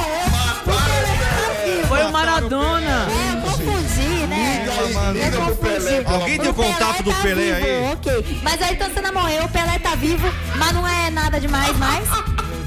Foi 1.88 2.03
o 2.03 2.12
Maradona. 2.12 3.08
É, 3.10 3.34
eu 3.38 3.41
confundi, 3.41 4.27
né? 4.27 4.65
Eu 4.65 5.41
confundi. 5.41 6.03
Alguém 6.06 6.39
tem 6.39 6.50
o 6.50 6.53
contato 6.53 7.03
do 7.03 7.12
tá 7.12 7.22
Pelé 7.22 7.53
vivo, 7.53 7.65
aí? 7.68 7.91
Ok. 7.94 8.39
Mas 8.44 8.62
a 8.62 8.65
Ayrton 8.68 8.89
Senna 8.94 9.12
morreu, 9.12 9.44
o 9.46 9.50
Pelé 9.50 9.80
tá 9.80 9.96
vivo, 9.96 10.27
mas 10.56 10.74
não 10.74 10.88
é 10.88 11.10
nada 11.10 11.39
demais 11.39 11.75
mais. 11.77 12.08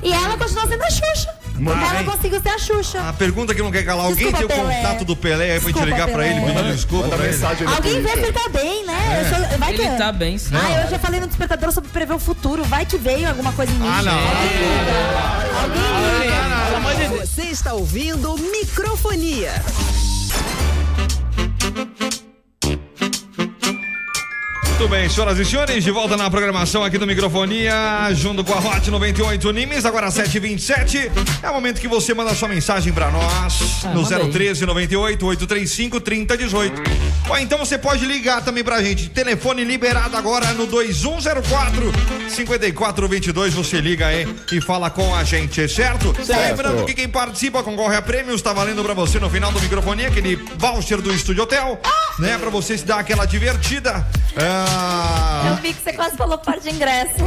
E 0.05 0.13
ela 0.13 0.37
continua 0.37 0.67
sendo 0.69 0.83
a 0.83 0.91
Xuxa. 0.91 1.29
ela 1.67 2.01
hein? 2.01 2.05
conseguiu 2.05 2.41
ser 2.43 2.51
a 2.51 2.59
Xuxa. 2.59 3.01
A 3.09 3.13
pergunta 3.15 3.55
que 3.55 3.63
não 3.63 3.71
quer 3.73 3.85
calar, 3.85 4.05
alguém 4.07 4.31
Desculpa, 4.31 4.37
tem 4.39 4.47
o 4.47 4.49
Pelé. 4.69 4.75
contato 4.83 5.05
do 5.07 5.17
Pelé 5.17 5.45
aí 5.53 5.61
pra 5.61 5.71
gente 5.71 5.81
Desculpa, 5.81 5.87
ligar 5.87 6.07
pra 6.09 6.17
Pelé. 6.19 6.29
ele 6.37 6.41
pedindo 6.45 6.75
desculpa 6.75 7.05
Manda 7.05 7.17
pra 7.17 7.25
ele? 7.25 7.35
mensagem 7.35 7.67
no 7.67 7.75
Alguém 7.75 7.93
vê 7.95 8.01
Twitter. 8.03 8.13
que 8.21 8.27
ele 8.27 8.33
tá 8.33 8.49
bem, 8.51 8.85
né? 8.87 9.23
Eu 9.23 9.25
sou- 9.49 9.59
vai 9.59 9.73
que... 9.73 9.81
Ele 9.83 9.97
tá 9.97 10.13
bem, 10.13 10.37
sim. 10.39 10.55
Ah, 10.55 10.83
eu 10.85 10.91
já 10.91 10.99
falei 10.99 11.21
no 11.21 11.27
despertador 11.27 11.73
sobre 11.73 11.89
prever 11.91 12.13
o 12.15 12.19
futuro. 12.19 12.65
Vai 12.65 12.85
que 12.85 12.99
veio 12.99 13.27
alguma 13.29 13.53
coisa 13.53 13.73
em 13.73 13.77
mim. 13.77 13.89
Ah, 13.89 14.03
não. 14.03 14.15
Você 17.21 17.43
está 17.45 17.73
ouvindo 17.73 18.37
microfonia. 18.37 19.53
Muito 24.85 24.97
bem, 24.97 25.09
senhoras 25.09 25.39
e 25.39 25.47
senhores, 25.47 25.83
de 25.83 25.91
volta 25.91 26.15
na 26.15 26.29
programação 26.29 26.85
aqui 26.85 26.99
do 26.99 27.07
Microfonia, 27.07 27.73
junto 28.13 28.45
com 28.45 28.53
a 28.53 28.59
Hot 28.59 28.91
98 28.91 29.51
Nimes, 29.51 29.87
agora 29.87 30.09
7h27. 30.09 31.11
É 31.43 31.49
o 31.49 31.55
momento 31.55 31.81
que 31.81 31.89
você 31.89 32.13
manda 32.13 32.35
sua 32.35 32.49
mensagem 32.49 32.93
pra 32.93 33.11
nós 33.11 33.83
Ah, 33.83 33.95
no 33.95 34.03
manda 34.03 34.17
aí. 34.19 34.29
013 34.31 34.67
98 34.67 35.25
835 35.27 36.01
3018. 36.03 36.83
Ou 37.31 37.39
então 37.39 37.59
você 37.59 37.79
pode 37.79 38.05
ligar 38.05 38.45
também 38.45 38.63
pra 38.63 38.83
gente. 38.83 39.09
Telefone 39.09 39.65
liberado 39.65 40.19
agora 40.19 40.53
no 40.53 40.67
2104 40.67 41.91
5422. 42.29 43.55
Você 43.55 43.81
liga 43.81 44.09
aí 44.09 44.29
e 44.53 44.61
fala 44.61 44.91
com 44.91 45.15
a 45.15 45.25
gente, 45.25 45.67
certo? 45.67 46.15
Lembrando 46.29 46.85
que 46.85 46.93
quem 46.93 47.09
participa 47.09 47.63
concorre 47.63 47.97
a 47.97 48.03
prêmios, 48.03 48.43
tá 48.43 48.53
valendo 48.53 48.85
pra 48.85 48.93
você 48.93 49.19
no 49.19 49.31
final 49.31 49.51
do 49.51 49.63
Microfonia, 49.63 50.09
aquele 50.09 50.37
voucher 50.59 51.01
do 51.01 51.11
Estúdio 51.15 51.45
Hotel, 51.45 51.81
né? 52.19 52.37
Pra 52.37 52.51
você 52.51 52.77
se 52.77 52.85
dar 52.85 52.99
aquela 52.99 53.25
divertida. 53.25 54.07
Ah, 54.37 54.74
Eu 55.49 55.57
vi 55.57 55.73
que 55.75 55.83
você 55.83 55.93
quase 55.93 56.17
falou 56.17 56.39
par 56.39 56.59
de 56.59 56.71
ingressos. 56.71 57.21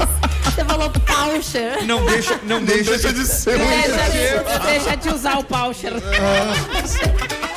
Você 0.45 0.63
falou 0.65 0.91
voucher. 1.07 1.83
Não 1.85 2.05
deixa, 2.05 2.39
não 2.43 2.63
deixa, 2.63 2.91
Deixa 2.91 3.13
de 3.13 3.25
ser 3.25 3.59
um 3.61 3.67
Deixa, 3.67 4.09
de- 4.09 4.59
deixa 4.65 4.97
de 4.97 5.09
usar 5.09 5.37
o 5.39 5.43
voucher. 5.47 5.93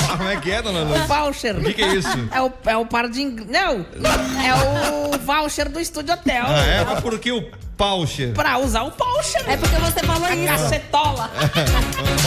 Ah, 0.08 0.16
Como 0.16 0.28
é 0.28 0.36
que 0.36 0.50
é, 0.50 0.60
dona 0.60 0.80
O 0.80 0.88
Luz? 0.88 1.06
voucher. 1.06 1.56
O 1.56 1.62
que, 1.62 1.72
que 1.72 1.82
é 1.82 1.94
isso? 1.94 2.08
É 2.32 2.42
o, 2.42 2.52
é 2.66 2.76
o 2.76 2.84
par 2.84 3.08
de. 3.08 3.22
ing- 3.22 3.46
Não! 3.48 3.86
É 4.44 4.54
o 5.14 5.18
voucher 5.18 5.68
do 5.70 5.80
Estúdio 5.80 6.14
Hotel. 6.14 6.44
Ah, 6.46 6.62
é? 6.66 6.84
Mas 6.84 7.00
por 7.00 7.18
que 7.18 7.32
o 7.32 7.42
Paucher? 7.76 8.32
Pra 8.34 8.58
usar 8.58 8.82
o 8.82 8.90
voucher. 8.90 9.42
É 9.48 9.56
porque 9.56 9.76
você 9.76 10.00
falou 10.00 10.26
A 10.26 10.34
isso. 10.34 10.52
cacetola. 10.52 11.30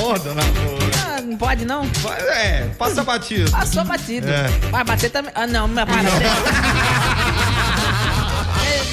Ô, 0.04 0.18
dona 0.18 0.42
Luz. 0.42 0.96
Ah, 1.06 1.22
não 1.22 1.38
pode, 1.38 1.66
não? 1.66 1.84
É, 2.32 2.64
passa 2.80 3.04
batido. 3.04 3.52
Passou 3.52 3.84
batido. 3.84 4.28
É. 4.28 4.48
Vai 4.72 4.84
bater 4.84 5.12
também. 5.12 5.32
Ah, 5.36 5.46
não, 5.46 5.68
mas 5.68 5.86
para. 5.86 6.02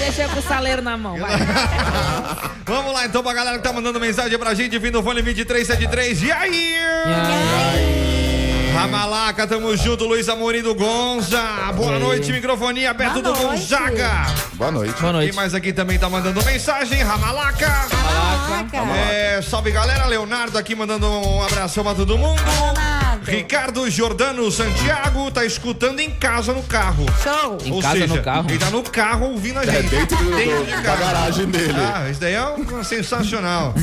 De- 0.01 0.07
Deixa 0.07 0.23
eu 0.23 0.29
com 0.31 0.39
o 0.39 0.43
saleiro 0.43 0.81
na 0.83 0.97
mão. 0.97 1.19
Vai. 1.19 1.31
Vamos 2.67 2.93
lá 2.93 3.05
então 3.07 3.23
pra 3.23 3.33
galera 3.35 3.59
que 3.59 3.63
tá 3.65 3.73
mandando 3.73 4.01
mensagem 4.01 4.39
pra 4.39 4.55
gente, 4.55 4.79
vindo 4.79 4.95
do 4.95 5.03
fone 5.03 5.21
2373. 5.23 6.23
E 6.23 6.33
aí? 6.33 6.75
Ramalaca, 8.75 9.47
tamo 9.47 9.77
junto, 9.77 10.05
Luiz 10.07 10.29
Amorim 10.29 10.63
do 10.63 10.75
Gonza. 10.75 11.43
Boa 11.77 11.99
noite, 11.99 12.33
microfonia 12.33 12.95
perto 12.95 13.21
Boa 13.21 13.35
do 13.35 13.43
noite. 13.43 13.61
Gonzaga. 13.61 14.11
Boa 14.55 14.71
noite. 14.71 14.93
Boa 15.01 15.13
Quem 15.13 15.21
noite. 15.21 15.37
mais 15.37 15.55
aqui 15.55 15.73
também 15.73 15.99
tá 15.99 16.09
mandando 16.09 16.43
mensagem? 16.45 17.03
Ramalaca. 17.03 17.67
Caraca. 17.67 18.91
É, 19.13 19.43
salve 19.43 19.71
galera, 19.71 20.07
Leonardo 20.07 20.57
aqui 20.57 20.75
mandando 20.75 21.07
um 21.09 21.43
abração 21.43 21.83
pra 21.85 21.95
todo 21.95 22.17
mundo. 22.17 22.41
Ricardo 23.25 23.89
Jordano 23.91 24.51
Santiago 24.51 25.31
tá 25.31 25.45
escutando 25.45 26.01
em 26.01 26.11
casa 26.11 26.53
no 26.53 26.63
carro. 26.63 27.07
Show. 27.23 27.59
Em 27.65 27.73
Ou 27.73 27.81
casa, 27.83 27.95
seja, 28.01 28.15
no 28.17 28.23
carro? 28.23 28.47
ele 28.51 28.59
tá 28.59 28.71
no 28.71 28.83
carro 28.83 29.27
ouvindo 29.31 29.59
a 29.59 29.65
gente. 29.67 29.77
É, 29.77 29.83
dentro 29.83 30.17
do- 30.17 30.31
Dentro 30.37 30.57
do- 30.59 30.65
de 30.67 30.83
da 30.83 30.97
garagem 30.97 31.47
dele. 31.47 31.75
Ah, 31.79 32.09
isso 32.11 32.21
daí 32.21 32.35
é 32.35 32.45
um, 32.47 32.83
sensacional. 32.85 33.75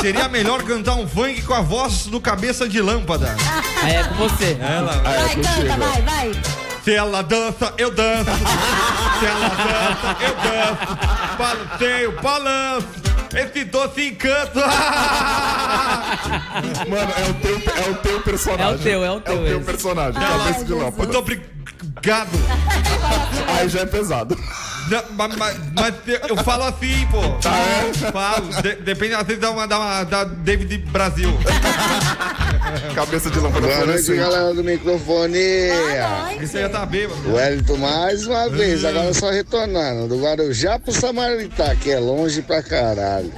Seria 0.00 0.28
melhor 0.28 0.62
cantar 0.62 0.94
um 0.94 1.06
funk 1.08 1.42
com 1.42 1.54
a 1.54 1.60
voz 1.60 2.06
do 2.06 2.20
cabeça 2.20 2.68
de 2.68 2.80
lâmpada. 2.80 3.34
Aí 3.82 3.94
é 3.96 4.04
com 4.04 4.14
você. 4.14 4.56
Ela, 4.60 5.00
Ah, 5.04 5.10
é 5.10 5.18
Vai, 5.24 5.34
canta, 5.36 5.76
vai, 5.76 6.02
vai. 6.02 6.32
se 6.84 6.94
ela 6.94 7.22
dança, 7.22 7.72
eu 7.78 7.90
danço. 7.90 8.24
Se 9.18 9.26
ela 9.26 9.48
dança, 9.48 10.16
eu 10.20 10.34
danço. 10.36 11.36
Balanceio, 11.38 12.12
balanço. 12.22 12.86
Esse 13.36 13.64
doce 13.64 14.08
encanto. 14.08 14.58
Mano, 16.88 17.12
é 17.16 17.30
o 17.30 17.34
teu, 17.34 17.56
é 17.56 17.90
o 17.90 17.94
teu 17.96 18.20
personagem. 18.22 18.64
É 18.64 18.74
o 18.74 18.78
teu, 18.78 19.04
é 19.04 19.10
o 19.10 19.20
teu 19.20 19.32
É 19.34 19.36
o 19.36 19.44
teu 19.44 19.56
esse. 19.58 19.66
personagem, 19.66 20.20
cabeça 20.20 20.64
de 20.64 20.72
lâmpada. 20.72 20.96
Muito 21.02 21.18
obrigado. 21.18 22.30
Aí 23.58 23.68
já 23.68 23.80
é 23.80 23.86
pesado. 23.86 24.36
Não, 24.90 25.02
mas, 25.12 25.36
mas- 25.36 25.56
mas 25.74 25.94
eu 26.28 26.36
falo 26.38 26.64
assim, 26.64 27.06
pô. 27.10 27.20
Tá, 27.40 27.56
é? 27.58 27.92
Falo. 28.12 28.48
De- 28.62 28.76
depende, 28.76 29.14
às 29.14 29.26
vezes 29.26 29.40
dá 29.40 29.50
uma, 29.50 29.66
dá 29.66 29.78
uma 29.78 30.04
da 30.04 30.24
David 30.24 30.78
Brasil. 30.90 31.30
Cabeça 32.94 33.30
de 33.30 33.38
lâmpada 33.40 33.66
Boa 33.66 33.86
noite, 33.86 34.14
galera 34.14 34.54
do 34.54 34.64
microfone. 34.64 35.38
Isso 36.40 36.56
aí 36.56 36.62
já 36.64 36.68
tá 36.68 36.86
bêbado. 36.86 37.20
O 37.28 37.34
Wellington 37.34 37.76
mais 37.76 38.26
uma 38.26 38.48
vez, 38.48 38.84
agora 38.84 39.12
só 39.14 39.30
retornando, 39.30 40.08
do 40.08 40.20
Guarujá 40.22 40.78
pro 40.78 40.92
Samaritá, 40.92 41.74
que 41.76 41.90
é 41.90 41.98
longe 41.98 42.42
pra 42.42 42.62
caralho. 42.62 43.32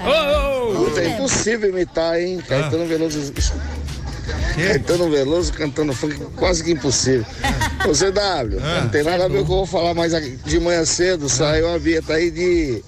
Puta, 0.77 1.01
é 1.01 1.09
impossível 1.11 1.69
imitar, 1.71 2.19
hein? 2.21 2.41
Caetano 2.47 2.87
Veloso. 2.87 3.33
Caetano 4.55 5.11
Veloso 5.11 5.53
cantando 5.53 5.93
funk, 5.93 6.17
quase 6.37 6.65
que 6.65 6.73
impossível. 6.73 7.27
Ô 7.85 7.93
CW, 7.93 8.61
não 8.83 8.89
tem 8.89 9.03
nada 9.03 9.25
a 9.25 9.29
ver 9.29 9.39
com 9.39 9.43
o 9.43 9.47
que 9.47 9.53
eu 9.53 9.57
vou 9.57 9.67
falar, 9.67 9.95
mas 9.95 10.13
de 10.45 10.61
manhã 10.61 10.85
cedo 10.85 11.29
saiu 11.29 11.69
uma 11.69 11.79
vinheta 11.79 12.15
aí 12.15 12.31
de 12.31 12.83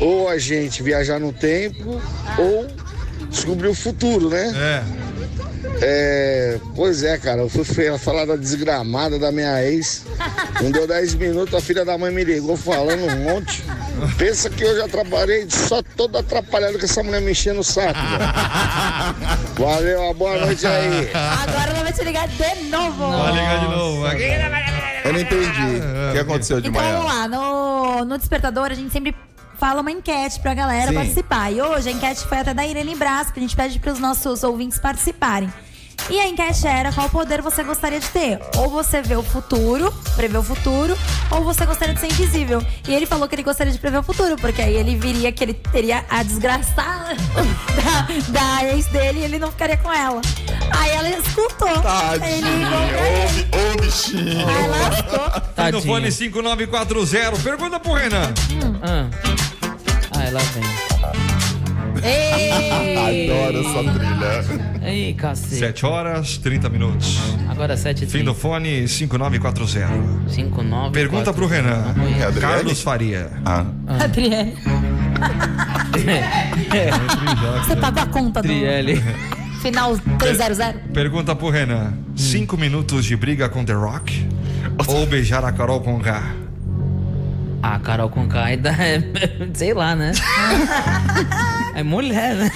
ou 0.00 0.28
a 0.28 0.38
gente 0.38 0.82
viajar 0.82 1.18
no 1.18 1.32
tempo 1.32 2.00
ou 2.38 2.66
descobrir 3.28 3.68
o 3.68 3.74
futuro, 3.74 4.28
né? 4.28 4.52
É. 4.98 5.02
É, 5.84 6.60
pois 6.76 7.02
é, 7.02 7.18
cara, 7.18 7.42
eu 7.42 7.48
fui 7.48 7.64
falar 7.98 8.24
da 8.24 8.36
desgramada 8.36 9.18
da 9.18 9.32
minha 9.32 9.62
ex. 9.64 10.02
Não 10.60 10.70
deu 10.70 10.86
10 10.86 11.14
minutos, 11.14 11.54
a 11.54 11.60
filha 11.60 11.84
da 11.84 11.98
mãe 11.98 12.12
me 12.12 12.22
ligou 12.22 12.56
falando 12.56 13.04
um 13.04 13.16
monte. 13.16 13.64
Pensa 14.18 14.50
que 14.50 14.62
eu 14.64 14.76
já 14.76 14.88
trabalhei 14.88 15.46
só 15.50 15.82
todo 15.96 16.18
atrapalhado 16.18 16.78
com 16.78 16.84
essa 16.84 17.02
mulher 17.02 17.20
me 17.20 17.32
enchendo 17.32 17.60
o 17.60 17.64
saco. 17.64 17.94
velho. 17.94 18.32
Valeu, 19.58 20.00
uma 20.02 20.14
boa 20.14 20.36
noite 20.38 20.66
aí. 20.66 21.10
Agora 21.14 21.70
ela 21.70 21.82
vai 21.82 21.92
te 21.92 22.04
ligar 22.04 22.28
de 22.28 22.64
novo. 22.68 23.10
Vai 23.10 23.32
ligar 23.32 23.60
de 23.60 23.68
novo. 23.68 24.06
Aqui. 24.06 24.22
Eu 25.04 25.12
não 25.12 25.20
entendi. 25.20 25.80
O 26.10 26.12
que 26.12 26.18
aconteceu 26.18 26.60
de 26.60 26.68
Então 26.68 26.80
manhã? 26.82 26.96
vamos 26.98 27.12
lá, 27.14 27.28
no, 27.28 28.04
no 28.04 28.18
Despertador 28.18 28.70
a 28.70 28.74
gente 28.74 28.92
sempre 28.92 29.14
fala 29.58 29.80
uma 29.80 29.90
enquete 29.92 30.40
pra 30.40 30.54
galera 30.54 30.88
Sim. 30.88 30.94
participar. 30.94 31.52
E 31.52 31.60
hoje 31.62 31.88
a 31.88 31.92
enquete 31.92 32.26
foi 32.26 32.38
até 32.38 32.52
da 32.54 32.66
Irene 32.66 32.94
Brás, 32.96 33.30
que 33.30 33.38
a 33.38 33.42
gente 33.42 33.54
pede 33.54 33.78
pros 33.78 33.98
nossos 33.98 34.42
ouvintes 34.42 34.78
participarem. 34.78 35.52
E 36.10 36.18
a 36.20 36.28
enquete 36.28 36.66
era 36.66 36.92
qual 36.92 37.08
poder 37.08 37.40
você 37.40 37.62
gostaria 37.62 38.00
de 38.00 38.08
ter. 38.08 38.38
Ou 38.56 38.68
você 38.68 39.00
vê 39.00 39.16
o 39.16 39.22
futuro, 39.22 39.92
prever 40.14 40.38
o 40.38 40.42
futuro, 40.42 40.96
ou 41.30 41.44
você 41.44 41.64
gostaria 41.64 41.94
de 41.94 42.00
ser 42.00 42.06
invisível. 42.06 42.62
E 42.86 42.94
ele 42.94 43.06
falou 43.06 43.28
que 43.28 43.34
ele 43.34 43.42
gostaria 43.42 43.72
de 43.72 43.78
prever 43.78 43.98
o 43.98 44.02
futuro, 44.02 44.36
porque 44.36 44.60
aí 44.60 44.74
ele 44.74 44.96
viria 44.96 45.32
que 45.32 45.42
ele 45.42 45.54
teria 45.54 46.04
a 46.10 46.22
desgraçada 46.22 47.14
da, 48.32 48.58
da 48.58 48.64
ex 48.66 48.86
dele 48.86 49.20
e 49.20 49.24
ele 49.24 49.38
não 49.38 49.50
ficaria 49.50 49.76
com 49.76 49.92
ela. 49.92 50.20
Aí 50.76 50.90
ela 50.90 51.08
escutou. 51.08 51.68
Ele 51.68 52.50
ligou 52.50 52.88
pra 52.88 53.08
ele. 53.08 53.48
Ô, 53.52 53.72
ô, 53.72 53.80
bichinho. 53.80 54.48
Aí 54.48 54.66
lascou. 54.68 55.18
No 55.34 55.40
Tadinho. 55.54 55.82
fone 55.82 56.12
5940. 56.12 57.38
Pergunta 57.42 57.80
pro 57.80 57.92
Renan. 57.92 58.32
Ah. 58.82 59.08
ah, 60.16 60.24
ela 60.24 60.40
vem. 60.40 60.62
Ei! 62.04 63.30
Adoro 63.30 63.60
essa 63.60 63.92
trilha. 63.92 64.71
Ei, 64.84 65.14
cacete. 65.14 65.56
7 65.56 65.86
horas, 65.86 66.38
30 66.38 66.68
minutos. 66.68 67.18
Agora 67.48 67.76
7 67.76 68.06
Fim 68.06 68.24
do 68.24 68.34
fone 68.34 68.88
5940. 68.88 70.28
5, 70.28 70.62
9. 70.62 70.92
Pergunta 70.92 71.32
pro 71.32 71.46
Renan. 71.46 71.94
É? 72.18 72.40
Carlos 72.40 72.80
Faria. 72.80 73.30
Ah. 73.44 73.64
Adriane. 74.02 74.54
Você 77.64 77.76
pagou 77.76 78.02
a 78.02 78.06
conta 78.06 78.42
do 78.42 78.48
Trielli. 78.48 79.00
final 79.60 79.96
300? 80.18 80.58
Pergunta 80.92 81.36
pro 81.36 81.50
Renan: 81.50 81.92
cinco 82.16 82.56
minutos 82.56 83.04
de 83.04 83.16
briga 83.16 83.48
com 83.48 83.64
The 83.64 83.74
Rock? 83.74 84.26
Ou 84.86 85.06
beijar 85.06 85.44
a 85.44 85.52
Carol 85.52 85.80
com 85.80 86.00
K? 86.00 86.22
Ah, 87.62 87.78
Carol 87.78 88.08
com 88.10 88.26
K 88.26 88.42
ainda 88.42 88.70
é. 88.70 89.00
Sei 89.54 89.72
lá, 89.72 89.94
né? 89.94 90.12
É 91.74 91.82
mulher, 91.82 92.34
né? 92.36 92.52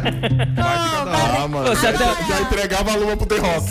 Né? 0.00 0.52
Ah, 0.58 1.48
mano. 1.48 1.66
Você 1.68 1.86
até- 1.88 2.04
Já 2.28 2.40
entregava 2.40 2.92
a 2.92 2.96
luva 2.96 3.16
pro 3.16 3.26
The 3.26 3.38
Rock. 3.38 3.68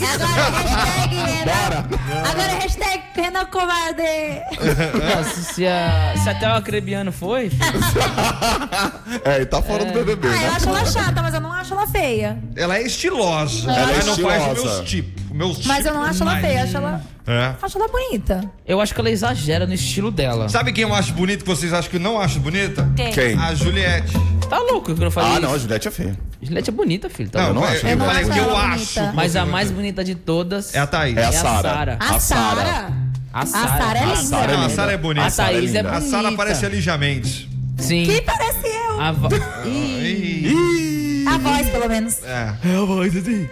Bora. 1.44 1.84
Agora 2.30 2.52
é 2.52 2.58
hashtag 2.60 3.02
Renan 3.14 3.44
Covarde. 3.46 4.02
Nossa, 5.16 5.40
se, 5.54 5.66
a, 5.66 6.14
se 6.22 6.28
até 6.28 6.48
o 6.48 6.54
acrebiano 6.54 7.12
foi, 7.12 7.50
É, 9.24 9.42
e 9.42 9.46
tá 9.46 9.60
fora 9.62 9.84
do 9.84 9.92
BBB, 9.92 10.28
Ah, 10.28 10.32
eu 10.34 10.38
né? 10.40 10.48
acho 10.56 10.68
ela 10.68 10.84
chata, 10.86 11.22
mas 11.22 11.34
eu 11.34 11.40
não 11.40 11.52
acho 11.52 11.72
ela 11.74 11.86
feia. 11.86 12.38
Ela 12.56 12.76
é 12.78 12.82
estilosa. 12.82 13.70
Ela 13.70 13.92
é 13.92 13.96
mas 13.96 14.06
não 14.06 14.16
faz 14.18 14.52
meus 14.62 14.80
tipos. 14.88 15.22
Meus 15.32 15.64
Mas 15.66 15.86
eu 15.86 15.94
não 15.94 16.02
acho 16.02 16.22
ela 16.22 16.34
tipos 16.34 16.46
feia, 16.48 16.62
acho 16.64 16.76
ela, 16.76 17.00
É. 17.26 17.54
acho 17.62 17.78
ela 17.78 17.88
bonita. 17.88 18.50
eu 18.66 18.80
acho 18.80 18.94
que 18.94 19.00
ela 19.00 19.10
exagera 19.10 19.66
no 19.66 19.72
estilo 19.72 20.10
dela. 20.10 20.48
Sabe 20.48 20.72
quem 20.72 20.82
eu 20.82 20.94
acho 20.94 21.12
bonito 21.14 21.42
que 21.44 21.48
vocês 21.50 21.72
acham 21.72 21.90
que 21.90 21.96
eu 21.96 22.00
não 22.00 22.20
acho 22.20 22.38
bonita? 22.40 22.86
Quem? 22.94 23.12
Quem? 23.12 23.38
A 23.38 23.54
Juliette. 23.54 24.12
Tá 24.52 24.58
louco 24.58 24.94
que 24.94 25.00
eu 25.00 25.04
não 25.04 25.10
falei 25.10 25.30
Ah, 25.30 25.32
isso? 25.32 25.40
não, 25.42 25.54
a 25.54 25.58
Juliette 25.58 25.88
é 25.88 25.90
feia. 25.90 26.18
Juliette 26.42 26.68
é 26.68 26.72
bonita, 26.74 27.08
filho. 27.08 27.30
Tá 27.30 27.40
Não, 27.40 27.54
louco? 27.54 27.60
não 27.62 27.68
eu, 27.68 27.74
acho. 27.74 27.86
eu 27.86 27.90
Eu 27.90 27.96
não 27.96 28.04
falei 28.06 28.22
acho 28.22 28.32
que 28.32 28.38
eu 28.38 28.56
acho. 28.56 29.14
Mas 29.14 29.34
a 29.34 29.46
mais 29.46 29.70
bonita 29.70 30.04
de 30.04 30.14
todas 30.14 30.74
É 30.74 30.78
a 30.78 30.86
Thaís. 30.86 31.16
É 31.16 31.20
a 31.20 31.22
é 31.22 31.26
a 31.28 31.32
Sara. 31.32 31.62
Sara. 31.70 31.96
A 31.98 32.04
A 32.14 32.20
Sara. 32.20 32.20
Sara. 32.20 32.92
A 33.32 33.40
A 33.40 33.46
Sara. 33.46 33.68
Sara 33.78 33.98
é 33.98 34.02
A 34.02 34.04
linda. 34.04 34.16
Sara 34.22 34.42
é 34.42 34.46
Não, 34.52 34.58
a 34.58 34.62
linda. 34.66 34.74
Sara 34.74 34.92
é 34.92 34.96
bonita. 34.98 35.26
A 35.26 35.30
Thaís 35.30 35.74
é 35.74 35.80
A 35.80 35.82
bonita. 35.84 36.00
Sara 36.02 36.32
parece 36.32 36.66
a 36.66 36.68
Lígia 36.68 36.98
Mendes. 36.98 37.48
Sim. 37.78 38.04
Que 38.04 38.20
parece 38.20 38.66
eu. 38.66 39.00
A 39.00 39.10
vo... 39.12 39.28
Ih, 39.64 41.24
A 41.26 41.38
voz, 41.38 41.70
pelo 41.70 41.88
menos. 41.88 42.22
É. 42.22 42.54
É 42.62 42.76
a 42.76 42.84
voz 42.84 43.16
assim. 43.16 43.48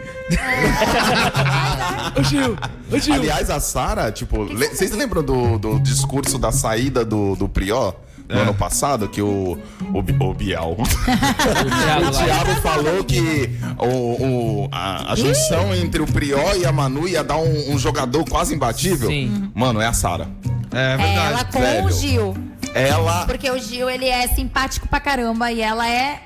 Ô 2.18 2.22
Gil, 2.24 2.56
ô 2.92 2.98
Gil. 2.98 3.14
Aliás, 3.14 3.48
a 3.48 3.58
Sara, 3.58 4.12
tipo, 4.12 4.44
vocês 4.46 4.90
lembram 4.92 5.22
do, 5.22 5.58
do 5.58 5.80
discurso 5.80 6.38
da 6.38 6.52
saída 6.52 7.04
do, 7.04 7.34
do 7.36 7.48
Prió? 7.48 7.94
No 8.30 8.38
É. 8.38 8.42
ano 8.42 8.54
passado, 8.54 9.08
que 9.08 9.20
o, 9.20 9.58
o, 9.92 9.98
o 9.98 10.34
Biel. 10.34 10.76
O 10.80 10.84
Thiago 10.84 12.00
O 12.06 12.12
lá. 12.12 12.24
Thiago 12.24 12.60
falou 12.62 13.04
que 13.04 13.50
o, 13.78 14.64
o- 14.64 14.68
a, 14.72 15.12
a 15.12 15.16
junção 15.16 15.74
entre 15.74 16.00
o 16.02 16.06
Prió 16.06 16.54
e 16.56 16.64
a 16.64 16.72
Manu 16.72 17.06
ia 17.08 17.22
dar 17.24 17.36
um, 17.38 17.72
um 17.74 17.78
jogador 17.78 18.24
quase 18.24 18.54
imbatível. 18.54 19.08
Sim. 19.08 19.50
Mano, 19.54 19.80
é 19.80 19.86
a 19.86 19.92
Sara. 19.92 20.28
É 20.72 20.94
É, 20.94 20.96
verdade. 20.96 21.26
ela 21.32 21.44
com 21.44 21.60
velho. 21.60 21.86
o 21.86 21.92
Gil. 21.92 22.34
Ela. 22.74 23.26
Porque 23.26 23.50
o 23.50 23.58
Gil, 23.58 23.90
ele 23.90 24.06
é 24.06 24.28
simpático 24.28 24.88
pra 24.88 25.00
caramba 25.00 25.50
e 25.50 25.60
ela 25.60 25.88
é 25.88 26.20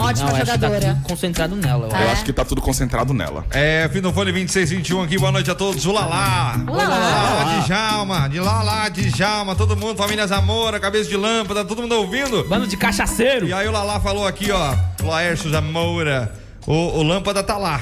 ótima 0.00 0.30
Não, 0.30 0.38
tá 0.38 0.44
jogadora. 0.44 0.80
tudo 0.80 1.02
concentrado 1.02 1.56
nela. 1.56 1.88
Tá. 1.88 1.98
ó. 1.98 2.02
Eu 2.02 2.10
acho 2.10 2.24
que 2.24 2.32
tá 2.32 2.44
tudo 2.44 2.60
concentrado 2.60 3.14
nela. 3.14 3.44
É, 3.50 3.88
fim 3.92 4.00
do 4.00 4.12
fone 4.12 4.32
2621 4.32 5.02
aqui, 5.02 5.18
boa 5.18 5.32
noite 5.32 5.50
a 5.50 5.54
todos. 5.54 5.84
Ulalá! 5.84 6.56
Ulalá. 6.66 7.62
Djalma, 7.66 8.28
de 8.28 8.40
lá 8.40 8.62
lá, 8.62 8.88
Djalma, 8.88 9.54
todo 9.54 9.76
mundo, 9.76 9.96
família 9.96 10.26
Zamora, 10.26 10.80
cabeça 10.80 11.08
de 11.08 11.16
lâmpada, 11.16 11.64
todo 11.64 11.82
mundo 11.82 11.94
ouvindo? 11.96 12.44
Bando 12.44 12.66
de 12.66 12.76
cachaceiro. 12.76 13.46
E 13.46 13.52
aí 13.52 13.66
o 13.66 13.72
Lalá 13.72 14.00
falou 14.00 14.26
aqui, 14.26 14.50
ó, 14.50 14.74
Laércio 15.02 15.50
Zamora, 15.50 16.32
o, 16.66 16.72
o 16.72 17.02
Lâmpada 17.02 17.42
tá 17.42 17.56
lá. 17.56 17.80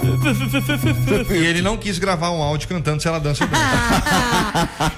e 1.30 1.34
ele 1.34 1.62
não 1.62 1.76
quis 1.76 1.98
gravar 1.98 2.30
um 2.30 2.42
áudio 2.42 2.68
cantando 2.68 3.00
se 3.00 3.08
ela 3.08 3.20
dança 3.20 3.44
ou 3.44 3.50
dança. 3.50 3.62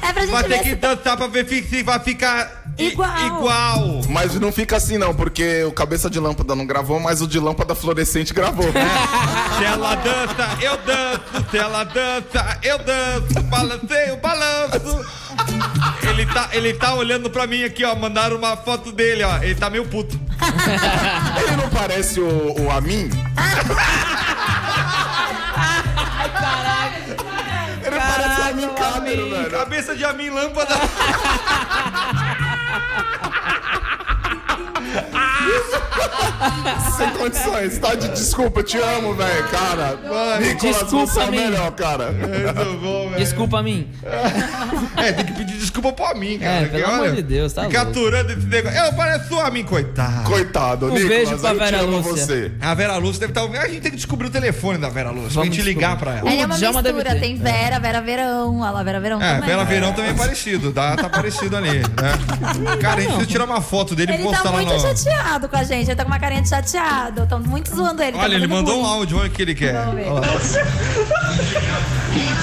É 0.01 0.13
pra 0.13 0.23
gente 0.23 0.31
Vai 0.31 0.45
ter 0.45 0.59
que 0.61 0.75
dançar 0.75 1.17
pra 1.17 1.27
ver 1.27 1.47
se 1.47 1.83
vai 1.83 1.99
ficar 1.99 2.62
Igual. 2.89 3.27
igual. 3.27 4.01
Mas 4.09 4.35
não 4.39 4.53
fica 4.53 4.77
assim, 4.77 4.99
não, 4.99 5.15
porque 5.15 5.65
o 5.65 5.73
cabeça 5.73 6.09
de 6.11 6.19
lâmpada 6.19 6.55
não 6.55 6.67
gravou, 6.67 6.99
mas 7.01 7.21
o 7.21 7.27
de 7.27 7.39
lâmpada 7.39 7.75
fluorescente 7.75 8.33
gravou. 8.35 8.71
Se 9.59 9.65
ela 9.65 9.95
dança, 9.97 10.59
eu 10.61 10.77
danço. 10.79 11.51
Se 11.51 11.59
ela 11.59 11.85
dança, 11.85 12.59
eu 12.63 12.79
danço. 12.79 13.43
Balanceio, 13.45 14.17
balanço. 14.17 15.05
Ele 16.09 16.27
tá, 16.27 16.49
ele 16.53 16.75
tá 16.75 16.95
olhando 16.95 17.31
pra 17.31 17.47
mim 17.47 17.65
aqui, 17.65 17.85
ó. 17.85 17.95
Mandaram 17.95 18.37
uma 18.37 18.57
foto 18.57 18.93
dele, 18.93 19.23
ó. 19.23 19.39
Ele 19.39 19.55
tá 19.55 19.71
meio 19.71 19.87
puto. 19.87 20.19
Ele 21.47 21.57
não 21.57 21.69
parece 21.71 22.21
o, 22.21 22.61
o 22.61 22.71
Amin? 22.71 23.09
Ele 27.85 27.97
parece 27.97 28.41
o 28.41 28.45
Amin 28.45 28.67
velho. 29.31 29.51
Cabeça 29.51 29.97
de 29.97 30.05
Amin 30.05 30.31
Lâmpada. 30.31 30.75
Sem 36.97 37.11
condições, 37.11 37.79
tá 37.79 37.95
de 37.95 38.09
desculpa, 38.09 38.61
eu 38.61 38.65
te 38.65 38.77
amo, 38.79 39.15
velho, 39.15 39.49
cara. 39.49 39.97
Nicolas, 40.41 40.77
desculpa, 40.77 41.07
você 41.07 41.21
é 41.21 41.25
o 41.25 41.31
melhor, 41.31 41.71
cara. 41.73 42.13
Muito 42.13 42.81
bom, 42.81 43.05
velho. 43.11 43.17
Desculpa 43.17 43.59
a 43.59 43.63
mim. 43.63 43.89
É, 44.97 45.13
tem 45.13 45.25
que 45.25 45.33
pedir 45.33 45.42
desculpa 45.73 45.93
pro 45.93 46.05
Amin, 46.07 46.39
cara. 46.39 46.53
É, 46.63 46.65
pelo 46.67 46.87
amor 46.87 47.13
de 47.13 47.23
Deus, 47.23 47.53
tá 47.53 47.65
Fica 47.65 47.83
louco. 47.83 47.99
aturando 47.99 48.33
esse 48.33 48.47
negócio. 48.47 48.79
Eu 48.79 48.93
pareço 48.93 49.35
o 49.35 49.41
Amin, 49.41 49.65
coitado. 49.65 50.25
Coitado, 50.25 50.87
Um 50.87 50.91
Nicolas, 50.91 51.09
beijo 51.09 51.39
pra 51.39 51.53
Vera 51.55 51.81
Lúcia. 51.83 52.13
você. 52.13 52.53
A 52.61 52.75
Vera 52.75 52.97
Lúcia 52.97 53.27
deve 53.27 53.33
estar. 53.49 53.63
A 53.63 53.69
gente 53.69 53.81
tem 53.81 53.91
que 53.91 53.97
descobrir 53.97 54.27
o 54.29 54.31
telefone 54.31 54.79
da 54.79 54.89
Vera 54.89 55.11
Lúcia. 55.11 55.31
Pra 55.33 55.41
Vamos 55.43 55.57
gente 55.57 55.65
ligar 55.65 55.97
pra 55.99 56.19
ela. 56.19 56.31
Ele 56.31 56.43
é 56.43 56.47
uma 56.47 56.57
Djalma 56.57 56.83
mistura, 56.83 57.15
tem 57.17 57.37
Vera, 57.37 57.79
Vera 57.79 58.01
Verão, 58.01 58.61
olha 58.61 58.71
lá, 58.71 58.83
Vera 58.83 59.01
Verão 59.01 59.23
É, 59.23 59.35
também. 59.35 59.49
Vera 59.49 59.65
Verão 59.65 59.93
também 59.93 60.11
é 60.11 60.15
parecido, 60.15 60.73
tá, 60.73 60.97
tá 60.97 61.09
parecido 61.09 61.57
ali, 61.57 61.79
né? 61.81 61.83
Cara, 62.81 62.97
a 62.97 63.01
gente 63.01 63.09
precisa 63.11 63.27
tirar 63.27 63.45
uma 63.45 63.61
foto 63.61 63.95
dele 63.95 64.13
e 64.13 64.15
Ele 64.17 64.23
postar 64.25 64.43
tá 64.43 64.51
lá 64.51 64.57
muito 64.57 64.73
no. 64.73 64.81
chateado 64.81 65.49
com 65.49 65.57
a 65.57 65.65
gente, 65.65 65.87
ele 65.89 65.97
tá 65.97 66.05
com 66.05 66.11
uma 66.11 66.19
carinha 66.21 66.43
de 66.43 66.49
chateado. 66.49 67.23
Estão 67.23 67.41
muito 67.41 67.75
zoando 67.75 68.03
ele. 68.03 68.13
tá 68.13 68.19
Olha, 68.19 68.35
ele 68.35 68.41
fazendo 68.43 68.55
mandou 68.57 68.75
um 68.79 68.83
bullying. 68.83 68.95
áudio, 68.95 69.19
olha 69.19 69.29
o 69.29 69.31
que 69.31 69.43
ele 69.43 69.55
quer. 69.55 69.73
Vamos 69.75 69.95
ver. 69.95 70.09
Olha 70.09 70.21
lá. 70.21 70.33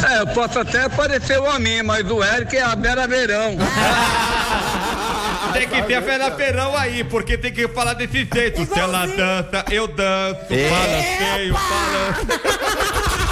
É, 0.10 0.22
eu 0.22 0.28
posso 0.28 0.60
até 0.60 0.88
parecer 0.90 1.40
o 1.40 1.50
Amin, 1.50 1.84
mas 1.84 2.10
o 2.10 2.24
Eric 2.24 2.56
é 2.58 2.62
a 2.62 2.76
Vera 2.76 3.08
Verão. 3.08 3.58
Tem 5.54 5.68
que 5.68 5.82
ter 5.82 5.96
a 5.96 6.00
Vera 6.00 6.30
Verão 6.30 6.78
aí, 6.78 7.04
porque 7.04 7.38
tem 7.38 7.52
que 7.52 7.68
falar 7.70 7.94
desse 7.94 8.28
jeito. 8.32 8.66
Se 8.66 8.80
ela 8.80 9.08
dança, 9.08 9.66
eu 9.72 9.88
danço. 9.88 10.42
Balanceio, 10.50 11.54
balanço. 11.54 12.70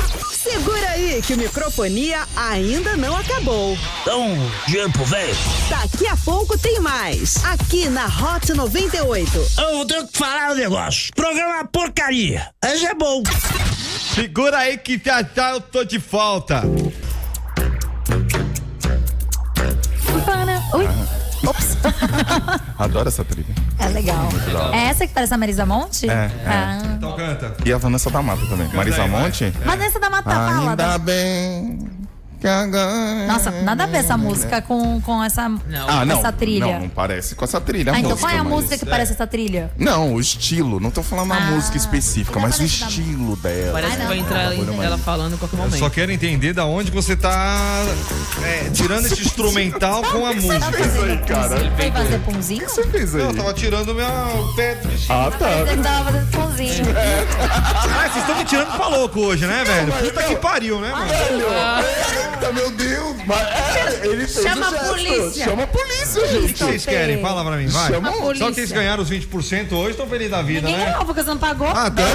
Segura 0.34 0.90
aí 0.92 1.22
que 1.22 1.34
o 1.34 1.38
microfonia 1.38 2.26
ainda 2.36 2.96
não 2.96 3.18
acabou. 3.18 3.78
Então, 4.02 4.36
pro 4.94 5.06
velho. 5.06 5.36
Daqui 5.70 6.08
a 6.08 6.16
pouco 6.18 6.58
tem 6.58 6.80
mais. 6.80 7.44
Aqui 7.46 7.90
na 7.90 8.06
Hot 8.06 8.54
98. 8.54 9.48
Eu 9.58 9.86
tenho 9.86 10.08
que 10.08 10.18
falar 10.18 10.52
um 10.52 10.56
negócio. 10.56 11.12
Programa 11.14 11.66
porcaria. 11.66 12.50
Esse 12.64 12.86
é 12.86 12.94
bom. 12.94 13.22
Segura 14.18 14.58
aí 14.58 14.80
que 14.80 15.00
já 15.04 15.22
já 15.22 15.52
eu 15.52 15.62
tô 15.62 15.84
de 15.84 16.00
volta. 16.00 16.64
Pana. 20.26 20.64
Ui, 20.74 20.88
ops. 21.48 21.78
Adoro 22.80 23.10
essa 23.10 23.24
trilha. 23.24 23.46
É 23.78 23.88
legal. 23.90 24.28
É 24.74 24.86
essa 24.86 25.06
que 25.06 25.14
parece 25.14 25.36
a 25.36 25.38
Marisa 25.38 25.68
Monte? 25.68 26.10
É, 26.10 26.14
é. 26.14 26.32
Ah. 26.48 26.82
Então 26.98 27.16
canta. 27.16 27.56
E 27.64 27.72
a 27.72 27.78
Vanessa 27.78 28.10
da 28.10 28.24
Mata 28.24 28.44
também. 28.48 28.68
Marisa 28.70 29.04
aí. 29.04 29.10
Monte? 29.10 29.50
Vanessa 29.64 30.00
da 30.00 30.10
Mata 30.10 30.32
fala. 30.32 30.72
Ainda 30.72 30.76
da- 30.76 30.98
bem. 30.98 31.80
Nossa, 33.28 33.52
nada 33.64 33.84
a 33.84 33.88
ver 33.88 33.98
essa 33.98 34.16
música 34.16 34.62
com, 34.62 35.02
com 35.02 35.24
essa, 35.24 35.44
Ah, 35.88 36.06
não. 36.06 36.18
essa 36.20 36.32
trilha. 36.32 36.66
Não, 36.66 36.80
não 36.82 36.90
parece 36.90 37.34
com 37.36 37.44
essa 37.44 37.60
trilha. 37.60 37.92
Ah, 37.94 37.98
então 38.00 38.12
música, 38.12 38.28
qual 38.28 38.36
é 38.36 38.40
a 38.40 38.44
mas- 38.44 38.54
música 38.54 38.78
que 38.78 38.86
parece 38.86 39.14
essa 39.14 39.26
trilha? 39.26 39.72
Não, 39.78 40.14
o 40.14 40.20
estilo. 40.20 40.80
Não 40.80 40.92
tô 40.92 41.02
falando 41.02 41.34
a 41.34 41.38
Ah, 41.38 41.42
música 41.52 41.78
específica, 41.78 42.40
mas 42.40 42.56
o 42.56 42.58
parece 42.60 42.80
da- 42.80 42.88
estilo 42.88 43.36
dela. 43.38 43.72
Parece 43.74 43.98
que 43.98 44.06
vai 44.06 44.18
entrar 44.20 44.54
em- 44.56 44.84
ela 44.84 44.98
falando 44.98 45.34
em 45.34 45.38
qualquer 45.38 45.58
Eu 45.58 45.64
momento. 45.64 45.80
só 45.80 45.90
quero 45.90 46.12
entender 46.12 46.54
da 46.54 46.66
onde 46.66 46.92
você 46.92 47.16
tá 47.16 47.84
é, 48.44 48.70
tirando 48.70 49.06
esse 49.08 49.22
instrumental 49.22 50.04
com 50.04 50.26
a 50.26 50.34
música. 50.34 50.56
Isso 50.82 51.02
aí, 51.04 51.18
cara. 51.20 51.58
Foi 51.76 51.92
fazer 51.92 52.20
punzinho? 52.20 52.62
O 52.64 52.66
que 52.66 52.72
você 52.72 52.84
fez 52.88 53.16
aí? 53.16 53.22
Eu 53.22 53.34
tava 53.34 53.54
tirando 53.54 53.94
meu 53.96 54.54
pé 54.56 54.76
de 54.76 54.98
cima. 55.00 55.28
Ah, 55.28 55.32
tá. 55.32 55.48
Você 55.66 55.78
tava 55.78 56.06
fazendo 56.12 56.28
punzinho. 56.32 56.86
Ah, 56.98 58.10
vocês 58.10 58.18
estão 58.18 58.36
me 58.38 58.46
tirando 58.46 58.76
pra 58.78 58.88
louco 58.88 59.20
hoje, 59.22 59.46
né, 59.46 59.64
velho? 59.64 59.92
Puta 59.94 60.24
que 60.24 60.36
pariu, 60.36 60.80
né, 60.80 60.92
mano? 60.92 61.08
Eita, 62.40 62.54
meu 62.54 62.72
Deus! 62.72 63.18
Mas, 63.26 63.40
é, 63.48 64.06
ele 64.08 64.28
fez 64.28 64.44
Chama 64.46 64.66
o 64.66 64.68
a 64.68 64.72
gesto. 64.72 64.88
polícia. 64.90 65.46
Chama 65.46 65.64
a 65.64 65.68
polícia, 65.68 66.22
O 66.24 66.28
que 66.28 66.42
gente. 66.48 66.58
vocês 66.64 66.86
querem? 66.86 67.22
Fala 67.22 67.44
pra 67.44 67.58
mim, 67.58 67.68
vai. 67.68 67.92
Chama 67.92 68.10
a 68.10 68.14
Só 68.14 68.20
polícia. 68.22 68.48
que 68.48 68.54
vocês 68.56 68.72
ganharam 68.72 69.04
os 69.04 69.10
20% 69.10 69.72
hoje, 69.74 69.92
estão 69.92 70.08
felizes 70.08 70.32
da 70.32 70.42
vida, 70.42 70.68
Ninguém 70.68 70.78
né? 70.86 70.92
ganhou 70.92 71.06
porque 71.06 71.24
você 71.24 71.30
não 71.30 71.38
pagou. 71.38 71.68
Ah, 71.68 71.90
dane 71.90 72.10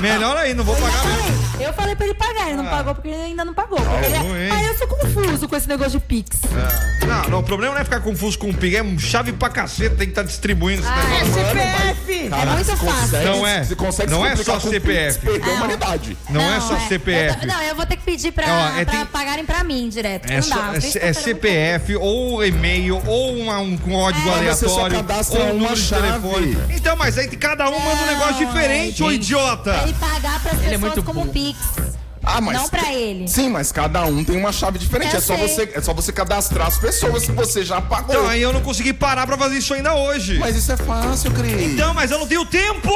Melhor 0.00 0.36
aí, 0.36 0.54
não 0.54 0.64
vou 0.64 0.76
pagar 0.76 1.04
mesmo. 1.06 1.42
Eu 1.60 1.72
falei 1.72 1.96
pra 1.96 2.06
ele 2.06 2.14
pagar, 2.14 2.46
ele 2.48 2.56
não 2.56 2.66
pagou 2.66 2.94
porque 2.94 3.08
ele 3.08 3.22
ainda 3.22 3.44
não 3.44 3.54
pagou. 3.54 3.78
Porque 3.80 4.06
ele... 4.06 4.18
ruim, 4.18 4.42
hein? 4.44 4.50
Aí 4.52 4.66
eu 4.66 4.76
sou 4.78 4.86
confuso 4.86 5.48
com 5.48 5.56
esse 5.56 5.68
negócio 5.68 5.92
de 5.98 6.00
Pix. 6.00 6.40
Não, 7.06 7.30
não, 7.30 7.38
o 7.40 7.42
problema 7.42 7.74
não 7.74 7.80
é 7.80 7.84
ficar 7.84 8.00
confuso 8.00 8.38
com 8.38 8.50
o 8.50 8.54
PIG, 8.54 8.76
é 8.76 8.98
chave 8.98 9.32
pra 9.32 9.48
cacete, 9.48 9.96
tem 9.96 10.06
que 10.06 10.12
estar 10.12 10.22
distribuindo 10.22 10.82
esse 10.82 10.90
negócio. 10.90 12.11
SPF! 12.22 12.30
pedir. 12.30 12.30
Caraca, 12.30 12.54
muito 12.54 12.76
fácil. 12.76 12.86
consegue- 13.02 13.24
Não 13.24 13.46
é. 13.46 13.64
Você 13.64 13.74
consegue 13.74 14.10
Não 14.10 14.26
é 14.26 14.36
só 14.36 14.60
CPF. 14.60 15.18
Pix, 15.18 15.32
Perdeu 15.32 15.52
a 15.52 15.56
humanidade. 15.56 16.16
Não, 16.30 16.40
é 16.54 16.60
só 16.60 16.78
CPF. 16.88 17.38
Eu- 17.42 17.48
não, 17.48 17.62
eu 17.62 17.74
vou 17.76 17.86
ter 17.86 17.96
que 17.96 18.02
pedir 18.04 18.32
pra, 18.32 18.44
Ó, 18.46 18.78
é, 18.80 18.84
pra 18.84 18.94
tem- 18.96 19.06
pagarem 19.06 19.44
pra 19.44 19.64
mim 19.64 19.88
direto. 19.88 20.30
É, 20.30 20.36
não 20.36 20.42
só- 20.42 20.54
dá. 20.56 20.72
é, 20.74 21.08
é 21.08 21.12
CPF 21.12 21.96
ou 21.96 22.44
e-mail 22.44 23.02
ou 23.06 23.36
uma- 23.36 23.58
um 23.58 23.76
código 23.76 24.28
É. 24.28 24.32
Mas 24.32 24.56
você 24.58 24.68
só 24.68 24.80
aleatório 24.84 24.96
cadastra 24.96 25.40
ou 25.40 25.46
um 25.50 25.54
número 25.54 25.76
de 25.76 25.88
telefone. 25.88 26.58
Então, 26.70 26.96
mas 26.96 27.18
aí 27.18 27.28
cada 27.28 27.68
um 27.68 27.78
manda 27.78 28.02
um 28.02 28.06
negócio 28.06 28.46
diferente, 28.46 29.02
ô 29.02 29.10
idiota. 29.12 29.82
ele 29.84 29.94
pagar 29.94 30.40
pras 30.40 30.54
Ele 30.54 30.66
é 30.66 30.70
pessoas 30.78 30.80
muito 30.94 31.02
como. 31.02 31.26
Pix. 31.32 31.58
Ah, 32.24 32.40
mas 32.40 32.56
Não 32.56 32.68
pra 32.68 32.92
ele. 32.92 33.26
Sim, 33.26 33.48
mas 33.50 33.72
cada 33.72 34.04
um 34.04 34.22
tem 34.24 34.36
uma 34.36 34.52
chave 34.52 34.78
diferente. 34.78 35.12
Eu 35.12 35.18
É 35.18 35.20
só, 35.20 35.36
sei. 35.36 35.48
você, 35.48 35.72
é 35.74 35.80
só 35.80 35.92
você 35.92 36.12
cadastrar 36.12 36.68
as 36.68 36.78
pessoas 36.78 37.24
que 37.26 37.32
você 37.32 37.64
já 37.64 37.80
pagou. 37.80 38.14
Então, 38.14 38.28
aí 38.28 38.40
eu 38.40 38.52
não 38.52 38.60
consegui 38.60 38.92
parar 38.92 39.26
pra 39.26 39.36
fazer 39.36 39.56
isso 39.58 39.74
ainda 39.74 39.94
hoje. 39.94 40.38
Mas 40.38 40.54
isso 40.56 40.70
é 40.72 40.76
fácil, 40.76 41.30
Cris. 41.32 41.72
Então, 41.72 41.92
mas 41.94 42.10
eu 42.10 42.18
não 42.18 42.26
tenho 42.26 42.44
tempo! 42.46 42.90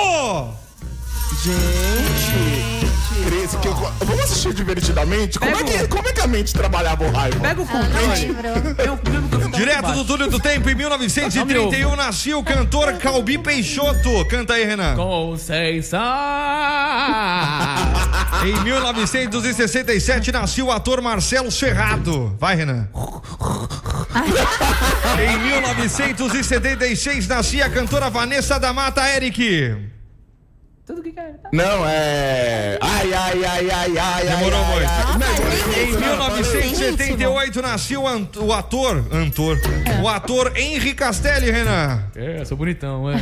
Gente, 1.42 2.86
Cris, 3.24 3.50
que 3.60 3.68
eu- 3.68 3.74
vamos 4.00 4.24
assistir 4.24 4.54
divertidamente? 4.54 5.38
Como 5.38 5.56
é, 5.56 5.62
que, 5.64 5.88
como 5.88 6.08
é 6.08 6.12
que 6.12 6.20
a 6.20 6.26
mente 6.26 6.52
trabalhava 6.52 7.04
o 7.04 7.10
raiva? 7.10 7.40
Pega 7.40 7.60
o 7.62 7.68
Ah, 7.68 8.14
lembro. 8.14 8.46
Eu, 8.48 8.84
eu, 8.84 8.98
eu, 9.14 9.40
eu, 9.42 9.45
Direto 9.56 9.92
do 9.92 10.04
túnel 10.04 10.30
do 10.30 10.38
tempo, 10.38 10.68
em 10.68 10.74
1931, 10.74 11.96
nasceu 11.96 12.38
o 12.38 12.44
cantor 12.44 12.92
Calbi 12.94 13.38
Peixoto. 13.38 14.24
Canta 14.26 14.54
aí, 14.54 14.64
Renan. 14.64 14.94
Conceição. 14.94 15.98
Em 18.44 18.54
1967, 18.62 20.30
nasceu 20.30 20.66
o 20.66 20.72
ator 20.72 21.00
Marcelo 21.00 21.50
Serrado. 21.50 22.36
Vai, 22.38 22.56
Renan. 22.56 22.88
em 25.18 25.38
1976, 25.38 27.26
nascia 27.26 27.66
a 27.66 27.70
cantora 27.70 28.10
Vanessa 28.10 28.60
da 28.60 28.72
Mata 28.72 29.08
Eric. 29.08 29.95
Tudo 30.86 31.02
que 31.02 31.10
quer. 31.10 31.34
Não, 31.52 31.84
é. 31.84 32.78
Ai, 32.80 33.12
ai, 33.12 33.44
ai, 33.44 33.70
ai, 33.70 33.98
ai. 33.98 34.24
Demorou 34.24 34.60
ai, 34.64 34.72
muito. 34.72 34.86
ai, 34.88 35.04
ai. 35.10 35.18
Não, 35.18 35.82
Em 35.82 35.96
1978 35.96 37.60
nasceu 37.60 38.02
o 38.02 38.52
ator, 38.52 39.04
ator, 39.26 39.58
o 40.00 40.08
ator 40.08 40.52
Henri 40.56 40.94
Castelli, 40.94 41.50
Renan. 41.50 42.04
É, 42.14 42.44
sou 42.44 42.56
bonitão, 42.56 43.10
é. 43.10 43.16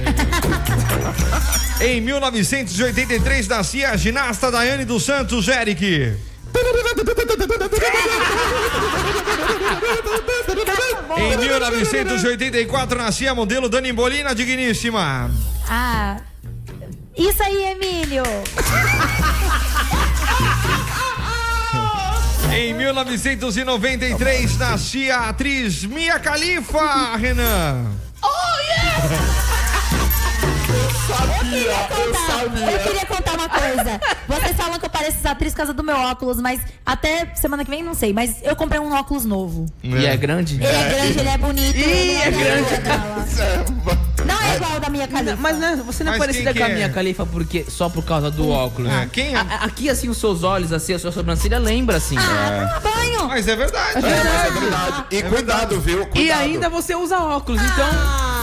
Em 1.81 2.03
1983 2.03 3.49
nascia 3.49 3.93
a 3.93 3.97
ginasta 3.97 4.51
Daiane 4.51 4.85
dos 4.85 5.03
Santos, 5.03 5.49
Eric. 5.49 6.13
Em 11.17 11.37
1984 11.39 12.99
nascia 12.99 13.31
a 13.31 13.35
modelo 13.35 13.71
Dani 13.71 13.91
Bolina, 13.91 14.35
digníssima. 14.35 15.31
Ah. 15.67 16.19
Isso 17.17 17.43
aí, 17.43 17.73
Emílio. 17.73 18.23
Em 22.53 22.75
1993 22.75 24.59
nascia 24.59 25.17
a 25.17 25.29
atriz 25.31 25.85
Mia 25.85 26.19
Khalifa, 26.19 27.17
Renan. 27.17 27.87
Contar. 31.89 32.73
Eu 32.73 32.79
queria 32.81 33.07
contar 33.07 33.33
uma 33.35 33.49
coisa. 33.49 34.01
Vocês 34.27 34.57
falam 34.57 34.79
que 34.79 34.87
eu 34.87 34.91
pareço 34.91 35.17
atriz 35.29 35.53
por 35.53 35.59
causa 35.59 35.73
do 35.73 35.83
meu 35.85 35.97
óculos, 35.97 36.41
mas 36.41 36.61
até 36.85 37.27
semana 37.35 37.65
que 37.65 37.71
vem 37.71 37.83
não 37.83 37.95
sei. 37.95 38.13
Mas 38.13 38.37
eu 38.43 38.57
comprei 38.57 38.81
um 38.81 38.93
óculos 38.93 39.25
novo. 39.25 39.67
E 39.83 40.07
é 40.07 40.17
grande? 40.17 40.55
Ele 40.57 40.67
é 40.67 40.89
grande, 40.89 41.19
ele 41.19 41.29
é 41.29 41.39
bonito. 41.39 41.77
ele 41.77 42.13
é 42.13 42.31
grande. 42.31 42.77
dela. 42.79 43.27
Não 44.27 44.43
é 44.55 44.57
igual 44.57 44.81
da 44.81 44.89
minha 44.91 45.07
Khalifa. 45.07 45.37
Mas 45.37 45.59
né, 45.59 45.83
você 45.85 46.05
não 46.05 46.13
é 46.13 46.19
Mas 46.19 46.27
parecida 46.27 46.53
quem 46.53 46.61
com 46.61 46.65
a 46.65 46.67
que 46.69 46.73
é? 46.73 46.75
minha 46.77 46.89
califa 46.89 47.27
porque 47.27 47.65
só 47.69 47.89
por 47.89 48.03
causa 48.05 48.31
do 48.31 48.49
óculos. 48.49 48.91
É, 48.93 49.07
quem 49.13 49.35
é? 49.35 49.37
A- 49.37 49.41
a- 49.41 49.65
aqui, 49.65 49.89
assim, 49.91 50.09
os 50.09 50.19
seus 50.19 50.43
olhos, 50.43 50.73
assim, 50.73 50.93
a 50.95 50.99
sua 50.99 51.13
sobrancelha 51.13 51.59
lembra, 51.59 51.97
assim. 51.97 52.17
Ah, 52.19 52.79
toma 52.83 52.95
banho. 52.95 53.29
Mas 53.29 53.49
é 53.49 53.57
verdade. 53.57 53.99
É, 53.99 54.01
mas 54.01 54.47
é 54.47 54.51
verdade. 54.61 55.05
E 55.11 55.23
cuidado, 55.23 55.81
viu? 55.81 56.07
Cuidado. 56.07 56.19
E 56.19 56.31
ainda 56.31 56.69
você 56.69 56.95
usa 56.95 57.19
óculos, 57.19 57.61
então. 57.63 57.89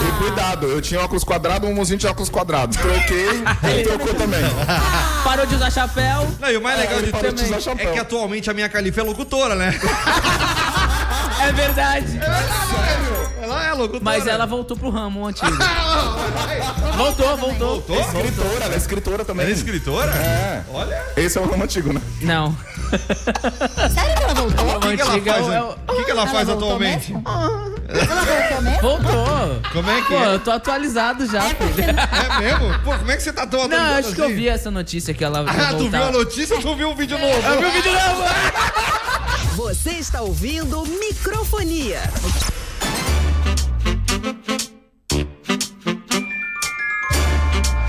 E 0.08 0.18
cuidado, 0.18 0.66
eu 0.66 0.80
tinha 0.80 1.00
óculos 1.00 1.22
quadrados, 1.24 1.68
um 1.68 1.74
mozinho 1.74 1.98
de 1.98 2.06
óculos 2.06 2.28
quadrados. 2.28 2.76
Troquei, 2.76 3.28
ele 3.70 3.82
trocou 3.84 4.14
também. 4.14 4.40
Parou 5.24 5.46
de 5.46 5.54
usar 5.54 5.70
chapéu. 5.70 6.26
Não, 6.40 6.50
e 6.50 6.56
o 6.56 6.62
mais 6.62 6.78
legal 6.78 6.98
ele 6.98 7.06
de 7.06 7.12
parou 7.12 7.28
tudo 7.30 7.38
de 7.38 7.44
usar 7.44 7.56
é 7.56 7.60
chapéu. 7.60 7.92
que 7.92 7.98
atualmente 7.98 8.50
a 8.50 8.54
minha 8.54 8.68
Khalifa 8.68 9.00
é 9.00 9.04
locutora, 9.04 9.54
né? 9.54 9.78
É 11.42 11.50
verdade. 11.52 12.20
Ela 13.52 13.66
é 13.66 13.72
locutora. 13.72 14.00
Mas 14.04 14.26
ela 14.26 14.46
voltou 14.46 14.76
pro 14.76 14.90
ramo 14.90 15.26
antigo. 15.26 15.50
voltou, 16.96 17.36
voltou. 17.36 17.68
Voltou? 17.80 18.00
Escritora, 18.00 18.64
ela 18.64 18.74
é 18.74 18.76
escritora 18.76 19.24
também. 19.24 19.44
Ela 19.44 19.54
é 19.54 19.56
escritora? 19.56 20.10
É. 20.12 20.62
Olha. 20.72 21.02
Esse 21.16 21.38
é 21.38 21.40
o 21.40 21.48
ramo 21.50 21.64
antigo, 21.64 21.92
né? 21.92 22.00
Não. 22.22 22.56
Sério 23.94 24.16
que 24.16 24.22
ela 24.22 24.34
voltou? 24.34 24.76
O 24.76 24.80
que, 24.80 24.96
que 24.96 25.02
ela 25.02 25.12
Antiga 25.12 25.30
é 25.30 25.34
faz, 25.34 25.46
o- 25.46 25.52
é 25.52 25.62
o- 25.62 25.74
que, 25.96 26.04
que 26.04 26.10
ela 26.10 26.22
Ela 26.22 26.30
faz 26.30 26.48
voltou 26.48 26.66
atualmente? 26.68 27.12
Ela 27.14 28.24
voltou 28.24 28.62
mesmo? 28.62 28.80
Voltou. 28.80 29.60
Como 29.72 29.90
é 29.90 30.00
que 30.02 30.08
Pô, 30.08 30.14
é? 30.14 30.34
eu 30.34 30.38
tô 30.40 30.50
atualizado 30.50 31.26
já, 31.26 31.44
É 31.44 31.54
porque 31.54 31.82
filho. 31.82 31.94
É 31.98 32.38
mesmo? 32.40 32.78
Pô, 32.80 32.98
como 32.98 33.10
é 33.10 33.16
que 33.16 33.22
você 33.22 33.32
tá 33.32 33.46
tão 33.46 33.60
Não, 33.60 33.66
atualizado 33.66 33.98
acho 34.06 34.14
que 34.14 34.20
eu 34.20 34.24
assim? 34.26 34.34
vi 34.34 34.48
essa 34.48 34.70
notícia 34.70 35.14
que 35.14 35.24
ela 35.24 35.40
Ah, 35.46 35.68
tu 35.70 35.78
voltar. 35.78 35.98
viu 35.98 36.08
a 36.08 36.12
notícia 36.12 36.56
ou 36.56 36.62
tu 36.62 36.74
viu 36.76 36.90
o 36.90 36.94
vídeo 36.94 37.18
novo? 37.18 37.32
Eu 37.48 37.58
vi 37.60 37.64
o 37.66 37.70
vídeo 37.70 37.92
novo. 37.92 38.22
Você 39.56 39.90
está 39.90 40.20
ouvindo 40.22 40.82
Microfonia. 40.86 42.00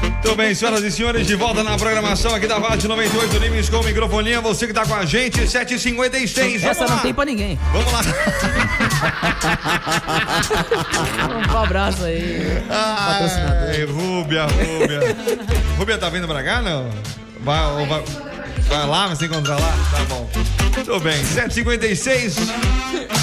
Muito 0.02 0.36
bem, 0.36 0.56
senhoras 0.56 0.84
e 0.84 0.92
senhores, 0.92 1.28
de 1.28 1.36
volta 1.36 1.64
na 1.64 1.78
programação 1.78 2.34
aqui 2.34 2.48
da 2.48 2.58
VAT 2.58 2.84
98 2.86 3.38
Limes 3.38 3.70
com 3.70 3.84
microfonia. 3.84 4.42
Você 4.42 4.66
que 4.66 4.74
tá 4.74 4.84
com 4.84 4.96
a 4.96 5.06
gente, 5.06 5.42
7h56. 5.42 6.36
Vamos 6.36 6.64
Essa 6.64 6.86
lá. 6.86 6.90
não 6.90 7.00
tem 7.00 7.14
pra 7.14 7.26
ninguém. 7.26 7.60
Vamos 7.72 7.92
lá. 7.92 8.02
Um 11.54 11.58
abraço 11.58 12.04
aí. 12.04 12.64
Patrocinador. 12.68 13.70
Ai, 13.70 13.86
Rúbia, 13.86 14.46
Rúbia. 14.46 15.00
Rúbia 15.78 15.98
tá 15.98 16.10
vindo 16.10 16.28
pra 16.28 16.44
cá, 16.44 16.62
não? 16.62 16.90
Vai, 17.42 17.86
vai, 17.86 18.04
vai 18.78 18.88
lá, 18.88 19.08
vai 19.08 19.16
se 19.16 19.26
encontrar 19.26 19.60
lá? 19.60 19.74
Tá 19.92 20.04
bom. 20.06 20.30
Tudo 20.74 21.00
bem, 21.00 21.22
7h56. 21.24 22.34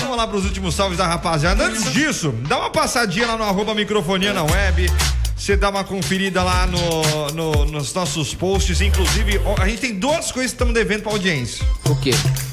Vamos 0.01 0.17
lá 0.17 0.27
pros 0.27 0.45
últimos 0.45 0.75
salves 0.75 0.99
da 0.99 1.07
rapaziada. 1.07 1.65
Antes 1.67 1.93
disso, 1.93 2.33
dá 2.49 2.59
uma 2.59 2.71
passadinha 2.71 3.27
lá 3.27 3.37
no 3.37 3.45
arroba 3.45 3.75
microfonia 3.75 4.33
na 4.33 4.43
web. 4.45 4.91
Você 5.37 5.57
dá 5.57 5.71
uma 5.71 5.83
conferida 5.85 6.43
lá 6.43 6.67
no, 6.67 7.31
no- 7.33 7.65
nos 7.67 7.95
nossos 7.95 8.35
posts. 8.35 8.81
Inclusive, 8.81 9.41
a 9.59 9.67
gente 9.69 9.81
tem 9.81 9.95
duas 9.95 10.31
coisas 10.31 10.51
que 10.53 10.57
estamos 10.57 10.75
devendo 10.75 11.03
pra 11.03 11.13
audiência. 11.13 11.65
O 11.87 11.97
quê? 11.97 12.11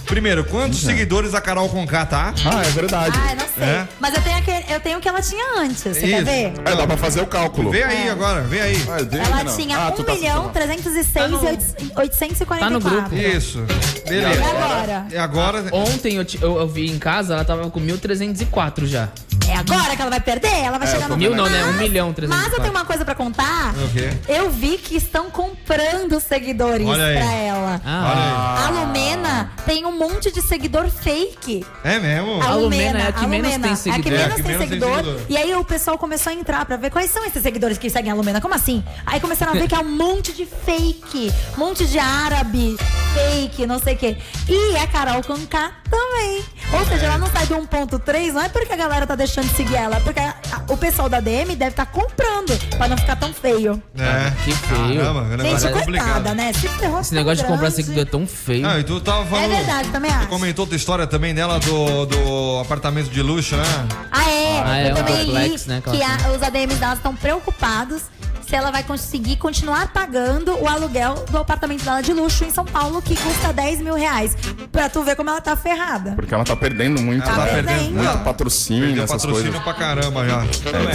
Primeiro, 0.07 0.43
quantos 0.45 0.79
seguidores 0.79 1.33
a 1.35 1.41
Carol 1.41 1.67
Conká 1.69 2.05
tá? 2.05 2.33
Ah, 2.45 2.61
é 2.65 2.69
verdade. 2.71 3.15
Ah, 3.21 3.31
eu 3.31 3.35
não 3.35 3.45
sei. 3.53 3.63
É? 3.67 3.87
Mas 3.99 4.15
eu 4.15 4.21
tenho, 4.21 4.37
aquele, 4.37 4.65
eu 4.73 4.79
tenho 4.79 4.97
o 4.97 5.01
que 5.01 5.07
ela 5.09 5.21
tinha 5.21 5.59
antes. 5.59 5.79
Você 5.83 5.99
quer 5.99 6.07
Isso. 6.07 6.25
ver? 6.25 6.53
É, 6.65 6.75
dá 6.75 6.87
pra 6.87 6.97
fazer 6.97 7.21
o 7.21 7.27
cálculo. 7.27 7.69
Vê 7.71 7.83
aí 7.83 8.09
agora, 8.09 8.41
vê 8.41 8.61
aí. 8.61 8.83
Ah, 8.89 8.99
eu 8.99 9.05
dei, 9.05 9.19
Ela 9.19 9.43
não. 9.43 9.55
tinha 9.55 9.77
Ah, 9.77 9.89
1 9.89 9.91
tu 9.91 10.03
tá 10.03 10.13
milhão 10.15 10.49
assistindo. 10.49 10.53
306 10.53 11.13
Tá 11.13 11.27
no- 11.27 11.37
e 11.37 11.91
844. 11.99 12.59
tá 12.65 12.69
no 12.69 12.79
grupo. 12.79 13.15
Isso. 13.15 13.65
E 14.05 14.09
Beleza. 14.09 14.43
agora? 14.45 15.07
E 15.11 15.17
agora. 15.17 15.65
Ontem 15.71 16.15
eu, 16.15 16.25
ti- 16.25 16.39
eu, 16.41 16.57
eu 16.57 16.67
vi 16.67 16.89
em 16.89 16.97
casa, 16.97 17.33
ela 17.33 17.43
tava 17.45 17.69
com 17.69 17.79
1.304 17.79 18.85
já. 18.87 19.09
É 19.49 19.55
agora 19.55 19.95
que 19.95 20.01
ela 20.01 20.11
vai 20.11 20.19
perder? 20.19 20.53
Ela 20.63 20.77
vai 20.77 20.87
chegar 20.87 21.07
no 21.09 21.17
Mil 21.17 21.33
não, 21.35 21.49
né? 21.49 21.63
Um 21.65 21.73
milhão, 21.73 22.07
Mas 22.07 22.17
eu 22.17 22.59
tenho 22.59 22.71
304. 22.71 22.71
uma 22.71 22.85
coisa 22.85 23.05
pra 23.05 23.15
contar. 23.15 23.73
O 23.75 23.89
quê? 23.93 24.09
Eu 24.27 24.49
vi 24.49 24.77
que 24.77 24.95
estão 24.97 25.29
comprando 25.29 26.19
seguidores 26.19 26.85
Olha 26.87 27.05
aí. 27.05 27.15
pra 27.17 27.33
ela. 27.33 27.81
Ah, 27.85 28.65
A 28.67 28.69
Lumena 28.69 29.51
tem 29.65 29.85
um 29.85 29.97
monte 29.97 30.31
de 30.31 30.41
seguidor 30.41 30.89
fake. 30.89 31.65
É 31.83 31.97
mesmo? 31.97 32.41
A 32.41 32.55
Lumena 32.55 32.99
é 32.99 33.07
a 33.07 33.11
que 33.13 33.25
menos 33.25 33.51
tem 33.55 33.63
É 33.63 33.65
a 33.65 33.69
que 33.71 33.77
seguidor. 33.77 34.11
menos 34.11 34.21
É, 34.21 34.25
a 34.25 34.35
que 34.35 34.43
tem 34.43 34.51
menos 34.51 34.57
tem 34.59 34.67
seguidor. 34.79 34.95
seguidor. 34.97 35.21
E 35.29 35.37
aí 35.37 35.55
o 35.55 35.63
pessoal 35.63 35.97
começou 35.97 36.31
a 36.31 36.35
entrar 36.35 36.65
pra 36.65 36.75
ver 36.75 36.89
quais 36.91 37.09
são 37.09 37.23
esses 37.25 37.41
seguidores 37.41 37.77
que 37.77 37.89
seguem 37.89 38.11
a 38.11 38.15
Lumena. 38.15 38.41
Como 38.41 38.53
assim? 38.53 38.83
Aí 39.05 39.19
começaram 39.21 39.53
a 39.53 39.55
ver 39.55 39.67
que 39.67 39.75
é 39.75 39.79
um 39.79 39.83
monte 39.95 40.33
de 40.33 40.45
fake. 40.45 41.31
Um 41.55 41.59
monte 41.59 41.85
de 41.87 41.97
árabe 41.99 42.75
fake, 43.13 43.65
não 43.65 43.79
sei 43.79 43.93
o 43.95 43.97
quê. 43.97 44.17
E 44.49 44.75
a 44.77 44.87
Carol 44.87 45.23
Conká 45.23 45.71
também. 45.89 46.43
Ou 46.73 46.85
seja, 46.85 47.05
ela 47.05 47.17
não 47.17 47.27
sai 47.31 47.45
do 47.45 47.55
1.3, 47.55 48.33
não 48.33 48.41
é 48.41 48.49
porque 48.49 48.73
a 48.73 48.75
galera 48.75 49.07
tá 49.07 49.15
deixando 49.15 49.26
de 49.35 49.49
seguir 49.49 49.75
ela, 49.75 49.97
é 49.97 49.99
porque 49.99 50.19
a- 50.19 50.35
a- 50.51 50.61
o 50.73 50.77
pessoal 50.77 51.07
da 51.09 51.19
DM 51.19 51.55
deve 51.55 51.71
estar 51.71 51.85
comprando 51.85 52.57
pra 52.77 52.87
não 52.87 52.97
ficar 52.97 53.15
tão 53.15 53.33
feio. 53.33 53.81
É. 53.97 54.31
Que 54.43 54.51
feio. 54.51 55.01
Caramba, 55.01 55.37
Gente, 55.43 55.65
é 55.67 55.69
coitada, 55.83 56.33
né? 56.33 56.53
Se 56.53 56.67
ferrou 56.67 56.99
Esse 57.01 57.13
negócio 57.15 57.43
de 57.43 57.51
comprar 57.51 57.71
seguidor 57.71 58.01
é 58.03 58.05
tão 58.05 58.25
feio. 58.27 58.61
Não, 58.63 58.79
e 58.79 58.83
tu 58.83 58.99
tava 59.01 59.21
É 59.23 59.25
falando. 59.25 59.49
verdade, 59.49 59.89
também 59.89 60.11
Tu 60.11 60.17
acho. 60.17 60.27
comentou 60.27 60.65
tua 60.67 60.75
história 60.75 61.05
também 61.07 61.33
dela 61.33 61.59
do, 61.59 62.05
do 62.05 62.59
apartamento 62.61 63.09
de 63.09 63.21
luxo, 63.21 63.55
né? 63.55 63.63
Ah, 64.11 64.29
é. 64.29 64.61
Ah, 64.65 64.77
é 64.77 64.87
eu 64.87 64.91
um 64.91 64.95
também 64.95 65.25
duplex, 65.25 65.65
li 65.65 65.69
né, 65.73 65.81
que 65.83 66.01
a- 66.03 66.31
os 66.35 66.41
ADMs 66.43 66.75
delas 66.79 66.97
estão 66.97 67.15
preocupados 67.15 68.03
se 68.47 68.55
ela 68.55 68.71
vai 68.71 68.83
conseguir 68.83 69.35
continuar 69.37 69.91
pagando 69.91 70.57
o 70.57 70.67
aluguel 70.67 71.15
do 71.29 71.37
apartamento 71.37 71.83
dela 71.83 72.01
de 72.01 72.13
luxo 72.13 72.45
em 72.45 72.49
São 72.51 72.63
Paulo, 72.65 73.01
que 73.01 73.15
custa 73.15 73.51
10 73.51 73.81
mil 73.81 73.95
reais. 73.95 74.35
Pra 74.71 74.89
tu 74.89 75.03
ver 75.03 75.15
como 75.15 75.29
ela 75.29 75.41
tá 75.41 75.55
ferrada. 75.57 76.11
Porque 76.15 76.33
ela 76.33 76.43
tá 76.45 76.55
perdendo 76.55 77.01
muito, 77.01 77.25
Tá 77.25 77.33
né? 77.35 77.45
perdendo. 77.53 77.91
muito 77.93 78.17
patrocínio, 78.23 78.85
Perdeu 78.85 79.03
essas 79.03 79.21
patrocínio 79.21 79.51
coisas. 79.53 79.63
pra 79.63 79.73
caramba 79.73 80.25
já. 80.27 80.43
É, 80.43 80.45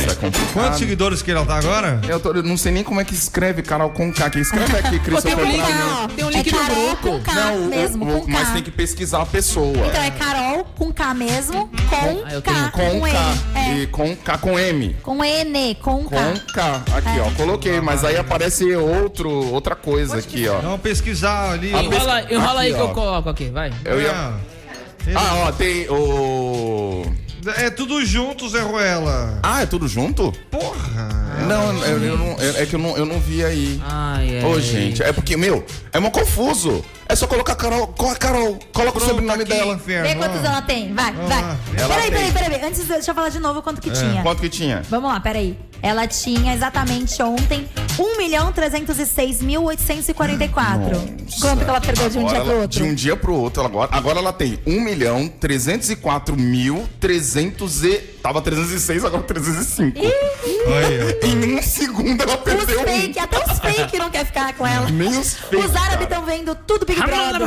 isso 0.01 0.11
é 0.11 0.15
complicado. 0.15 0.53
Quantos 0.55 0.79
seguidores 0.79 1.21
que 1.23 1.31
ela 1.31 1.45
tá 1.45 1.57
agora? 1.57 2.01
Eu, 2.09 2.19
tô- 2.21 2.33
eu 2.33 2.43
não 2.43 2.57
sei 2.57 2.73
nem 2.73 2.83
como 2.83 3.01
é 3.01 3.05
que 3.05 3.15
escreve 3.15 3.63
Carol 3.63 3.91
com 3.91 4.11
K. 4.13 4.31
Quem 4.31 4.41
escreve 4.43 4.77
aqui, 4.79 4.99
Christopher 5.01 5.37
tem 5.37 5.61
um 5.61 5.65
Brown. 5.65 6.03
link, 6.07 6.15
tem 6.15 6.25
um 6.25 6.31
link 6.31 6.49
É 6.49 6.53
no 6.53 6.65
grupo. 6.65 6.97
com 7.11 7.21
K 7.23 7.35
Não, 7.35 7.59
mesmo, 7.67 8.17
o- 8.17 8.21
com 8.23 8.31
Mas 8.31 8.49
K. 8.49 8.55
tem 8.55 8.63
que 8.63 8.71
pesquisar 8.71 9.23
a 9.23 9.27
pessoa. 9.27 9.77
Então 9.89 10.03
é 10.03 10.11
Carol 10.11 10.65
com 10.79 10.93
K 10.93 11.13
mesmo, 11.15 11.69
com 11.69 12.25
Ah, 12.27 12.33
eu 12.33 12.41
K, 12.43 12.53
tenho 12.53 12.71
com 12.73 13.01
com 13.01 13.07
K. 13.07 13.35
É, 13.55 13.75
E 13.75 13.87
com 13.89 14.17
K 14.17 14.39
com 14.39 14.59
M. 14.59 14.97
com 15.03 15.25
N, 15.25 15.75
com 15.77 16.05
K. 16.05 16.17
Com 16.17 16.53
K. 16.55 16.83
Aqui, 16.97 17.21
ó. 17.21 17.42
Coloquei, 17.47 17.81
mas 17.81 18.05
aí 18.05 18.17
aparece 18.17 18.75
outro, 18.75 19.31
outra 19.53 19.75
coisa 19.75 20.19
aqui, 20.19 20.49
ó. 20.49 20.61
Vamos 20.61 20.81
pesquisar 20.81 21.53
ali. 21.53 21.75
A 21.75 21.83
Enrola, 21.83 22.33
enrola 22.33 22.61
aí 22.61 22.69
aqui, 22.69 22.77
que 22.77 22.81
eu 22.83 22.89
ó. 22.91 22.95
coloco 22.95 23.29
aqui, 23.29 23.51
vai. 23.51 23.73
Eu 23.85 24.01
ia... 24.01 24.33
Ah, 25.15 25.45
ó, 25.49 25.53
tem 25.53 25.89
o... 25.91 27.05
É 27.57 27.71
tudo 27.71 28.05
junto, 28.05 28.49
Zé 28.49 28.61
Ruela. 28.61 29.41
Ah, 29.43 29.63
é 29.63 29.67
tudo 29.67 29.89
junto? 29.89 30.33
Porra. 30.49 31.09
Não, 31.49 31.73
eu, 31.85 31.99
eu 32.05 32.17
não, 32.17 32.37
é 32.39 32.63
é 32.63 32.67
que 32.67 32.77
eu 32.77 32.79
não, 32.79 32.97
eu 32.97 33.05
não 33.05 33.19
vi 33.19 33.45
aí. 33.45 33.81
Ai, 33.85 34.39
ai. 34.39 34.45
Ô, 34.45 34.61
gente, 34.61 35.03
é 35.03 35.13
porque, 35.13 35.37
meu, 35.37 35.65
é 35.93 35.99
mó 35.99 36.09
confuso. 36.11 36.85
É 37.09 37.17
só 37.17 37.27
colocar 37.27 37.57
Carol, 37.57 37.89
coloca 37.89 38.17
Carol, 38.17 38.61
coloca 38.73 38.99
o 38.99 39.01
sobrenome 39.01 39.45
dela. 39.45 39.75
Vê 39.77 40.15
quantos 40.15 40.45
ela 40.45 40.63
tem. 40.63 40.95
Vai, 40.95 41.13
vai. 41.13 41.57
Ela 41.77 41.89
Peraí, 41.89 42.11
tem. 42.13 42.33
peraí, 42.33 42.51
peraí. 42.51 42.65
Antes, 42.69 42.87
deixa 42.87 43.11
eu 43.11 43.15
falar 43.15 43.29
de 43.31 43.41
novo 43.41 43.61
quanto 43.61 43.81
que 43.81 43.91
É. 43.91 43.93
tinha. 43.93 44.23
Quanto 44.23 44.41
que 44.41 44.49
tinha? 44.49 44.83
Vamos 44.89 45.11
lá, 45.11 45.19
peraí. 45.19 45.59
Ela 45.83 46.07
tinha 46.07 46.55
exatamente 46.55 47.21
ontem 47.23 47.69
1 47.99 48.17
milhão 48.17 48.53
306 48.53 49.43
mil 49.43 49.65
844. 49.65 50.97
Quanto 51.41 51.65
que 51.65 51.69
ela 51.71 51.81
perdeu 51.81 52.09
de 52.09 52.19
um 52.19 52.21
Agora 52.29 52.35
dia 52.35 52.43
pro 52.45 52.53
ela- 52.53 52.63
outro? 52.63 52.79
De 52.79 52.89
um 52.91 52.95
dia 52.95 53.17
pro 53.17 53.35
outro. 53.35 53.63
Agora, 53.65 53.89
agora 53.93 54.19
ela 54.21 54.33
tem 54.33 54.59
1 54.65 54.81
milhão 54.81 55.29
304 55.29 56.37
mil 56.37 56.89
300 57.01 57.83
e... 57.85 57.97
Tava 58.23 58.41
306, 58.41 59.05
agora 59.05 59.25
305. 59.25 59.99
Em 61.23 61.59
um 61.59 61.63
segundo 61.63 62.23
ela 62.23 62.35
Os 62.37 62.43
perdeu 62.43 62.81
um. 62.81 62.85
fake, 62.85 63.19
até 63.19 63.39
os 63.53 63.59
fake 63.59 63.99
não 63.99 64.11
quer 64.11 64.25
ficar 64.27 64.53
com 64.55 64.67
ela. 64.67 64.89
Nem 64.91 65.09
os 65.19 65.35
fake, 65.35 65.57
Os 65.65 65.75
árabes 65.77 66.03
estão 66.07 66.25
vendo 66.25 66.55
tudo 66.67 66.85
Big 66.87 67.01
Brother. 67.01 67.41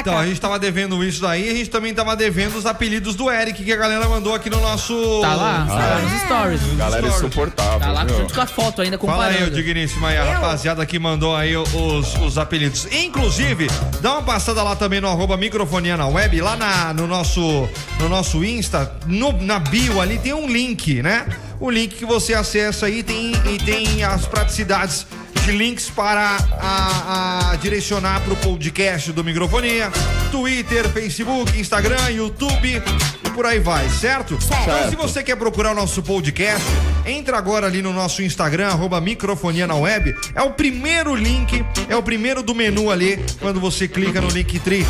Então, 0.00 0.18
a 0.18 0.26
gente 0.26 0.40
tava 0.40 0.58
devendo 0.58 1.02
isso 1.04 1.20
daí, 1.20 1.48
a 1.50 1.54
gente 1.54 1.70
também 1.70 1.94
tava 1.94 2.14
devendo 2.16 2.56
os 2.56 2.66
apelidos 2.66 3.14
do 3.14 3.30
Eric 3.30 3.62
que 3.64 3.72
a 3.72 3.76
galera 3.76 4.08
mandou 4.08 4.34
aqui 4.34 4.50
no 4.50 4.60
nosso. 4.60 5.20
Tá 5.20 5.34
lá, 5.34 5.66
tá 5.66 5.74
lá 5.74 5.98
nos 6.00 6.22
stories. 6.22 6.60
Galera 6.76 7.06
insuportável. 7.06 7.80
Tá 7.80 7.92
lá 7.92 8.06
junto 8.06 8.34
com 8.34 8.40
a 8.40 8.46
foto 8.46 8.82
ainda 8.82 8.98
Fala 8.98 9.26
aí, 9.26 9.34
comparando. 9.34 9.52
o 9.52 9.62
digníssimo 9.62 10.06
aí, 10.06 10.16
a 10.16 10.24
rapaziada 10.24 10.84
que 10.86 10.98
mandou 10.98 11.34
aí 11.36 11.56
os, 11.56 12.14
os 12.20 12.38
apelidos. 12.38 12.86
Inclusive, 12.90 13.68
dá 14.00 14.12
uma 14.14 14.22
passada 14.22 14.62
lá 14.62 14.74
também 14.76 15.00
no 15.00 15.08
arroba 15.08 15.36
microfonia 15.36 15.96
na 15.96 16.06
web, 16.06 16.40
lá 16.40 16.56
na, 16.56 16.92
no, 16.94 17.06
nosso, 17.06 17.68
no 17.98 18.08
nosso 18.08 18.44
Insta, 18.44 18.92
no- 19.06 19.32
na 19.42 19.58
bio 19.58 20.00
ali 20.00 20.18
tem 20.18 20.32
um 20.32 20.46
link, 20.46 20.71
né? 21.02 21.26
O 21.60 21.70
link 21.70 21.94
que 21.94 22.04
você 22.04 22.34
acessa 22.34 22.86
aí 22.86 23.02
tem, 23.02 23.32
e 23.32 23.58
tem 23.58 24.02
as 24.04 24.26
praticidades 24.26 25.06
de 25.44 25.50
links 25.52 25.90
para 25.90 26.36
a, 26.52 27.50
a 27.52 27.56
direcionar 27.56 28.20
para 28.20 28.32
o 28.32 28.36
podcast 28.36 29.10
do 29.12 29.24
Microfonia, 29.24 29.90
Twitter, 30.30 30.88
Facebook, 30.88 31.58
Instagram, 31.58 32.10
YouTube 32.10 32.82
e 33.24 33.30
por 33.30 33.46
aí 33.46 33.58
vai, 33.58 33.88
certo? 33.88 34.34
Então, 34.34 34.90
se 34.90 34.96
você 34.96 35.22
quer 35.22 35.36
procurar 35.36 35.72
o 35.72 35.74
nosso 35.74 36.02
podcast, 36.02 36.64
entra 37.04 37.36
agora 37.38 37.66
ali 37.66 37.82
no 37.82 37.92
nosso 37.92 38.22
Instagram, 38.22 38.68
arroba 38.68 39.00
microfonia 39.00 39.66
na 39.66 39.74
web. 39.74 40.14
É 40.34 40.42
o 40.42 40.52
primeiro 40.52 41.14
link, 41.14 41.64
é 41.88 41.96
o 41.96 42.02
primeiro 42.02 42.42
do 42.42 42.54
menu 42.54 42.90
ali, 42.90 43.18
quando 43.40 43.58
você 43.58 43.88
clica 43.88 44.20
no 44.20 44.28
Linktree. 44.28 44.86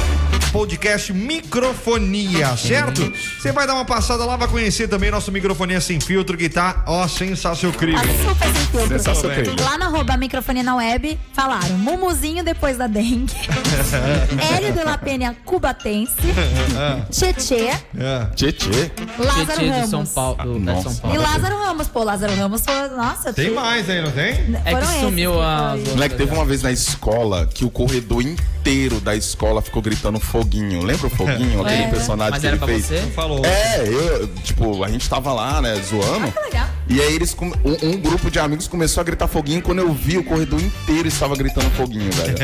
Podcast 0.52 1.14
Microfonia, 1.14 2.54
certo? 2.58 3.10
Você 3.40 3.50
vai 3.52 3.66
dar 3.66 3.74
uma 3.74 3.86
passada 3.86 4.22
lá, 4.26 4.36
vai 4.36 4.46
conhecer 4.46 4.86
também 4.86 5.10
nosso 5.10 5.32
Microfonia 5.32 5.80
Sem 5.80 5.98
Filtro, 5.98 6.36
que 6.36 6.48
tá, 6.48 6.84
ó, 6.86 7.08
sensacional. 7.08 7.78
Sensacional. 8.86 9.38
Lá 9.60 9.78
no 9.78 9.84
arroba 9.84 10.14
microfonia 10.18 10.62
na 10.62 10.76
web, 10.76 11.18
falaram 11.32 11.78
Mumuzinho 11.78 12.44
depois 12.44 12.76
da 12.76 12.86
dengue, 12.86 13.32
Hélio 14.54 14.74
de 14.74 14.84
la 14.84 14.98
Penha 14.98 15.34
cubatense, 15.44 16.12
Tietê 17.10 17.70
Tietê. 18.34 18.92
Lázaro 19.18 19.46
Tietê 19.46 19.64
do 19.64 19.70
Ramos. 19.70 19.90
São 19.90 20.06
Paulo. 20.06 20.36
São 20.82 20.92
e 20.92 20.96
Paulo. 21.00 21.22
Lázaro 21.22 21.56
Ramos. 21.56 21.88
Pô, 21.88 22.04
Lázaro 22.04 22.34
Ramos 22.34 22.62
foi, 22.62 22.88
nossa. 22.90 23.32
Tem 23.32 23.50
mais 23.50 23.88
aí, 23.88 24.02
não 24.02 24.10
tem? 24.10 24.32
É 24.64 24.74
que 24.74 25.00
sumiu 25.00 25.32
que 25.32 25.40
a. 25.40 25.76
Moleque, 25.90 26.16
teve 26.16 26.34
uma 26.34 26.44
vez 26.44 26.62
na 26.62 26.70
escola 26.70 27.46
que 27.46 27.64
o 27.64 27.70
corredor 27.70 28.22
inteiro 28.22 29.00
da 29.00 29.16
escola 29.16 29.62
ficou 29.62 29.80
gritando 29.80 30.20
foguinho. 30.42 30.82
Lembra 30.82 31.06
o 31.06 31.10
foguinho? 31.10 31.60
Aquele 31.66 31.82
É. 31.82 31.88
personagem 31.88 32.30
Mas 32.32 32.40
que 32.40 32.46
era 32.46 32.56
ele 32.56 32.64
pra 32.64 32.68
fez? 32.68 32.84
você? 32.86 33.00
Falou. 33.14 33.44
É, 33.44 33.86
eu, 33.88 34.28
tipo, 34.42 34.82
a 34.84 34.88
gente 34.88 35.08
tava 35.08 35.32
lá, 35.32 35.60
né, 35.60 35.74
zoando. 35.88 36.32
legal. 36.44 36.68
E 36.88 37.00
aí 37.00 37.14
eles, 37.14 37.34
um, 37.40 37.52
um 37.86 37.96
grupo 37.98 38.30
de 38.30 38.38
amigos 38.38 38.68
começou 38.68 39.00
a 39.00 39.04
gritar 39.04 39.28
foguinho. 39.28 39.62
Quando 39.62 39.78
eu 39.78 39.92
vi, 39.92 40.18
o 40.18 40.24
corredor 40.24 40.60
inteiro 40.60 41.08
estava 41.08 41.34
gritando 41.36 41.70
foguinho, 41.70 42.10
velho. 42.12 42.36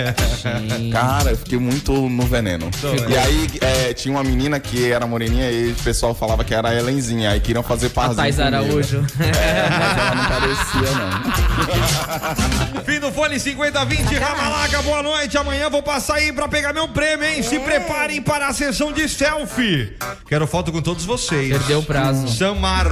Cara, 0.93 1.31
eu 1.31 1.37
fiquei 1.37 1.59
muito 1.59 1.93
no 1.93 2.23
veneno. 2.25 2.71
E 3.09 3.17
aí 3.17 3.49
é, 3.61 3.93
tinha 3.93 4.15
uma 4.15 4.23
menina 4.25 4.59
que 4.61 4.91
era 4.91 5.07
moreninha 5.07 5.51
e 5.51 5.73
o 5.73 5.77
pessoal 5.77 6.15
falava 6.15 6.45
que 6.45 6.55
era 6.55 6.69
a 6.69 6.75
Helenzinha. 6.75 7.31
Aí 7.31 7.41
queriam 7.41 7.63
fazer 7.63 7.89
A 7.89 7.91
parzinho 7.91 8.17
Thais 8.17 8.37
comigo. 8.37 8.57
Araújo. 8.57 9.07
É, 9.21 9.69
mas 9.69 9.99
ela 9.99 10.15
não 10.15 10.25
parecia, 10.29 10.91
não. 10.95 12.85
Fim 12.85 13.01
do 13.01 13.13
fone 13.13 13.39
5020, 13.39 14.15
Ramalaca, 14.15 14.83
boa 14.83 15.03
noite. 15.03 15.37
Amanhã 15.37 15.69
vou 15.69 15.83
passar 15.83 16.15
aí 16.15 16.33
pra 16.33 16.49
pegar 16.49 16.73
meu 16.73 16.89
prêmio, 16.89 17.27
hein? 17.27 17.43
Se 17.43 17.59
preparem 17.59 18.23
para 18.23 18.49
a 18.49 18.53
sessão 18.53 18.93
de 18.93 19.09
selfie. 19.09 19.97
Quero 20.27 20.47
foto 20.47 20.73
com 20.73 20.81
todos 20.81 21.05
vocês. 21.05 21.51
Perdeu 21.51 21.81
o 21.81 21.83
prazo. 21.83 22.29
São 22.29 22.55
Marco. 22.55 22.89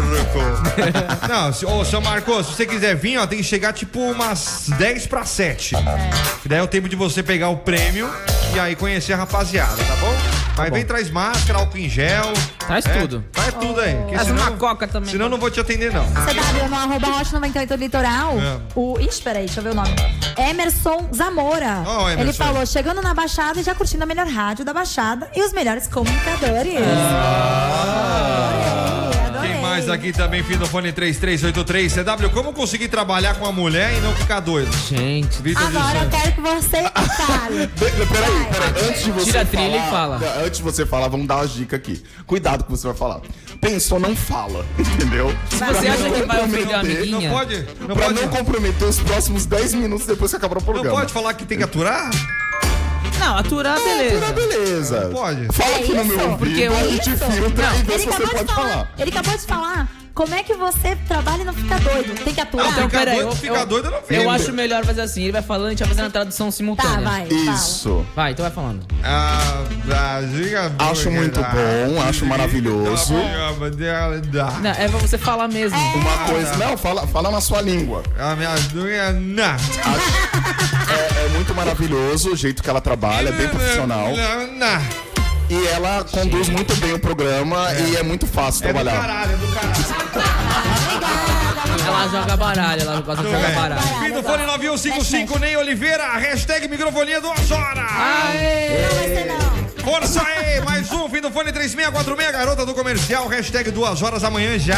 Não, 1.28 1.45
se, 1.52 1.66
ô, 1.66 1.84
São 1.84 2.00
Marcos, 2.00 2.46
se 2.46 2.54
você 2.54 2.66
quiser 2.66 2.94
vir, 2.96 3.18
ó, 3.18 3.26
tem 3.26 3.38
que 3.38 3.44
chegar 3.44 3.72
tipo 3.72 3.98
umas 4.00 4.66
10 4.78 5.06
para 5.06 5.24
7. 5.24 5.74
Que 6.42 6.48
daí 6.48 6.58
é 6.58 6.62
o 6.62 6.68
tempo 6.68 6.88
de 6.88 6.96
você 6.96 7.22
pegar 7.22 7.48
o 7.48 7.58
prêmio 7.58 8.10
e 8.54 8.58
aí 8.58 8.74
conhecer 8.76 9.12
a 9.12 9.16
rapaziada, 9.16 9.76
tá 9.76 9.96
bom? 9.96 10.14
Mas 10.56 10.70
vem, 10.70 10.84
traz 10.86 11.10
máscara, 11.10 11.58
álcool 11.58 11.76
em 11.76 11.88
gel. 11.88 12.32
Traz 12.58 12.86
é, 12.86 13.00
tudo. 13.00 13.22
Traz 13.30 13.52
tudo 13.54 13.78
aí. 13.78 13.94
porque 13.94 14.14
Traz 14.14 14.28
senão, 14.28 14.42
uma 14.42 14.52
coca 14.52 14.88
também. 14.88 15.10
senão 15.10 15.26
eu 15.26 15.30
não 15.30 15.38
vou 15.38 15.50
te 15.50 15.60
atender, 15.60 15.92
não. 15.92 16.04
CW 16.06 16.68
no 16.70 16.76
arroba 16.76 17.08
hot 17.20 17.32
98 17.32 17.74
litoral. 17.74 18.34
É. 18.40 18.58
O. 18.74 18.98
Ixi, 18.98 19.20
peraí, 19.22 19.44
deixa 19.44 19.60
eu 19.60 19.64
ver 19.64 19.70
o 19.70 19.74
nome. 19.74 19.94
Emerson 20.38 21.10
Zamora. 21.14 21.82
Ó, 21.86 22.08
Emerson. 22.08 22.22
Ele 22.22 22.32
falou: 22.32 22.64
chegando 22.64 23.02
na 23.02 23.12
Baixada 23.12 23.60
e 23.60 23.62
já 23.62 23.74
curtindo 23.74 24.02
a 24.04 24.06
melhor 24.06 24.26
rádio 24.26 24.64
da 24.64 24.72
Baixada 24.72 25.28
e 25.36 25.42
os 25.42 25.52
melhores 25.52 25.86
comunicadores. 25.88 26.74
Mais 29.76 29.90
aqui 29.90 30.10
também, 30.10 30.42
fim 30.42 30.56
do 30.56 30.66
fone 30.66 30.90
3383. 30.90 31.92
CW, 31.92 32.30
como 32.32 32.52
conseguir 32.54 32.88
trabalhar 32.88 33.34
com 33.34 33.44
a 33.44 33.52
mulher 33.52 33.94
e 33.96 34.00
não 34.00 34.14
ficar 34.14 34.40
doido? 34.40 34.70
Gente. 34.88 35.42
Vitor 35.42 35.62
Agora 35.66 35.98
eu 36.04 36.08
quero 36.10 36.32
que 36.32 36.40
você 36.40 36.82
fale. 37.16 37.66
Pe- 37.68 37.90
Peraí, 38.06 38.46
peraí, 38.50 38.88
antes 38.88 39.04
de 39.04 39.10
você 39.12 39.24
Tira 39.26 39.42
a 39.42 39.46
falar, 39.46 39.62
trilha 39.64 39.76
e 39.86 39.90
fala. 39.90 40.18
Não, 40.18 40.44
Antes 40.46 40.56
de 40.58 40.62
você 40.64 40.86
falar, 40.86 41.08
vamos 41.08 41.26
dar 41.26 41.36
uma 41.36 41.46
dica 41.46 41.76
aqui. 41.76 42.02
Cuidado 42.26 42.64
com 42.64 42.72
o 42.72 42.74
que 42.76 42.80
você 42.80 42.86
vai 42.86 42.96
falar. 42.96 43.20
Pensou, 43.60 44.00
não 44.00 44.16
fala, 44.16 44.64
entendeu? 44.78 45.34
Se 45.50 45.56
você 45.56 45.88
acha 45.88 46.10
que 46.10 46.22
vai 46.22 46.44
ofender 46.44 46.74
a 46.74 46.80
amiguinha. 46.80 47.28
Não 47.28 47.36
pode, 47.36 47.66
não 47.80 47.96
pra 47.96 48.06
pode, 48.06 48.20
não 48.20 48.28
comprometer 48.28 48.88
os 48.88 48.98
próximos 49.00 49.44
10 49.44 49.74
minutos 49.74 50.06
depois 50.06 50.30
que 50.30 50.36
acabar 50.38 50.56
o 50.56 50.60
não 50.60 50.64
programa. 50.64 50.96
pode 51.00 51.12
falar 51.12 51.34
que 51.34 51.44
tem 51.44 51.58
que 51.58 51.64
aturar? 51.64 52.08
Não, 53.18 53.36
aturar, 53.38 53.76
beleza. 53.78 54.20
Tá 54.26 54.32
beleza. 54.32 55.00
Não 55.04 55.10
pode. 55.12 55.46
Fala 55.52 55.70
É 55.70 55.74
aqui 55.78 55.92
no 55.94 56.02
isso? 56.02 56.16
meu 56.16 56.30
ouvido, 56.30 56.38
Porque 56.38 56.62
a 56.62 56.64
eu- 56.66 56.90
gente 56.90 57.10
Isso. 57.10 57.24
filtra 57.32 57.66
e 57.74 57.82
vê 57.82 57.92
Ele 57.94 57.98
se 58.02 58.06
você 58.06 58.14
acabou, 58.22 58.26
de 58.28 58.34
pode 58.36 58.54
falar, 58.54 58.68
falar. 58.70 58.88
ele 58.98 59.10
acabou 59.10 59.36
de 59.36 59.42
falar. 59.46 59.88
Como 60.16 60.34
é 60.34 60.42
que 60.42 60.54
você 60.54 60.96
trabalha 61.06 61.42
e 61.42 61.44
não 61.44 61.52
fica 61.52 61.78
doido? 61.78 62.14
Tem 62.24 62.32
que 62.32 62.40
aturar? 62.40 62.68
Então, 62.68 62.84
Ficar 62.84 62.98
peraí. 63.00 63.16
doido, 63.16 63.28
Eu, 63.28 63.36
ficar 63.36 63.60
eu- 63.60 63.66
doido, 63.66 63.84
eu 63.84 63.90
não 63.90 63.98
fico. 64.00 64.14
eu 64.14 64.30
acho 64.30 64.50
melhor 64.50 64.82
fazer 64.82 65.02
assim. 65.02 65.22
Ele 65.24 65.32
vai 65.32 65.42
falando, 65.42 65.66
a 65.66 65.70
gente 65.70 65.80
vai 65.80 65.88
fazendo 65.88 66.06
a 66.06 66.10
tradução 66.10 66.46
Tá, 66.46 66.52
simultânea. 66.52 67.00
vai. 67.02 67.26
Isso. 67.28 68.06
Vai, 68.16 68.32
então 68.32 68.42
vai 68.42 68.50
falando. 68.54 68.86
Ah, 69.04 69.62
Brasil, 69.84 70.56
Acho 70.78 71.10
muito 71.10 71.38
bom, 71.38 72.02
acho 72.08 72.24
maravilhoso. 72.24 73.12
Não, 73.12 74.70
é 74.70 74.88
pra 74.88 74.98
você 74.98 75.18
falar 75.18 75.48
mesmo. 75.48 75.76
Uma 75.78 76.18
coisa. 76.30 76.56
Não, 76.56 76.78
fala, 76.78 77.06
fala 77.06 77.30
na 77.30 77.40
sua 77.42 77.60
língua. 77.60 78.02
A 78.18 78.34
minha 78.36 78.54
dúvida, 78.72 79.12
não. 79.12 79.44
É, 79.44 79.54
é 79.54 80.85
muito 81.36 81.54
maravilhoso 81.54 82.32
o 82.32 82.36
jeito 82.36 82.62
que 82.62 82.70
ela 82.70 82.80
trabalha, 82.80 83.28
é 83.28 83.32
bem 83.32 83.48
profissional. 83.48 84.08
Não, 84.16 84.46
não. 84.54 85.06
E 85.48 85.66
ela 85.68 86.02
conduz 86.10 86.48
muito 86.48 86.74
bem 86.76 86.92
o 86.94 86.98
programa 86.98 87.68
e 87.74 87.94
é 87.96 88.02
muito 88.02 88.26
fácil 88.26 88.64
É 88.64 88.68
do 88.68 88.74
trabalhar. 88.74 89.00
caralho, 89.00 89.32
é 89.32 89.36
do 89.36 89.46
caralho. 89.54 89.84
Ela 91.86 92.08
joga 92.08 92.36
baralho, 92.36 92.82
ela 92.82 93.00
gosta 93.00 93.22
de 93.22 93.30
jogar 93.30 93.50
baralho. 93.52 93.82
Fim 94.00 94.12
do 94.12 94.22
fone 94.24 94.44
9155, 94.46 95.38
Ney 95.38 95.56
Oliveira, 95.56 96.14
hashtag 96.16 96.66
microfonia 96.68 97.20
duas 97.20 97.48
horas. 97.50 97.76
Não 97.84 98.96
vai 98.96 99.08
ser 99.08 99.26
não. 99.26 99.66
Força 99.84 100.20
aí, 100.22 100.60
mais 100.62 100.90
um, 100.90 101.08
fim 101.08 101.20
do 101.20 101.30
fone 101.30 101.52
3646, 101.52 102.32
garota 102.32 102.66
do 102.66 102.74
comercial, 102.74 103.28
hashtag 103.28 103.70
duas 103.70 104.02
horas 104.02 104.24
amanhã 104.24 104.58
já. 104.58 104.76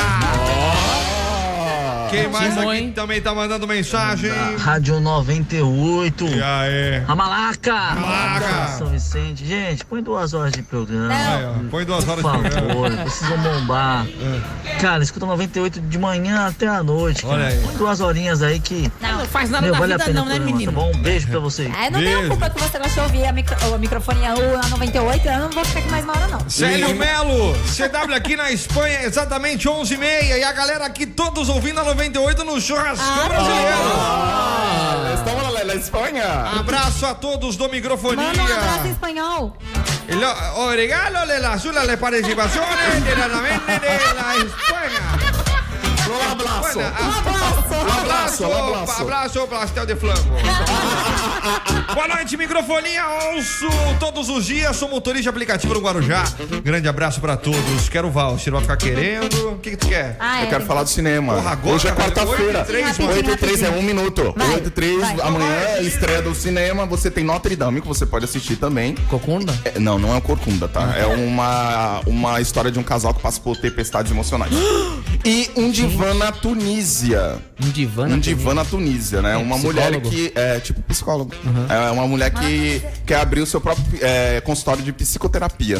Quem 2.10 2.28
mais 2.28 2.56
aqui 2.56 2.92
também 2.92 3.20
tá 3.20 3.34
mandando 3.34 3.66
mensagem? 3.66 4.30
Rádio 4.58 5.00
98. 5.00 6.26
E 6.26 6.42
aí? 6.42 7.02
A 7.06 7.14
Malaca. 7.14 7.72
Malaca. 7.72 8.68
São 8.78 8.88
Vicente. 8.88 9.44
Gente, 9.44 9.84
põe 9.84 10.02
duas 10.02 10.34
horas 10.34 10.52
de 10.52 10.62
programa. 10.62 11.12
Aí, 11.14 11.68
põe 11.70 11.84
duas 11.84 12.08
horas 12.08 12.22
Por 12.22 12.42
de 12.42 12.50
favor, 12.50 12.68
programa. 12.70 13.02
precisam 13.02 13.38
bombar. 13.38 14.06
Cara, 14.80 15.02
escuta 15.02 15.26
98 15.26 15.80
de 15.80 15.98
manhã 15.98 16.46
até 16.46 16.66
a 16.66 16.82
noite. 16.82 17.22
Cara. 17.22 17.34
Olha 17.34 17.46
aí. 17.48 17.58
Põe 17.60 17.76
duas 17.76 18.00
horinhas 18.00 18.42
aí 18.42 18.58
que. 18.60 18.90
Não 19.00 19.26
faz 19.26 19.50
nada 19.50 19.64
meu, 19.66 19.72
da 19.72 19.78
vale 19.78 19.92
vida 19.92 20.02
a 20.04 20.06
pena 20.06 20.20
não, 20.20 20.26
né, 20.26 20.34
programa, 20.36 20.56
menino? 20.58 20.72
Tá 20.72 20.80
bom? 20.80 20.90
Um 20.94 21.02
beijo 21.02 21.28
pra 21.28 21.38
vocês. 21.40 21.72
É, 21.74 21.90
não 21.90 22.00
tenho 22.00 22.28
culpa 22.28 22.50
que 22.50 22.60
você 22.60 22.78
gosta 22.78 22.94
de 22.94 23.00
ouvir 23.00 23.26
a, 23.26 23.32
micro, 23.32 23.56
a 23.74 23.78
microfonia 23.78 24.34
na 24.34 24.68
98, 24.68 25.28
eu 25.28 25.38
não 25.40 25.50
vou 25.50 25.64
ficar 25.64 25.80
aqui 25.80 25.90
mais 25.90 26.04
uma 26.04 26.12
hora, 26.16 26.28
não. 26.28 26.48
Célio 26.48 26.94
Melo, 26.94 27.52
CW 27.64 28.14
aqui 28.14 28.36
na 28.36 28.50
Espanha, 28.50 29.02
exatamente 29.02 29.68
11h30. 29.68 30.38
E 30.38 30.44
a 30.44 30.52
galera 30.52 30.86
aqui 30.86 31.06
todos 31.18 31.48
ouvindo 31.48 31.80
a 31.80 31.84
98 31.84 32.44
no 32.44 32.60
Churrascão 32.60 33.26
Brasileiro. 33.28 33.76
Estamos 35.18 35.52
na, 35.52 35.64
na 35.64 35.74
Espanha. 35.74 36.24
Abraço 36.60 37.06
a 37.06 37.14
todos 37.16 37.56
do 37.56 37.68
Microfonia. 37.68 38.24
Manda 38.28 38.40
um 38.40 38.44
abraço 38.44 38.86
em 38.86 38.90
espanhol. 38.92 39.56
Lo- 40.10 40.62
o 40.62 40.70
regalo 40.70 41.26
de 41.26 41.38
la 41.40 41.54
azul 41.54 41.72
de 41.72 41.96
participaciones 41.96 43.02
de 43.04 43.14
la 43.16 43.28
mente 43.28 43.80
de 43.80 44.14
la 44.14 44.36
España. 44.36 45.02
Um 46.08 46.32
abraço. 46.32 46.78
Um 46.78 46.86
abraço. 47.18 47.64
Abraço, 48.00 48.44
abraço. 48.44 49.02
abraço, 49.02 49.46
pastel 49.48 49.86
de 49.86 49.96
flango. 49.96 50.22
Boa 51.94 52.08
noite, 52.08 52.36
microfonia. 52.36 53.02
Ouço 53.34 53.66
todos 53.98 54.28
os 54.28 54.44
dias, 54.46 54.76
sou 54.76 54.88
motorista 54.88 55.22
de 55.24 55.28
aplicativo 55.28 55.74
no 55.74 55.80
Guarujá. 55.80 56.24
Grande 56.62 56.88
abraço 56.88 57.20
pra 57.20 57.36
todos. 57.36 57.88
Quero 57.88 58.08
o 58.08 58.10
voucher, 58.10 58.52
vai 58.52 58.62
ficar 58.62 58.76
querendo. 58.76 59.52
O 59.52 59.58
que, 59.58 59.70
que 59.70 59.76
tu 59.76 59.88
quer? 59.88 60.16
Ah, 60.20 60.40
Eu 60.42 60.46
é. 60.46 60.50
quero 60.50 60.64
falar 60.64 60.84
do 60.84 60.88
cinema. 60.88 61.34
Porra, 61.34 61.50
agora, 61.50 61.74
Hoje 61.74 61.88
é 61.88 61.92
velho, 61.92 62.12
quarta-feira. 62.12 62.58
oito 62.58 62.70
e 62.70 62.72
três, 62.72 62.98
mano. 62.98 63.12
8 63.18 63.30
e 63.30 63.36
3 63.36 63.62
é 63.64 63.70
um 63.70 63.82
minuto. 63.82 64.32
Vai, 64.36 64.54
8 64.54 64.68
e 64.68 64.70
3, 64.70 65.00
vai. 65.00 65.20
amanhã 65.22 65.50
é 65.76 65.82
estreia 65.82 66.22
do 66.22 66.34
cinema. 66.34 66.86
Você 66.86 67.10
tem 67.10 67.24
Notre 67.24 67.56
Dame, 67.56 67.80
que 67.80 67.88
você 67.88 68.06
pode 68.06 68.24
assistir 68.24 68.56
também. 68.56 68.94
Cocunda? 69.08 69.52
É, 69.64 69.78
não, 69.78 69.98
não 69.98 70.12
é 70.12 70.16
um 70.16 70.20
corcunda, 70.20 70.68
tá? 70.68 70.94
É 70.96 71.06
uma, 71.06 72.00
uma 72.06 72.40
história 72.40 72.70
de 72.70 72.78
um 72.78 72.82
casal 72.84 73.12
que 73.12 73.20
passa 73.20 73.40
por 73.40 73.56
tempestades 73.56 74.12
emocionais. 74.12 74.52
E 75.24 75.50
um 75.56 75.70
divã 75.70 76.14
na 76.14 76.30
Tunísia. 76.30 77.38
Um 77.60 77.70
divã 77.70 78.06
na 78.06 78.14
Um 78.14 78.18
divã 78.20 78.54
na 78.54 78.64
Tunísia, 78.64 79.20
né? 79.20 79.36
uma 79.36 79.58
mulher 79.58 79.90
psicólogo? 79.90 80.10
que. 80.10 80.32
É, 80.36 80.60
tipo 80.60 80.80
psicólogo. 80.82 81.07
É 81.68 81.90
uma 81.90 82.06
mulher 82.06 82.30
que 82.30 82.82
quer 83.06 83.20
abrir 83.20 83.40
o 83.40 83.46
seu 83.46 83.60
próprio 83.60 83.84
é, 84.02 84.40
consultório 84.40 84.82
de 84.82 84.92
psicoterapia. 84.92 85.78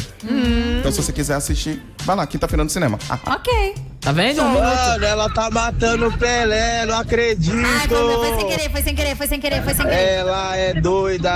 Então, 0.79 0.91
se 0.93 1.03
você 1.03 1.12
quiser 1.12 1.35
assistir, 1.35 1.83
vai 2.05 2.16
lá, 2.16 2.26
quinta-feira 2.26 2.64
no 2.64 2.70
cinema. 2.70 2.99
Ah, 3.09 3.18
Ok. 3.39 3.74
Tá 4.01 4.12
vendo? 4.12 4.41
Um. 4.43 4.55
Mano, 4.55 5.05
ela 5.05 5.29
tá 5.29 5.51
matando 5.51 6.07
o 6.09 6.16
Pelé, 6.16 6.87
não 6.87 6.99
acredito. 6.99 7.57
Ai, 7.57 7.89
foi, 7.89 8.14
foi 8.14 8.37
sem 8.39 8.47
querer, 8.47 8.70
foi 8.70 8.83
sem 8.83 8.95
querer, 8.95 9.16
foi 9.16 9.26
sem 9.26 9.41
querer, 9.41 9.62
foi 9.62 9.74
sem 9.74 9.85
querer. 9.85 10.09
Ela 10.14 10.57
é 10.57 10.74
doida. 10.74 11.31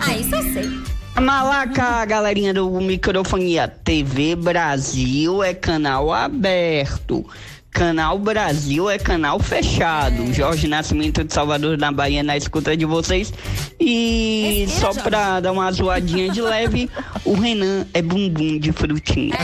Ah, 0.00 0.16
isso 0.18 0.34
eu 0.34 0.42
sei. 0.52 0.98
Malaca, 1.20 2.04
galerinha 2.04 2.54
do 2.54 2.70
Microfonia 2.80 3.66
TV 3.66 4.36
Brasil 4.36 5.42
é 5.42 5.52
canal 5.54 6.12
aberto. 6.12 7.24
Canal 7.70 8.18
Brasil 8.18 8.90
é 8.90 8.98
canal 8.98 9.38
fechado. 9.38 10.32
Jorge 10.32 10.66
Nascimento 10.66 11.22
de 11.22 11.32
Salvador 11.32 11.76
da 11.76 11.92
Bahia 11.92 12.22
na 12.22 12.36
escuta 12.36 12.76
de 12.76 12.84
vocês. 12.84 13.32
E 13.78 14.64
Respira, 14.66 14.80
só 14.80 14.86
Jorge. 14.92 15.00
pra 15.10 15.40
dar 15.40 15.52
uma 15.52 15.70
zoadinha 15.70 16.28
de 16.30 16.40
leve, 16.42 16.90
o 17.24 17.34
Renan 17.34 17.86
é 17.94 18.02
bumbum 18.02 18.58
de 18.58 18.72
frutinha. 18.72 19.36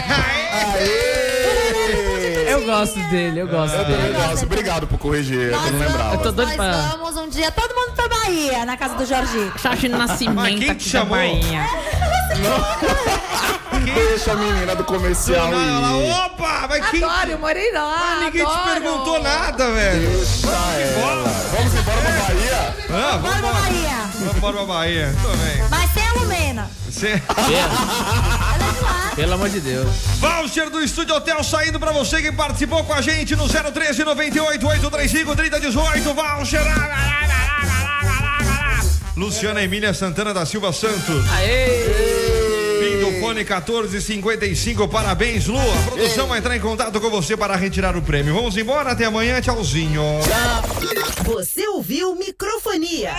Eu 2.49 2.64
gosto 2.66 2.99
dele, 3.11 3.41
eu 3.41 3.47
gosto 3.49 3.75
eu 3.77 3.85
dele. 3.85 3.99
também 4.14 4.29
gosto. 4.29 4.45
Obrigado 4.47 4.87
por 4.87 4.99
corrigir, 4.99 5.39
eu 5.39 5.51
não 5.53 5.64
lembrava. 5.79 6.14
Eu 6.14 6.18
tô 6.22 6.33
doido 6.33 6.49
Nós 6.49 6.57
pra. 6.57 6.83
vamos 6.97 7.16
um 7.16 7.29
dia, 7.29 7.51
todo 7.53 7.75
mundo 7.75 7.93
pra 7.95 8.09
Bahia, 8.09 8.64
na 8.64 8.77
casa 8.77 8.95
do 8.97 9.05
Jorge. 9.07 9.53
Jorge 9.62 9.89
Mas 9.89 9.99
Nascimento 10.11 10.59
quem 10.59 10.70
aqui 10.70 10.75
te 10.83 10.89
chamou? 10.89 11.16
Bahia. 11.16 11.66
Deixa 13.93 14.32
a 14.32 14.37
menina 14.37 14.74
do 14.74 14.85
comercial. 14.85 15.49
Do 15.49 15.55
ela, 15.55 16.26
Opa! 16.26 16.66
Vai 16.66 16.80
quem? 16.91 17.03
Adoro, 17.05 17.30
eu 17.32 17.39
morei 17.39 17.72
lá. 17.72 17.99
Mas 17.99 18.24
ninguém 18.24 18.43
adoro. 18.43 18.59
te 18.59 18.64
perguntou 18.70 19.22
nada, 19.22 19.70
velho. 19.70 20.09
Deixa 20.11 20.49
ela. 20.49 21.45
Vamos 21.53 21.74
embora 21.74 22.01
pra 22.01 22.11
Bahia? 22.12 22.74
Ah, 22.91 23.18
vamos 23.18 23.37
embora 23.37 23.53
pra 23.53 23.61
Bahia. 23.61 24.11
Vamos 24.14 24.37
embora 24.37 24.57
pra 24.57 24.64
Bahia. 24.66 25.14
Tô 25.22 25.28
bem. 25.28 25.68
Mas 25.70 25.91
sem 25.93 26.07
a 26.07 26.12
Lumena. 26.12 26.70
De. 26.89 27.22
Pelo 29.16 29.35
amor 29.35 29.49
de 29.49 29.61
Deus. 29.61 29.89
Voucher 30.18 30.70
do 30.70 30.82
Estúdio 30.82 31.14
Hotel 31.14 31.43
saindo 31.45 31.78
pra 31.78 31.93
você 31.93 32.20
que 32.22 32.32
participou 32.32 32.82
com 32.85 32.93
a 32.93 33.01
gente 33.01 33.37
no 33.37 33.49
013 33.49 34.05
98 34.05 34.66
835 34.66 35.37
3018. 35.37 36.14
Voucher. 36.14 36.61
Luciana 39.16 39.62
Emília 39.62 39.95
Santana 39.95 40.35
da 40.35 40.45
Silva 40.45 40.72
Santos. 40.72 41.24
Aê! 41.32 42.24
Fim 43.25 43.35
do 43.35 43.45
fone 43.45 43.45
1455. 43.45 44.89
Parabéns, 44.89 45.47
Lu. 45.47 45.59
A 45.59 45.91
produção 45.91 46.27
vai 46.27 46.39
entrar 46.39 46.57
em 46.57 46.61
contato 46.61 47.01
com 47.01 47.09
você 47.09 47.37
para 47.37 47.57
retirar 47.57 47.97
o 47.97 48.03
prêmio. 48.03 48.35
Vamos 48.35 48.57
embora. 48.57 48.91
Até 48.91 49.07
amanhã. 49.07 49.41
Tchauzinho. 49.41 50.03
Você 51.25 51.66
ouviu 51.68 52.14
Microfonia. 52.16 53.12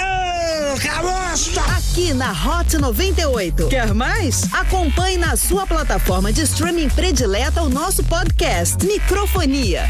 Aqui 1.76 2.14
na 2.14 2.32
Hot 2.32 2.78
98. 2.78 3.68
Quer 3.68 3.94
mais? 3.94 4.44
Acompanhe 4.54 5.18
na 5.18 5.36
sua 5.36 5.66
plataforma 5.66 6.32
de 6.32 6.42
streaming 6.42 6.90
predileta 6.90 7.64
o 7.64 7.70
nosso 7.70 8.04
podcast 8.04 8.86
Microfonia. 8.86 9.84